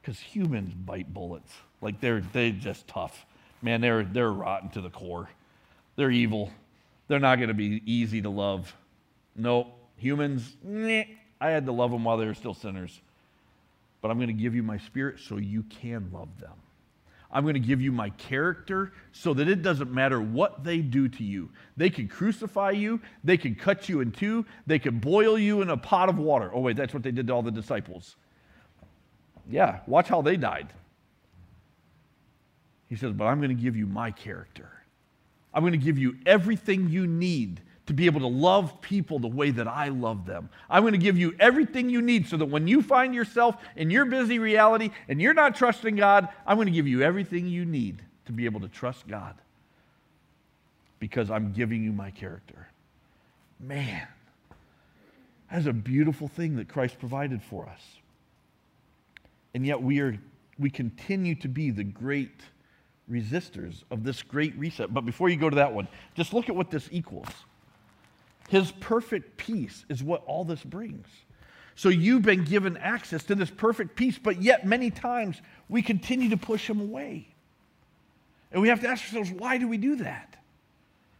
because 0.00 0.18
humans 0.18 0.74
bite 0.74 1.12
bullets. 1.12 1.52
Like 1.80 2.00
they're, 2.00 2.20
they're 2.32 2.50
just 2.50 2.86
tough. 2.86 3.26
Man, 3.62 3.80
they're, 3.80 4.04
they're 4.04 4.32
rotten 4.32 4.70
to 4.70 4.80
the 4.80 4.90
core. 4.90 5.28
They're 5.96 6.10
evil. 6.10 6.50
They're 7.08 7.20
not 7.20 7.36
going 7.36 7.48
to 7.48 7.54
be 7.54 7.82
easy 7.86 8.22
to 8.22 8.30
love. 8.30 8.74
No, 9.36 9.72
humans, 9.96 10.56
meh, 10.62 11.04
I 11.40 11.50
had 11.50 11.66
to 11.66 11.72
love 11.72 11.90
them 11.90 12.04
while 12.04 12.16
they 12.16 12.26
were 12.26 12.34
still 12.34 12.54
sinners. 12.54 13.00
But 14.00 14.10
I'm 14.10 14.18
going 14.18 14.28
to 14.28 14.34
give 14.34 14.54
you 14.54 14.62
my 14.62 14.78
spirit 14.78 15.20
so 15.20 15.36
you 15.36 15.62
can 15.64 16.10
love 16.12 16.28
them. 16.40 16.54
I'm 17.32 17.44
going 17.44 17.54
to 17.54 17.60
give 17.60 17.80
you 17.80 17.92
my 17.92 18.10
character 18.10 18.92
so 19.12 19.32
that 19.34 19.48
it 19.48 19.62
doesn't 19.62 19.90
matter 19.90 20.20
what 20.20 20.64
they 20.64 20.78
do 20.78 21.08
to 21.08 21.24
you. 21.24 21.48
They 21.76 21.88
can 21.88 22.06
crucify 22.06 22.72
you, 22.72 23.00
they 23.24 23.38
can 23.38 23.54
cut 23.54 23.88
you 23.88 24.00
in 24.00 24.12
two, 24.12 24.44
they 24.66 24.78
can 24.78 24.98
boil 24.98 25.38
you 25.38 25.62
in 25.62 25.70
a 25.70 25.76
pot 25.76 26.08
of 26.08 26.18
water. 26.18 26.50
Oh, 26.52 26.60
wait, 26.60 26.76
that's 26.76 26.92
what 26.92 27.02
they 27.02 27.10
did 27.10 27.26
to 27.28 27.32
all 27.32 27.42
the 27.42 27.50
disciples. 27.50 28.16
Yeah, 29.48 29.80
watch 29.86 30.08
how 30.08 30.22
they 30.22 30.36
died. 30.36 30.72
He 32.88 32.96
says, 32.96 33.12
But 33.12 33.24
I'm 33.24 33.38
going 33.38 33.56
to 33.56 33.62
give 33.62 33.76
you 33.76 33.86
my 33.86 34.10
character. 34.10 34.68
I'm 35.54 35.62
going 35.62 35.72
to 35.72 35.78
give 35.78 35.98
you 35.98 36.16
everything 36.26 36.90
you 36.90 37.06
need 37.06 37.62
to 37.86 37.92
be 37.92 38.06
able 38.06 38.20
to 38.20 38.28
love 38.28 38.80
people 38.80 39.18
the 39.18 39.28
way 39.28 39.50
that 39.50 39.66
I 39.66 39.88
love 39.88 40.24
them. 40.24 40.48
I'm 40.70 40.82
going 40.82 40.92
to 40.92 40.98
give 40.98 41.18
you 41.18 41.34
everything 41.40 41.90
you 41.90 42.00
need 42.00 42.28
so 42.28 42.36
that 42.36 42.46
when 42.46 42.68
you 42.68 42.82
find 42.82 43.14
yourself 43.14 43.56
in 43.76 43.90
your 43.90 44.04
busy 44.04 44.38
reality 44.38 44.90
and 45.08 45.20
you're 45.20 45.34
not 45.34 45.56
trusting 45.56 45.96
God, 45.96 46.28
I'm 46.46 46.56
going 46.56 46.66
to 46.66 46.72
give 46.72 46.86
you 46.86 47.02
everything 47.02 47.46
you 47.46 47.64
need 47.64 48.02
to 48.26 48.32
be 48.32 48.44
able 48.44 48.60
to 48.60 48.68
trust 48.68 49.08
God 49.08 49.34
because 51.00 51.30
I'm 51.30 51.52
giving 51.52 51.82
you 51.82 51.92
my 51.92 52.12
character. 52.12 52.68
Man, 53.58 54.06
that's 55.50 55.66
a 55.66 55.72
beautiful 55.72 56.28
thing 56.28 56.56
that 56.56 56.68
Christ 56.68 56.98
provided 57.00 57.42
for 57.42 57.68
us. 57.68 57.82
And 59.54 59.66
yet 59.66 59.82
we 59.82 60.00
are 60.00 60.18
we 60.58 60.70
continue 60.70 61.34
to 61.36 61.48
be 61.48 61.70
the 61.70 61.82
great 61.84 62.40
resistors 63.10 63.82
of 63.90 64.04
this 64.04 64.22
great 64.22 64.56
reset. 64.56 64.94
But 64.94 65.04
before 65.04 65.28
you 65.28 65.36
go 65.36 65.50
to 65.50 65.56
that 65.56 65.72
one, 65.72 65.88
just 66.14 66.32
look 66.32 66.48
at 66.48 66.54
what 66.54 66.70
this 66.70 66.88
equals. 66.92 67.28
His 68.52 68.70
perfect 68.70 69.38
peace 69.38 69.86
is 69.88 70.02
what 70.02 70.24
all 70.26 70.44
this 70.44 70.62
brings. 70.62 71.06
So 71.74 71.88
you've 71.88 72.20
been 72.20 72.44
given 72.44 72.76
access 72.76 73.24
to 73.24 73.34
this 73.34 73.48
perfect 73.48 73.96
peace, 73.96 74.18
but 74.22 74.42
yet 74.42 74.66
many 74.66 74.90
times 74.90 75.40
we 75.70 75.80
continue 75.80 76.28
to 76.28 76.36
push 76.36 76.68
him 76.68 76.78
away. 76.78 77.28
And 78.50 78.60
we 78.60 78.68
have 78.68 78.82
to 78.82 78.88
ask 78.88 79.04
ourselves, 79.04 79.30
why 79.30 79.56
do 79.56 79.66
we 79.66 79.78
do 79.78 79.96
that? 79.96 80.36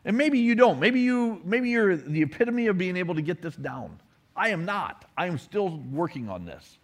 And 0.05 0.19
maybe 0.19 0.41
you 0.41 0.55
don't. 0.55 0.79
Maybe 0.79 1.01
you 1.01 1.41
maybe 1.43 1.71
you're 1.71 1.97
the 1.97 2.21
epitome 2.21 2.67
of 2.67 2.77
being 2.77 2.99
able 2.99 3.15
to 3.15 3.23
get 3.23 3.41
this 3.41 3.57
down. 3.57 3.99
I 4.37 4.51
am 4.51 4.67
not. 4.67 5.07
I 5.17 5.25
am 5.25 5.39
still 5.39 5.79
working 5.91 6.29
on 6.29 6.45
this. 6.45 6.77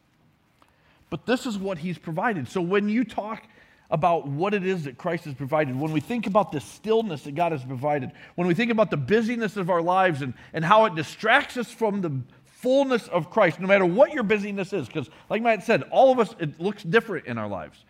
But 1.11 1.27
this 1.27 1.45
is 1.45 1.59
what 1.59 1.77
he's 1.77 1.99
provided. 1.99 2.49
So 2.49 2.63
when 2.63 2.89
you 2.89 3.05
talk 3.05 3.47
about 3.91 4.27
what 4.27 4.53
it 4.53 4.67
is 4.67 4.85
that 4.85 4.99
Christ 4.99 5.25
has 5.25 5.35
provided, 5.35 5.79
when 5.79 5.93
we 5.93 6.01
think 6.01 6.27
about 6.27 6.53
the 6.53 6.61
stillness 6.61 7.23
that 7.23 7.35
God 7.35 7.53
has 7.53 7.65
provided, 7.65 8.13
when 8.35 8.47
we 8.47 8.55
think 8.55 8.71
about 8.71 8.91
the 8.91 8.97
busyness 8.97 9.57
of 9.57 9.71
our 9.71 9.81
lives 9.81 10.21
and, 10.21 10.35
and 10.53 10.65
how 10.65 10.85
it 10.85 10.95
distracts 10.95 11.57
us 11.57 11.71
from 11.71 12.03
the 12.03 12.13
fullness 12.45 13.09
of 13.09 13.31
Christ, 13.31 13.61
no 13.61 13.67
matter 13.67 13.87
what 13.87 14.13
your 14.13 14.25
busyness 14.25 14.73
is, 14.73 14.87
because 14.87 15.09
like 15.31 15.43
Matt 15.43 15.65
said, 15.65 15.85
all 15.91 16.13
of 16.13 16.19
us, 16.19 16.35
it 16.39 16.61
looks 16.61 16.83
different 16.83 17.27
in 17.27 17.39
our 17.39 17.49
lives. 17.49 17.85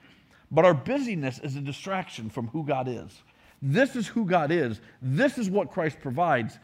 But 0.50 0.64
our 0.64 0.74
busyness 0.74 1.40
is 1.40 1.56
a 1.56 1.60
distraction 1.60 2.30
from 2.30 2.48
who 2.48 2.64
God 2.64 2.88
is. 2.88 3.22
This 3.60 3.96
is 3.96 4.06
who 4.06 4.24
God 4.24 4.50
is. 4.50 4.80
This 5.02 5.36
is 5.36 5.50
what 5.50 5.72
Christ 5.72 5.98
provides. 6.00 6.58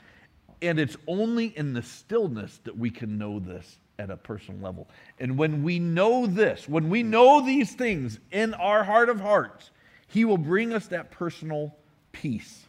And 0.62 0.78
it's 0.78 0.96
only 1.06 1.46
in 1.46 1.74
the 1.74 1.82
stillness 1.82 2.60
that 2.64 2.78
we 2.78 2.90
can 2.90 3.18
know 3.18 3.40
this 3.40 3.78
at 3.98 4.10
a 4.10 4.16
personal 4.16 4.60
level. 4.60 4.88
And 5.18 5.38
when 5.38 5.62
we 5.62 5.78
know 5.78 6.26
this, 6.26 6.68
when 6.68 6.90
we 6.90 7.02
know 7.02 7.40
these 7.40 7.72
things 7.74 8.18
in 8.32 8.54
our 8.54 8.84
heart 8.84 9.08
of 9.08 9.20
hearts, 9.20 9.70
He 10.08 10.24
will 10.24 10.38
bring 10.38 10.72
us 10.72 10.88
that 10.88 11.10
personal 11.10 11.74
peace, 12.12 12.66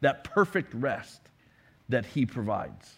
that 0.00 0.24
perfect 0.24 0.74
rest 0.74 1.20
that 1.88 2.06
He 2.06 2.26
provides. 2.26 2.94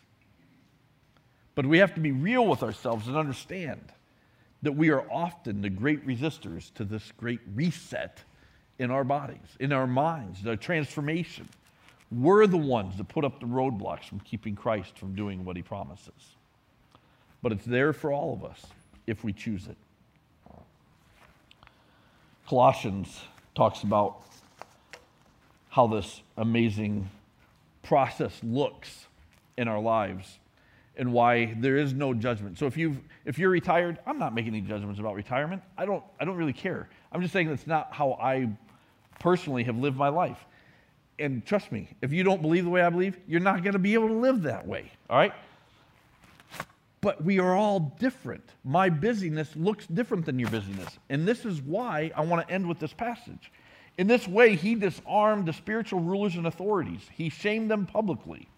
But 1.54 1.66
we 1.66 1.78
have 1.78 1.94
to 1.94 2.00
be 2.00 2.12
real 2.12 2.46
with 2.46 2.62
ourselves 2.62 3.06
and 3.06 3.16
understand 3.16 3.80
that 4.62 4.72
we 4.72 4.90
are 4.90 5.10
often 5.10 5.62
the 5.62 5.70
great 5.70 6.06
resistors 6.06 6.72
to 6.74 6.84
this 6.84 7.12
great 7.16 7.40
reset 7.54 8.20
in 8.78 8.90
our 8.90 9.04
bodies, 9.04 9.56
in 9.60 9.72
our 9.72 9.86
minds, 9.86 10.42
the 10.42 10.56
transformation. 10.56 11.48
We're 12.10 12.46
the 12.46 12.56
ones 12.56 12.96
that 12.96 13.08
put 13.08 13.24
up 13.24 13.40
the 13.40 13.46
roadblocks 13.46 14.04
from 14.04 14.20
keeping 14.20 14.56
Christ 14.56 14.98
from 14.98 15.14
doing 15.14 15.44
what 15.44 15.56
he 15.56 15.62
promises 15.62 16.36
but 17.44 17.52
it's 17.52 17.66
there 17.66 17.92
for 17.92 18.10
all 18.10 18.32
of 18.32 18.42
us 18.42 18.64
if 19.06 19.22
we 19.22 19.30
choose 19.30 19.66
it. 19.66 19.76
Colossians 22.48 23.20
talks 23.54 23.82
about 23.82 24.22
how 25.68 25.86
this 25.86 26.22
amazing 26.38 27.10
process 27.82 28.40
looks 28.42 29.08
in 29.58 29.68
our 29.68 29.78
lives 29.78 30.38
and 30.96 31.12
why 31.12 31.54
there 31.58 31.76
is 31.76 31.92
no 31.92 32.14
judgment. 32.14 32.58
So 32.58 32.64
if 32.64 32.78
you 32.78 32.96
if 33.26 33.38
you're 33.38 33.50
retired, 33.50 33.98
I'm 34.06 34.18
not 34.18 34.34
making 34.34 34.54
any 34.54 34.62
judgments 34.62 34.98
about 34.98 35.14
retirement. 35.14 35.60
I 35.76 35.84
don't 35.84 36.02
I 36.18 36.24
don't 36.24 36.36
really 36.36 36.54
care. 36.54 36.88
I'm 37.12 37.20
just 37.20 37.34
saying 37.34 37.48
that's 37.48 37.66
not 37.66 37.92
how 37.92 38.14
I 38.14 38.48
personally 39.20 39.64
have 39.64 39.76
lived 39.76 39.98
my 39.98 40.08
life. 40.08 40.38
And 41.18 41.44
trust 41.44 41.70
me, 41.72 41.90
if 42.00 42.10
you 42.10 42.22
don't 42.24 42.40
believe 42.40 42.64
the 42.64 42.70
way 42.70 42.80
I 42.80 42.88
believe, 42.88 43.18
you're 43.28 43.40
not 43.40 43.62
going 43.62 43.74
to 43.74 43.78
be 43.78 43.92
able 43.92 44.08
to 44.08 44.14
live 44.14 44.44
that 44.44 44.66
way. 44.66 44.90
All 45.10 45.18
right? 45.18 45.34
But 47.04 47.22
we 47.22 47.38
are 47.38 47.54
all 47.54 47.94
different. 48.00 48.42
My 48.64 48.88
busyness 48.88 49.54
looks 49.56 49.86
different 49.86 50.24
than 50.24 50.38
your 50.38 50.48
busyness. 50.48 50.98
And 51.10 51.28
this 51.28 51.44
is 51.44 51.60
why 51.60 52.10
I 52.16 52.22
want 52.22 52.48
to 52.48 52.52
end 52.52 52.66
with 52.66 52.78
this 52.78 52.94
passage. 52.94 53.52
In 53.98 54.06
this 54.06 54.26
way, 54.26 54.56
he 54.56 54.74
disarmed 54.74 55.44
the 55.44 55.52
spiritual 55.52 56.00
rulers 56.00 56.34
and 56.36 56.46
authorities, 56.46 57.02
he 57.12 57.28
shamed 57.28 57.70
them 57.70 57.84
publicly. 57.84 58.48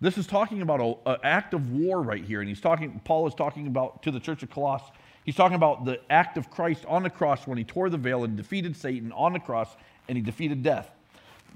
This 0.00 0.16
is 0.16 0.26
talking 0.26 0.62
about 0.62 1.00
an 1.04 1.16
act 1.22 1.52
of 1.52 1.70
war 1.70 2.00
right 2.00 2.24
here. 2.24 2.40
And 2.40 2.48
he's 2.48 2.62
talking, 2.62 2.98
Paul 3.04 3.26
is 3.28 3.34
talking 3.34 3.66
about 3.66 4.02
to 4.04 4.10
the 4.10 4.20
church 4.20 4.42
of 4.42 4.50
Colossus. 4.50 4.88
He's 5.24 5.36
talking 5.36 5.56
about 5.56 5.84
the 5.84 6.00
act 6.08 6.38
of 6.38 6.50
Christ 6.50 6.84
on 6.86 7.02
the 7.02 7.10
cross 7.10 7.46
when 7.46 7.58
he 7.58 7.64
tore 7.64 7.90
the 7.90 7.98
veil 7.98 8.24
and 8.24 8.38
defeated 8.38 8.74
Satan 8.74 9.12
on 9.12 9.34
the 9.34 9.38
cross 9.38 9.76
and 10.08 10.16
he 10.16 10.22
defeated 10.22 10.62
death. 10.62 10.90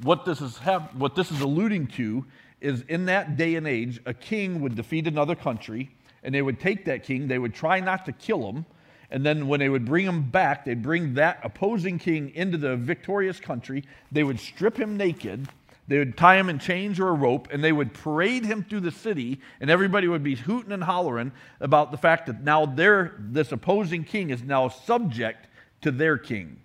What 0.02 0.26
this 0.26 0.42
is, 0.42 0.58
have, 0.58 0.90
what 0.94 1.14
this 1.14 1.30
is 1.30 1.40
alluding 1.40 1.86
to 1.88 2.26
is 2.60 2.82
in 2.88 3.06
that 3.06 3.38
day 3.38 3.54
and 3.54 3.66
age, 3.66 4.00
a 4.04 4.12
king 4.12 4.60
would 4.60 4.74
defeat 4.74 5.06
another 5.06 5.34
country 5.34 5.90
and 6.22 6.34
they 6.34 6.42
would 6.42 6.60
take 6.60 6.84
that 6.84 7.04
king, 7.04 7.28
they 7.28 7.38
would 7.38 7.54
try 7.54 7.80
not 7.80 8.04
to 8.06 8.12
kill 8.12 8.48
him, 8.48 8.66
and 9.10 9.26
then 9.26 9.48
when 9.48 9.60
they 9.60 9.68
would 9.68 9.84
bring 9.84 10.06
him 10.06 10.22
back, 10.22 10.64
they'd 10.64 10.82
bring 10.82 11.14
that 11.14 11.40
opposing 11.42 11.98
king 11.98 12.32
into 12.34 12.56
the 12.56 12.76
victorious 12.76 13.40
country, 13.40 13.84
they 14.12 14.22
would 14.22 14.38
strip 14.38 14.76
him 14.76 14.96
naked, 14.96 15.48
they 15.88 15.98
would 15.98 16.16
tie 16.16 16.36
him 16.36 16.48
in 16.48 16.60
chains 16.60 17.00
or 17.00 17.08
a 17.08 17.12
rope, 17.12 17.48
and 17.50 17.64
they 17.64 17.72
would 17.72 17.92
parade 17.92 18.44
him 18.44 18.62
through 18.62 18.80
the 18.80 18.92
city, 18.92 19.40
and 19.60 19.68
everybody 19.68 20.06
would 20.06 20.22
be 20.22 20.36
hooting 20.36 20.70
and 20.70 20.84
hollering 20.84 21.32
about 21.58 21.90
the 21.90 21.96
fact 21.96 22.26
that 22.26 22.44
now 22.44 22.64
their, 22.64 23.16
this 23.18 23.50
opposing 23.50 24.04
king 24.04 24.30
is 24.30 24.44
now 24.44 24.68
subject 24.68 25.48
to 25.80 25.90
their 25.90 26.16
king. 26.16 26.60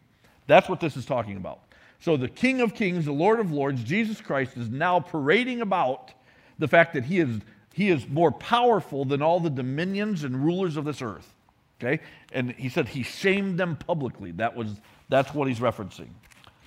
That's 0.45 0.69
what 0.69 0.79
this 0.79 0.95
is 0.95 1.05
talking 1.05 1.37
about. 1.37 1.61
So 1.99 2.17
the 2.17 2.27
King 2.27 2.61
of 2.61 2.75
Kings, 2.75 3.05
the 3.05 3.11
Lord 3.11 3.39
of 3.39 3.51
Lords, 3.51 3.83
Jesus 3.83 4.21
Christ, 4.21 4.57
is 4.57 4.69
now 4.69 4.99
parading 4.99 5.61
about 5.61 6.11
the 6.59 6.67
fact 6.67 6.93
that 6.93 7.05
he 7.05 7.19
is 7.19 7.39
he 7.75 7.89
is 7.89 8.07
more 8.07 8.31
powerful 8.31 9.03
than 9.03 9.21
all 9.21 9.41
the 9.41 9.49
dominions 9.49 10.23
and 10.23 10.45
rulers 10.45 10.77
of 10.77 10.85
this 10.85 11.01
earth. 11.01 11.33
Okay? 11.77 12.01
And 12.31 12.53
he 12.53 12.69
said 12.69 12.87
he 12.87 13.03
shamed 13.03 13.59
them 13.59 13.75
publicly. 13.75 14.31
That 14.31 14.55
was 14.55 14.79
that's 15.09 15.33
what 15.33 15.49
he's 15.49 15.59
referencing 15.59 16.07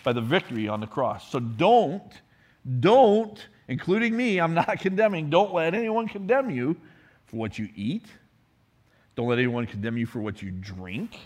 by 0.05 0.13
the 0.13 0.21
victory 0.21 0.69
on 0.69 0.81
the 0.81 0.87
cross. 0.87 1.31
So 1.31 1.41
don't, 1.41 2.13
don't, 2.81 3.43
including 3.69 4.15
me, 4.15 4.39
I'm 4.39 4.53
not 4.53 4.81
condemning, 4.81 5.31
don't 5.31 5.55
let 5.55 5.75
anyone 5.75 6.09
condemn 6.09 6.51
you 6.51 6.77
for 7.25 7.37
what 7.37 7.59
you 7.59 7.71
eat. 7.75 8.05
Don't 9.17 9.29
let 9.29 9.39
anyone 9.39 9.65
condemn 9.65 9.97
you 9.97 10.05
for 10.05 10.21
what 10.21 10.43
you 10.43 10.51
drink 10.51 11.17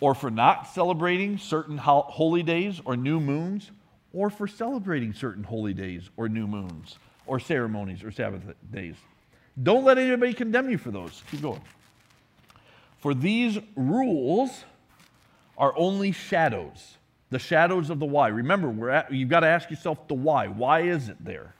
or 0.00 0.16
for 0.16 0.32
not 0.32 0.66
celebrating 0.66 1.38
certain 1.38 1.78
holy 1.78 2.42
days 2.42 2.80
or 2.84 2.96
new 2.96 3.20
moons 3.20 3.70
or 4.12 4.30
for 4.30 4.48
celebrating 4.48 5.12
certain 5.12 5.44
holy 5.44 5.74
days 5.74 6.10
or 6.16 6.28
new 6.28 6.48
moons 6.48 6.96
or 7.30 7.38
ceremonies 7.38 8.02
or 8.02 8.10
Sabbath 8.10 8.42
days. 8.72 8.96
Don't 9.62 9.84
let 9.84 9.98
anybody 9.98 10.34
condemn 10.34 10.68
you 10.68 10.78
for 10.78 10.90
those. 10.90 11.22
Keep 11.30 11.42
going. 11.42 11.60
For 12.98 13.14
these 13.14 13.56
rules 13.76 14.64
are 15.56 15.72
only 15.76 16.10
shadows, 16.10 16.96
the 17.30 17.38
shadows 17.38 17.88
of 17.88 18.00
the 18.00 18.04
why. 18.04 18.28
Remember, 18.28 18.90
at, 18.90 19.12
you've 19.12 19.28
got 19.28 19.40
to 19.40 19.46
ask 19.46 19.70
yourself 19.70 20.08
the 20.08 20.14
why. 20.14 20.48
Why 20.48 20.80
is 20.80 21.08
it 21.08 21.24
there? 21.24 21.54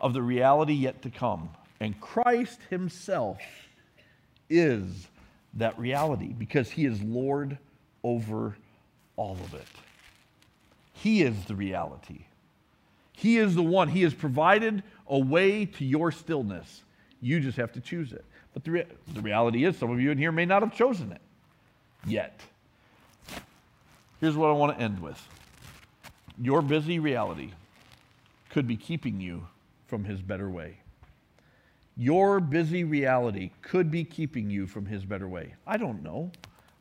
Of 0.00 0.14
the 0.14 0.22
reality 0.22 0.74
yet 0.74 1.02
to 1.02 1.10
come. 1.10 1.50
And 1.80 2.00
Christ 2.00 2.60
Himself 2.70 3.40
is 4.48 5.08
that 5.54 5.76
reality 5.80 6.32
because 6.32 6.70
He 6.70 6.84
is 6.84 7.02
Lord 7.02 7.58
over 8.04 8.56
all 9.16 9.32
of 9.32 9.54
it. 9.54 9.66
He 10.92 11.22
is 11.22 11.44
the 11.46 11.56
reality. 11.56 12.26
He 13.16 13.38
is 13.38 13.54
the 13.54 13.62
one. 13.62 13.88
He 13.88 14.02
has 14.02 14.12
provided 14.12 14.82
a 15.08 15.18
way 15.18 15.64
to 15.64 15.84
your 15.84 16.12
stillness. 16.12 16.82
You 17.22 17.40
just 17.40 17.56
have 17.56 17.72
to 17.72 17.80
choose 17.80 18.12
it. 18.12 18.24
But 18.52 18.62
the, 18.62 18.84
the 19.14 19.20
reality 19.22 19.64
is, 19.64 19.78
some 19.78 19.90
of 19.90 19.98
you 19.98 20.10
in 20.10 20.18
here 20.18 20.30
may 20.30 20.44
not 20.44 20.62
have 20.62 20.74
chosen 20.74 21.12
it 21.12 21.22
yet. 22.06 22.38
Here's 24.20 24.36
what 24.36 24.50
I 24.50 24.52
want 24.52 24.76
to 24.76 24.84
end 24.84 25.00
with 25.00 25.20
your 26.38 26.60
busy 26.60 26.98
reality 26.98 27.52
could 28.50 28.66
be 28.66 28.76
keeping 28.76 29.18
you 29.18 29.46
from 29.86 30.04
his 30.04 30.20
better 30.20 30.50
way. 30.50 30.76
Your 31.96 32.40
busy 32.40 32.84
reality 32.84 33.50
could 33.62 33.90
be 33.90 34.04
keeping 34.04 34.50
you 34.50 34.66
from 34.66 34.84
his 34.84 35.06
better 35.06 35.26
way. 35.26 35.54
I 35.66 35.78
don't 35.78 36.02
know. 36.02 36.32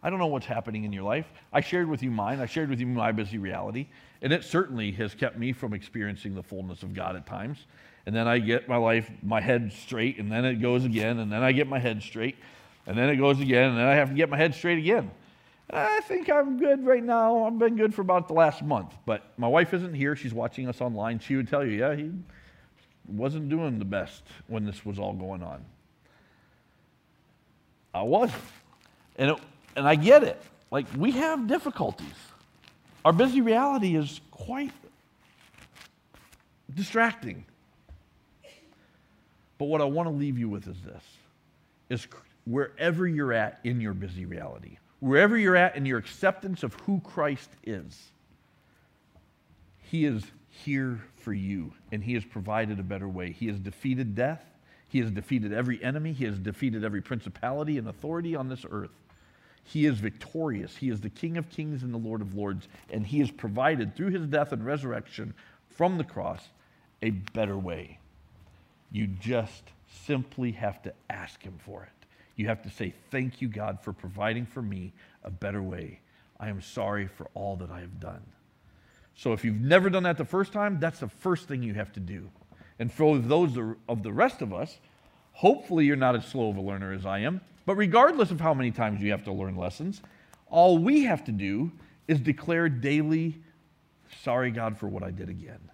I 0.05 0.11
don't 0.11 0.19
know 0.19 0.27
what's 0.27 0.45
happening 0.45 0.83
in 0.83 0.93
your 0.93 1.01
life. 1.01 1.25
I 1.51 1.61
shared 1.61 1.89
with 1.89 2.03
you 2.03 2.11
mine. 2.11 2.39
I 2.39 2.45
shared 2.45 2.69
with 2.69 2.79
you 2.79 2.85
my 2.85 3.11
busy 3.11 3.39
reality. 3.39 3.87
And 4.21 4.31
it 4.31 4.43
certainly 4.43 4.91
has 4.91 5.15
kept 5.15 5.35
me 5.35 5.51
from 5.51 5.73
experiencing 5.73 6.35
the 6.35 6.43
fullness 6.43 6.83
of 6.83 6.93
God 6.93 7.15
at 7.15 7.25
times. 7.25 7.65
And 8.05 8.15
then 8.15 8.27
I 8.27 8.37
get 8.37 8.69
my 8.69 8.77
life, 8.77 9.09
my 9.23 9.41
head 9.41 9.73
straight, 9.73 10.19
and 10.19 10.31
then 10.31 10.45
it 10.45 10.61
goes 10.61 10.85
again, 10.85 11.17
and 11.17 11.31
then 11.31 11.41
I 11.41 11.53
get 11.53 11.67
my 11.67 11.79
head 11.79 12.03
straight, 12.03 12.35
and 12.85 12.95
then 12.95 13.09
it 13.09 13.15
goes 13.15 13.39
again, 13.39 13.69
and 13.69 13.79
then 13.79 13.87
I 13.87 13.95
have 13.95 14.09
to 14.09 14.13
get 14.13 14.29
my 14.29 14.37
head 14.37 14.53
straight 14.53 14.77
again. 14.77 15.09
And 15.71 15.79
I 15.79 16.01
think 16.01 16.29
I'm 16.29 16.59
good 16.59 16.85
right 16.85 17.03
now. 17.03 17.45
I've 17.45 17.57
been 17.57 17.75
good 17.75 17.95
for 17.95 18.01
about 18.01 18.27
the 18.27 18.35
last 18.35 18.61
month. 18.61 18.93
But 19.07 19.23
my 19.39 19.47
wife 19.47 19.73
isn't 19.73 19.95
here. 19.95 20.15
She's 20.15 20.35
watching 20.35 20.69
us 20.69 20.81
online. 20.81 21.17
She 21.17 21.35
would 21.35 21.47
tell 21.47 21.65
you, 21.65 21.79
yeah, 21.79 21.95
he 21.95 22.11
wasn't 23.07 23.49
doing 23.49 23.79
the 23.79 23.85
best 23.85 24.21
when 24.45 24.65
this 24.65 24.85
was 24.85 24.99
all 24.99 25.13
going 25.13 25.41
on. 25.41 25.65
I 27.91 28.03
wasn't. 28.03 28.43
And 29.15 29.31
it, 29.31 29.37
and 29.75 29.87
I 29.87 29.95
get 29.95 30.23
it. 30.23 30.41
Like, 30.71 30.85
we 30.97 31.11
have 31.11 31.47
difficulties. 31.47 32.07
Our 33.03 33.13
busy 33.13 33.41
reality 33.41 33.95
is 33.95 34.19
quite 34.31 34.71
distracting. 36.73 37.45
But 39.57 39.65
what 39.65 39.81
I 39.81 39.85
want 39.85 40.09
to 40.09 40.13
leave 40.13 40.37
you 40.37 40.49
with 40.49 40.67
is 40.67 40.75
this 40.81 41.03
is 41.89 42.07
wherever 42.45 43.07
you're 43.07 43.33
at 43.33 43.59
in 43.63 43.79
your 43.79 43.93
busy 43.93 44.25
reality, 44.25 44.77
wherever 44.99 45.37
you're 45.37 45.55
at 45.55 45.75
in 45.75 45.85
your 45.85 45.99
acceptance 45.99 46.63
of 46.63 46.73
who 46.85 46.99
Christ 47.01 47.49
is, 47.63 48.11
He 49.83 50.05
is 50.05 50.23
here 50.49 50.99
for 51.17 51.33
you, 51.33 51.73
and 51.91 52.03
He 52.03 52.15
has 52.15 52.25
provided 52.25 52.79
a 52.79 52.83
better 52.83 53.07
way. 53.07 53.31
He 53.31 53.47
has 53.47 53.59
defeated 53.59 54.15
death, 54.15 54.43
He 54.89 54.99
has 54.99 55.11
defeated 55.11 55.53
every 55.53 55.81
enemy, 55.83 56.11
He 56.11 56.25
has 56.25 56.39
defeated 56.39 56.83
every 56.83 57.01
principality 57.01 57.77
and 57.77 57.87
authority 57.87 58.35
on 58.35 58.49
this 58.49 58.65
earth. 58.69 58.91
He 59.65 59.85
is 59.85 59.99
victorious. 59.99 60.77
He 60.77 60.89
is 60.89 61.01
the 61.01 61.09
King 61.09 61.37
of 61.37 61.49
kings 61.49 61.81
and 61.83 61.93
the 61.93 61.97
Lord 61.97 62.21
of 62.21 62.35
lords, 62.35 62.67
and 62.91 63.05
He 63.05 63.19
has 63.19 63.31
provided 63.31 63.95
through 63.95 64.11
His 64.11 64.27
death 64.27 64.51
and 64.51 64.65
resurrection 64.65 65.33
from 65.69 65.97
the 65.97 66.03
cross 66.03 66.47
a 67.01 67.09
better 67.09 67.57
way. 67.57 67.99
You 68.91 69.07
just 69.07 69.63
simply 70.05 70.51
have 70.51 70.81
to 70.83 70.93
ask 71.09 71.41
Him 71.41 71.57
for 71.65 71.83
it. 71.83 72.07
You 72.35 72.47
have 72.47 72.61
to 72.63 72.69
say, 72.69 72.93
Thank 73.09 73.41
you, 73.41 73.47
God, 73.47 73.79
for 73.81 73.91
providing 73.91 74.45
for 74.45 74.61
me 74.61 74.93
a 75.23 75.31
better 75.31 75.63
way. 75.63 75.99
I 76.39 76.49
am 76.49 76.61
sorry 76.61 77.07
for 77.07 77.27
all 77.33 77.55
that 77.57 77.71
I 77.71 77.79
have 77.79 77.99
done. 77.99 78.21
So 79.15 79.33
if 79.33 79.43
you've 79.43 79.61
never 79.61 79.89
done 79.89 80.03
that 80.03 80.17
the 80.17 80.25
first 80.25 80.53
time, 80.53 80.79
that's 80.79 80.99
the 80.99 81.07
first 81.07 81.47
thing 81.47 81.63
you 81.63 81.73
have 81.73 81.91
to 81.93 81.99
do. 81.99 82.29
And 82.77 82.91
for 82.91 83.17
those 83.17 83.57
of 83.87 84.03
the 84.03 84.11
rest 84.11 84.41
of 84.41 84.53
us, 84.53 84.77
hopefully 85.31 85.85
you're 85.85 85.95
not 85.95 86.15
as 86.15 86.25
slow 86.25 86.49
of 86.49 86.57
a 86.57 86.61
learner 86.61 86.91
as 86.91 87.05
I 87.05 87.19
am. 87.19 87.41
But 87.65 87.75
regardless 87.75 88.31
of 88.31 88.39
how 88.39 88.53
many 88.53 88.71
times 88.71 89.01
you 89.01 89.11
have 89.11 89.23
to 89.25 89.33
learn 89.33 89.55
lessons, 89.55 90.01
all 90.47 90.77
we 90.77 91.03
have 91.03 91.23
to 91.25 91.31
do 91.31 91.71
is 92.07 92.19
declare 92.19 92.69
daily, 92.69 93.41
sorry, 94.21 94.51
God, 94.51 94.77
for 94.77 94.87
what 94.87 95.03
I 95.03 95.11
did 95.11 95.29
again. 95.29 95.71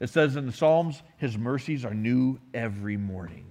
It 0.00 0.10
says 0.10 0.36
in 0.36 0.46
the 0.46 0.52
Psalms, 0.52 1.02
His 1.16 1.38
mercies 1.38 1.84
are 1.84 1.94
new 1.94 2.38
every 2.52 2.96
morning. 2.96 3.46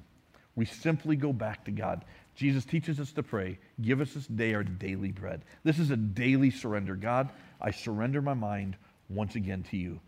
We 0.55 0.65
simply 0.65 1.15
go 1.15 1.33
back 1.33 1.65
to 1.65 1.71
God. 1.71 2.03
Jesus 2.35 2.65
teaches 2.65 2.99
us 2.99 3.11
to 3.13 3.23
pray, 3.23 3.57
give 3.81 4.01
us 4.01 4.13
this 4.13 4.27
day 4.27 4.53
our 4.53 4.63
daily 4.63 5.11
bread. 5.11 5.43
This 5.63 5.79
is 5.79 5.91
a 5.91 5.95
daily 5.95 6.51
surrender. 6.51 6.95
God, 6.95 7.29
I 7.61 7.71
surrender 7.71 8.21
my 8.21 8.33
mind 8.33 8.75
once 9.09 9.35
again 9.35 9.63
to 9.71 9.77
you. 9.77 9.99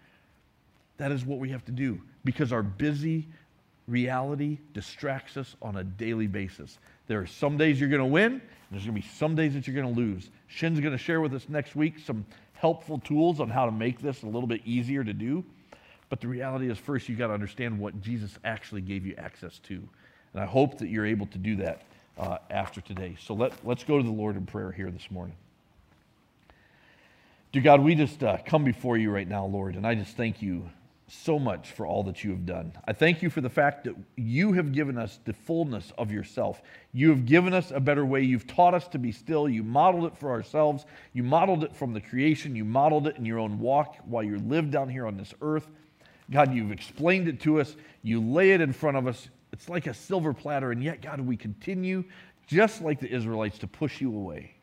That 0.97 1.11
is 1.11 1.25
what 1.25 1.39
we 1.39 1.49
have 1.49 1.65
to 1.65 1.71
do 1.71 2.01
because 2.23 2.53
our 2.53 2.63
busy 2.63 3.27
reality 3.87 4.59
distracts 4.73 5.37
us 5.37 5.55
on 5.61 5.77
a 5.77 5.83
daily 5.83 6.27
basis. 6.27 6.77
There 7.07 7.19
are 7.19 7.27
some 7.27 7.57
days 7.57 7.79
you're 7.79 7.89
going 7.89 7.99
to 7.99 8.05
win, 8.05 8.33
and 8.33 8.41
there's 8.71 8.85
going 8.85 8.95
to 8.95 9.01
be 9.01 9.15
some 9.15 9.35
days 9.35 9.53
that 9.53 9.67
you're 9.67 9.75
going 9.75 9.93
to 9.93 9.99
lose. 9.99 10.29
Shin's 10.47 10.79
going 10.79 10.93
to 10.93 10.97
share 10.97 11.21
with 11.21 11.33
us 11.33 11.47
next 11.49 11.75
week 11.75 11.99
some 11.99 12.25
helpful 12.53 12.99
tools 12.99 13.39
on 13.39 13.49
how 13.49 13.65
to 13.65 13.71
make 13.71 14.01
this 14.01 14.23
a 14.23 14.25
little 14.25 14.47
bit 14.47 14.61
easier 14.65 15.03
to 15.03 15.13
do. 15.13 15.43
But 16.09 16.21
the 16.21 16.27
reality 16.27 16.69
is, 16.69 16.77
first, 16.77 17.09
you've 17.09 17.17
got 17.17 17.27
to 17.27 17.33
understand 17.33 17.79
what 17.79 18.01
Jesus 18.01 18.37
actually 18.45 18.81
gave 18.81 19.05
you 19.05 19.15
access 19.17 19.59
to. 19.59 19.75
And 20.33 20.41
I 20.41 20.45
hope 20.45 20.77
that 20.77 20.87
you're 20.87 21.05
able 21.05 21.25
to 21.27 21.37
do 21.37 21.57
that 21.57 21.81
uh, 22.17 22.37
after 22.49 22.81
today. 22.81 23.17
So 23.19 23.33
let, 23.33 23.53
let's 23.65 23.83
go 23.83 23.97
to 23.97 24.03
the 24.03 24.11
Lord 24.11 24.35
in 24.35 24.45
prayer 24.45 24.71
here 24.71 24.91
this 24.91 25.09
morning. 25.09 25.35
Dear 27.51 27.61
God, 27.61 27.81
we 27.81 27.95
just 27.95 28.23
uh, 28.23 28.37
come 28.45 28.63
before 28.63 28.97
you 28.97 29.11
right 29.11 29.27
now, 29.27 29.45
Lord, 29.45 29.75
and 29.75 29.85
I 29.85 29.93
just 29.95 30.15
thank 30.15 30.41
you 30.41 30.69
so 31.13 31.39
much 31.39 31.71
for 31.71 31.85
all 31.85 32.03
that 32.03 32.23
you 32.23 32.31
have 32.31 32.45
done. 32.45 32.73
I 32.87 32.93
thank 32.93 33.21
you 33.21 33.29
for 33.29 33.41
the 33.41 33.49
fact 33.49 33.83
that 33.83 33.95
you 34.15 34.53
have 34.53 34.71
given 34.71 34.97
us 34.97 35.19
the 35.25 35.33
fullness 35.33 35.91
of 35.97 36.11
yourself. 36.11 36.61
You 36.91 37.09
have 37.09 37.25
given 37.25 37.53
us 37.53 37.71
a 37.71 37.79
better 37.79 38.05
way. 38.05 38.21
You've 38.21 38.47
taught 38.47 38.73
us 38.73 38.87
to 38.89 38.99
be 38.99 39.11
still. 39.11 39.47
You 39.47 39.63
modeled 39.63 40.05
it 40.05 40.17
for 40.17 40.31
ourselves. 40.31 40.85
You 41.13 41.23
modeled 41.23 41.63
it 41.63 41.75
from 41.75 41.93
the 41.93 42.01
creation. 42.01 42.55
You 42.55 42.65
modeled 42.65 43.07
it 43.07 43.17
in 43.17 43.25
your 43.25 43.39
own 43.39 43.59
walk 43.59 43.97
while 44.05 44.23
you 44.23 44.37
lived 44.39 44.71
down 44.71 44.89
here 44.89 45.05
on 45.05 45.17
this 45.17 45.33
earth. 45.41 45.67
God, 46.31 46.53
you've 46.53 46.71
explained 46.71 47.27
it 47.27 47.39
to 47.41 47.61
us. 47.61 47.75
You 48.01 48.21
lay 48.21 48.51
it 48.51 48.61
in 48.61 48.73
front 48.73 48.97
of 48.97 49.07
us. 49.07 49.29
It's 49.51 49.69
like 49.69 49.87
a 49.87 49.93
silver 49.93 50.33
platter, 50.33 50.71
and 50.71 50.83
yet, 50.83 51.01
God, 51.01 51.19
we 51.21 51.37
continue, 51.37 52.03
just 52.47 52.81
like 52.81 52.99
the 52.99 53.13
Israelites, 53.13 53.59
to 53.59 53.67
push 53.67 54.01
you 54.01 54.15
away. 54.15 54.55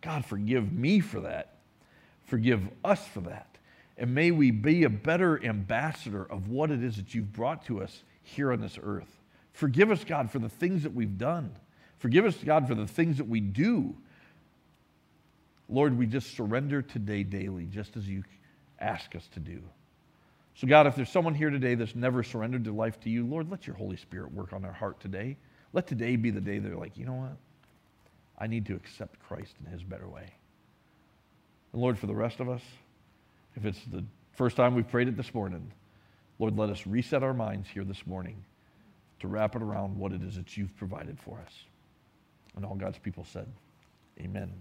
God, 0.00 0.24
forgive 0.24 0.72
me 0.72 1.00
for 1.00 1.20
that. 1.20 1.58
Forgive 2.24 2.66
us 2.84 3.06
for 3.06 3.20
that. 3.20 3.51
And 3.98 4.14
may 4.14 4.30
we 4.30 4.50
be 4.50 4.84
a 4.84 4.90
better 4.90 5.42
ambassador 5.44 6.24
of 6.24 6.48
what 6.48 6.70
it 6.70 6.82
is 6.82 6.96
that 6.96 7.14
you've 7.14 7.32
brought 7.32 7.66
to 7.66 7.82
us 7.82 8.02
here 8.22 8.52
on 8.52 8.60
this 8.60 8.78
earth. 8.82 9.20
Forgive 9.52 9.90
us, 9.90 10.02
God, 10.04 10.30
for 10.30 10.38
the 10.38 10.48
things 10.48 10.82
that 10.84 10.94
we've 10.94 11.18
done. 11.18 11.54
Forgive 11.98 12.24
us, 12.24 12.36
God, 12.36 12.66
for 12.66 12.74
the 12.74 12.86
things 12.86 13.18
that 13.18 13.28
we 13.28 13.40
do. 13.40 13.94
Lord, 15.68 15.96
we 15.96 16.06
just 16.06 16.36
surrender 16.36 16.82
today 16.82 17.22
daily, 17.22 17.66
just 17.66 17.96
as 17.96 18.08
you 18.08 18.24
ask 18.80 19.14
us 19.14 19.28
to 19.34 19.40
do. 19.40 19.62
So, 20.54 20.66
God, 20.66 20.86
if 20.86 20.96
there's 20.96 21.08
someone 21.08 21.34
here 21.34 21.50
today 21.50 21.74
that's 21.74 21.94
never 21.94 22.22
surrendered 22.22 22.64
their 22.64 22.72
life 22.72 23.00
to 23.00 23.10
you, 23.10 23.26
Lord, 23.26 23.50
let 23.50 23.66
your 23.66 23.76
Holy 23.76 23.96
Spirit 23.96 24.32
work 24.32 24.52
on 24.52 24.62
their 24.62 24.72
heart 24.72 25.00
today. 25.00 25.36
Let 25.72 25.86
today 25.86 26.16
be 26.16 26.30
the 26.30 26.40
day 26.40 26.58
they're 26.58 26.76
like, 26.76 26.96
you 26.98 27.06
know 27.06 27.14
what? 27.14 27.36
I 28.38 28.46
need 28.46 28.66
to 28.66 28.74
accept 28.74 29.20
Christ 29.20 29.54
in 29.64 29.70
his 29.70 29.82
better 29.82 30.08
way. 30.08 30.26
And 31.72 31.80
Lord, 31.80 31.98
for 31.98 32.06
the 32.06 32.14
rest 32.14 32.40
of 32.40 32.48
us, 32.48 32.62
if 33.56 33.64
it's 33.64 33.80
the 33.90 34.04
first 34.32 34.56
time 34.56 34.74
we've 34.74 34.88
prayed 34.88 35.08
it 35.08 35.16
this 35.16 35.34
morning, 35.34 35.70
Lord, 36.38 36.58
let 36.58 36.70
us 36.70 36.86
reset 36.86 37.22
our 37.22 37.34
minds 37.34 37.68
here 37.68 37.84
this 37.84 38.06
morning 38.06 38.42
to 39.20 39.28
wrap 39.28 39.54
it 39.54 39.62
around 39.62 39.96
what 39.96 40.12
it 40.12 40.22
is 40.22 40.36
that 40.36 40.56
you've 40.56 40.76
provided 40.76 41.18
for 41.18 41.38
us. 41.46 41.52
And 42.56 42.64
all 42.64 42.74
God's 42.74 42.98
people 42.98 43.24
said, 43.24 43.46
Amen. 44.20 44.52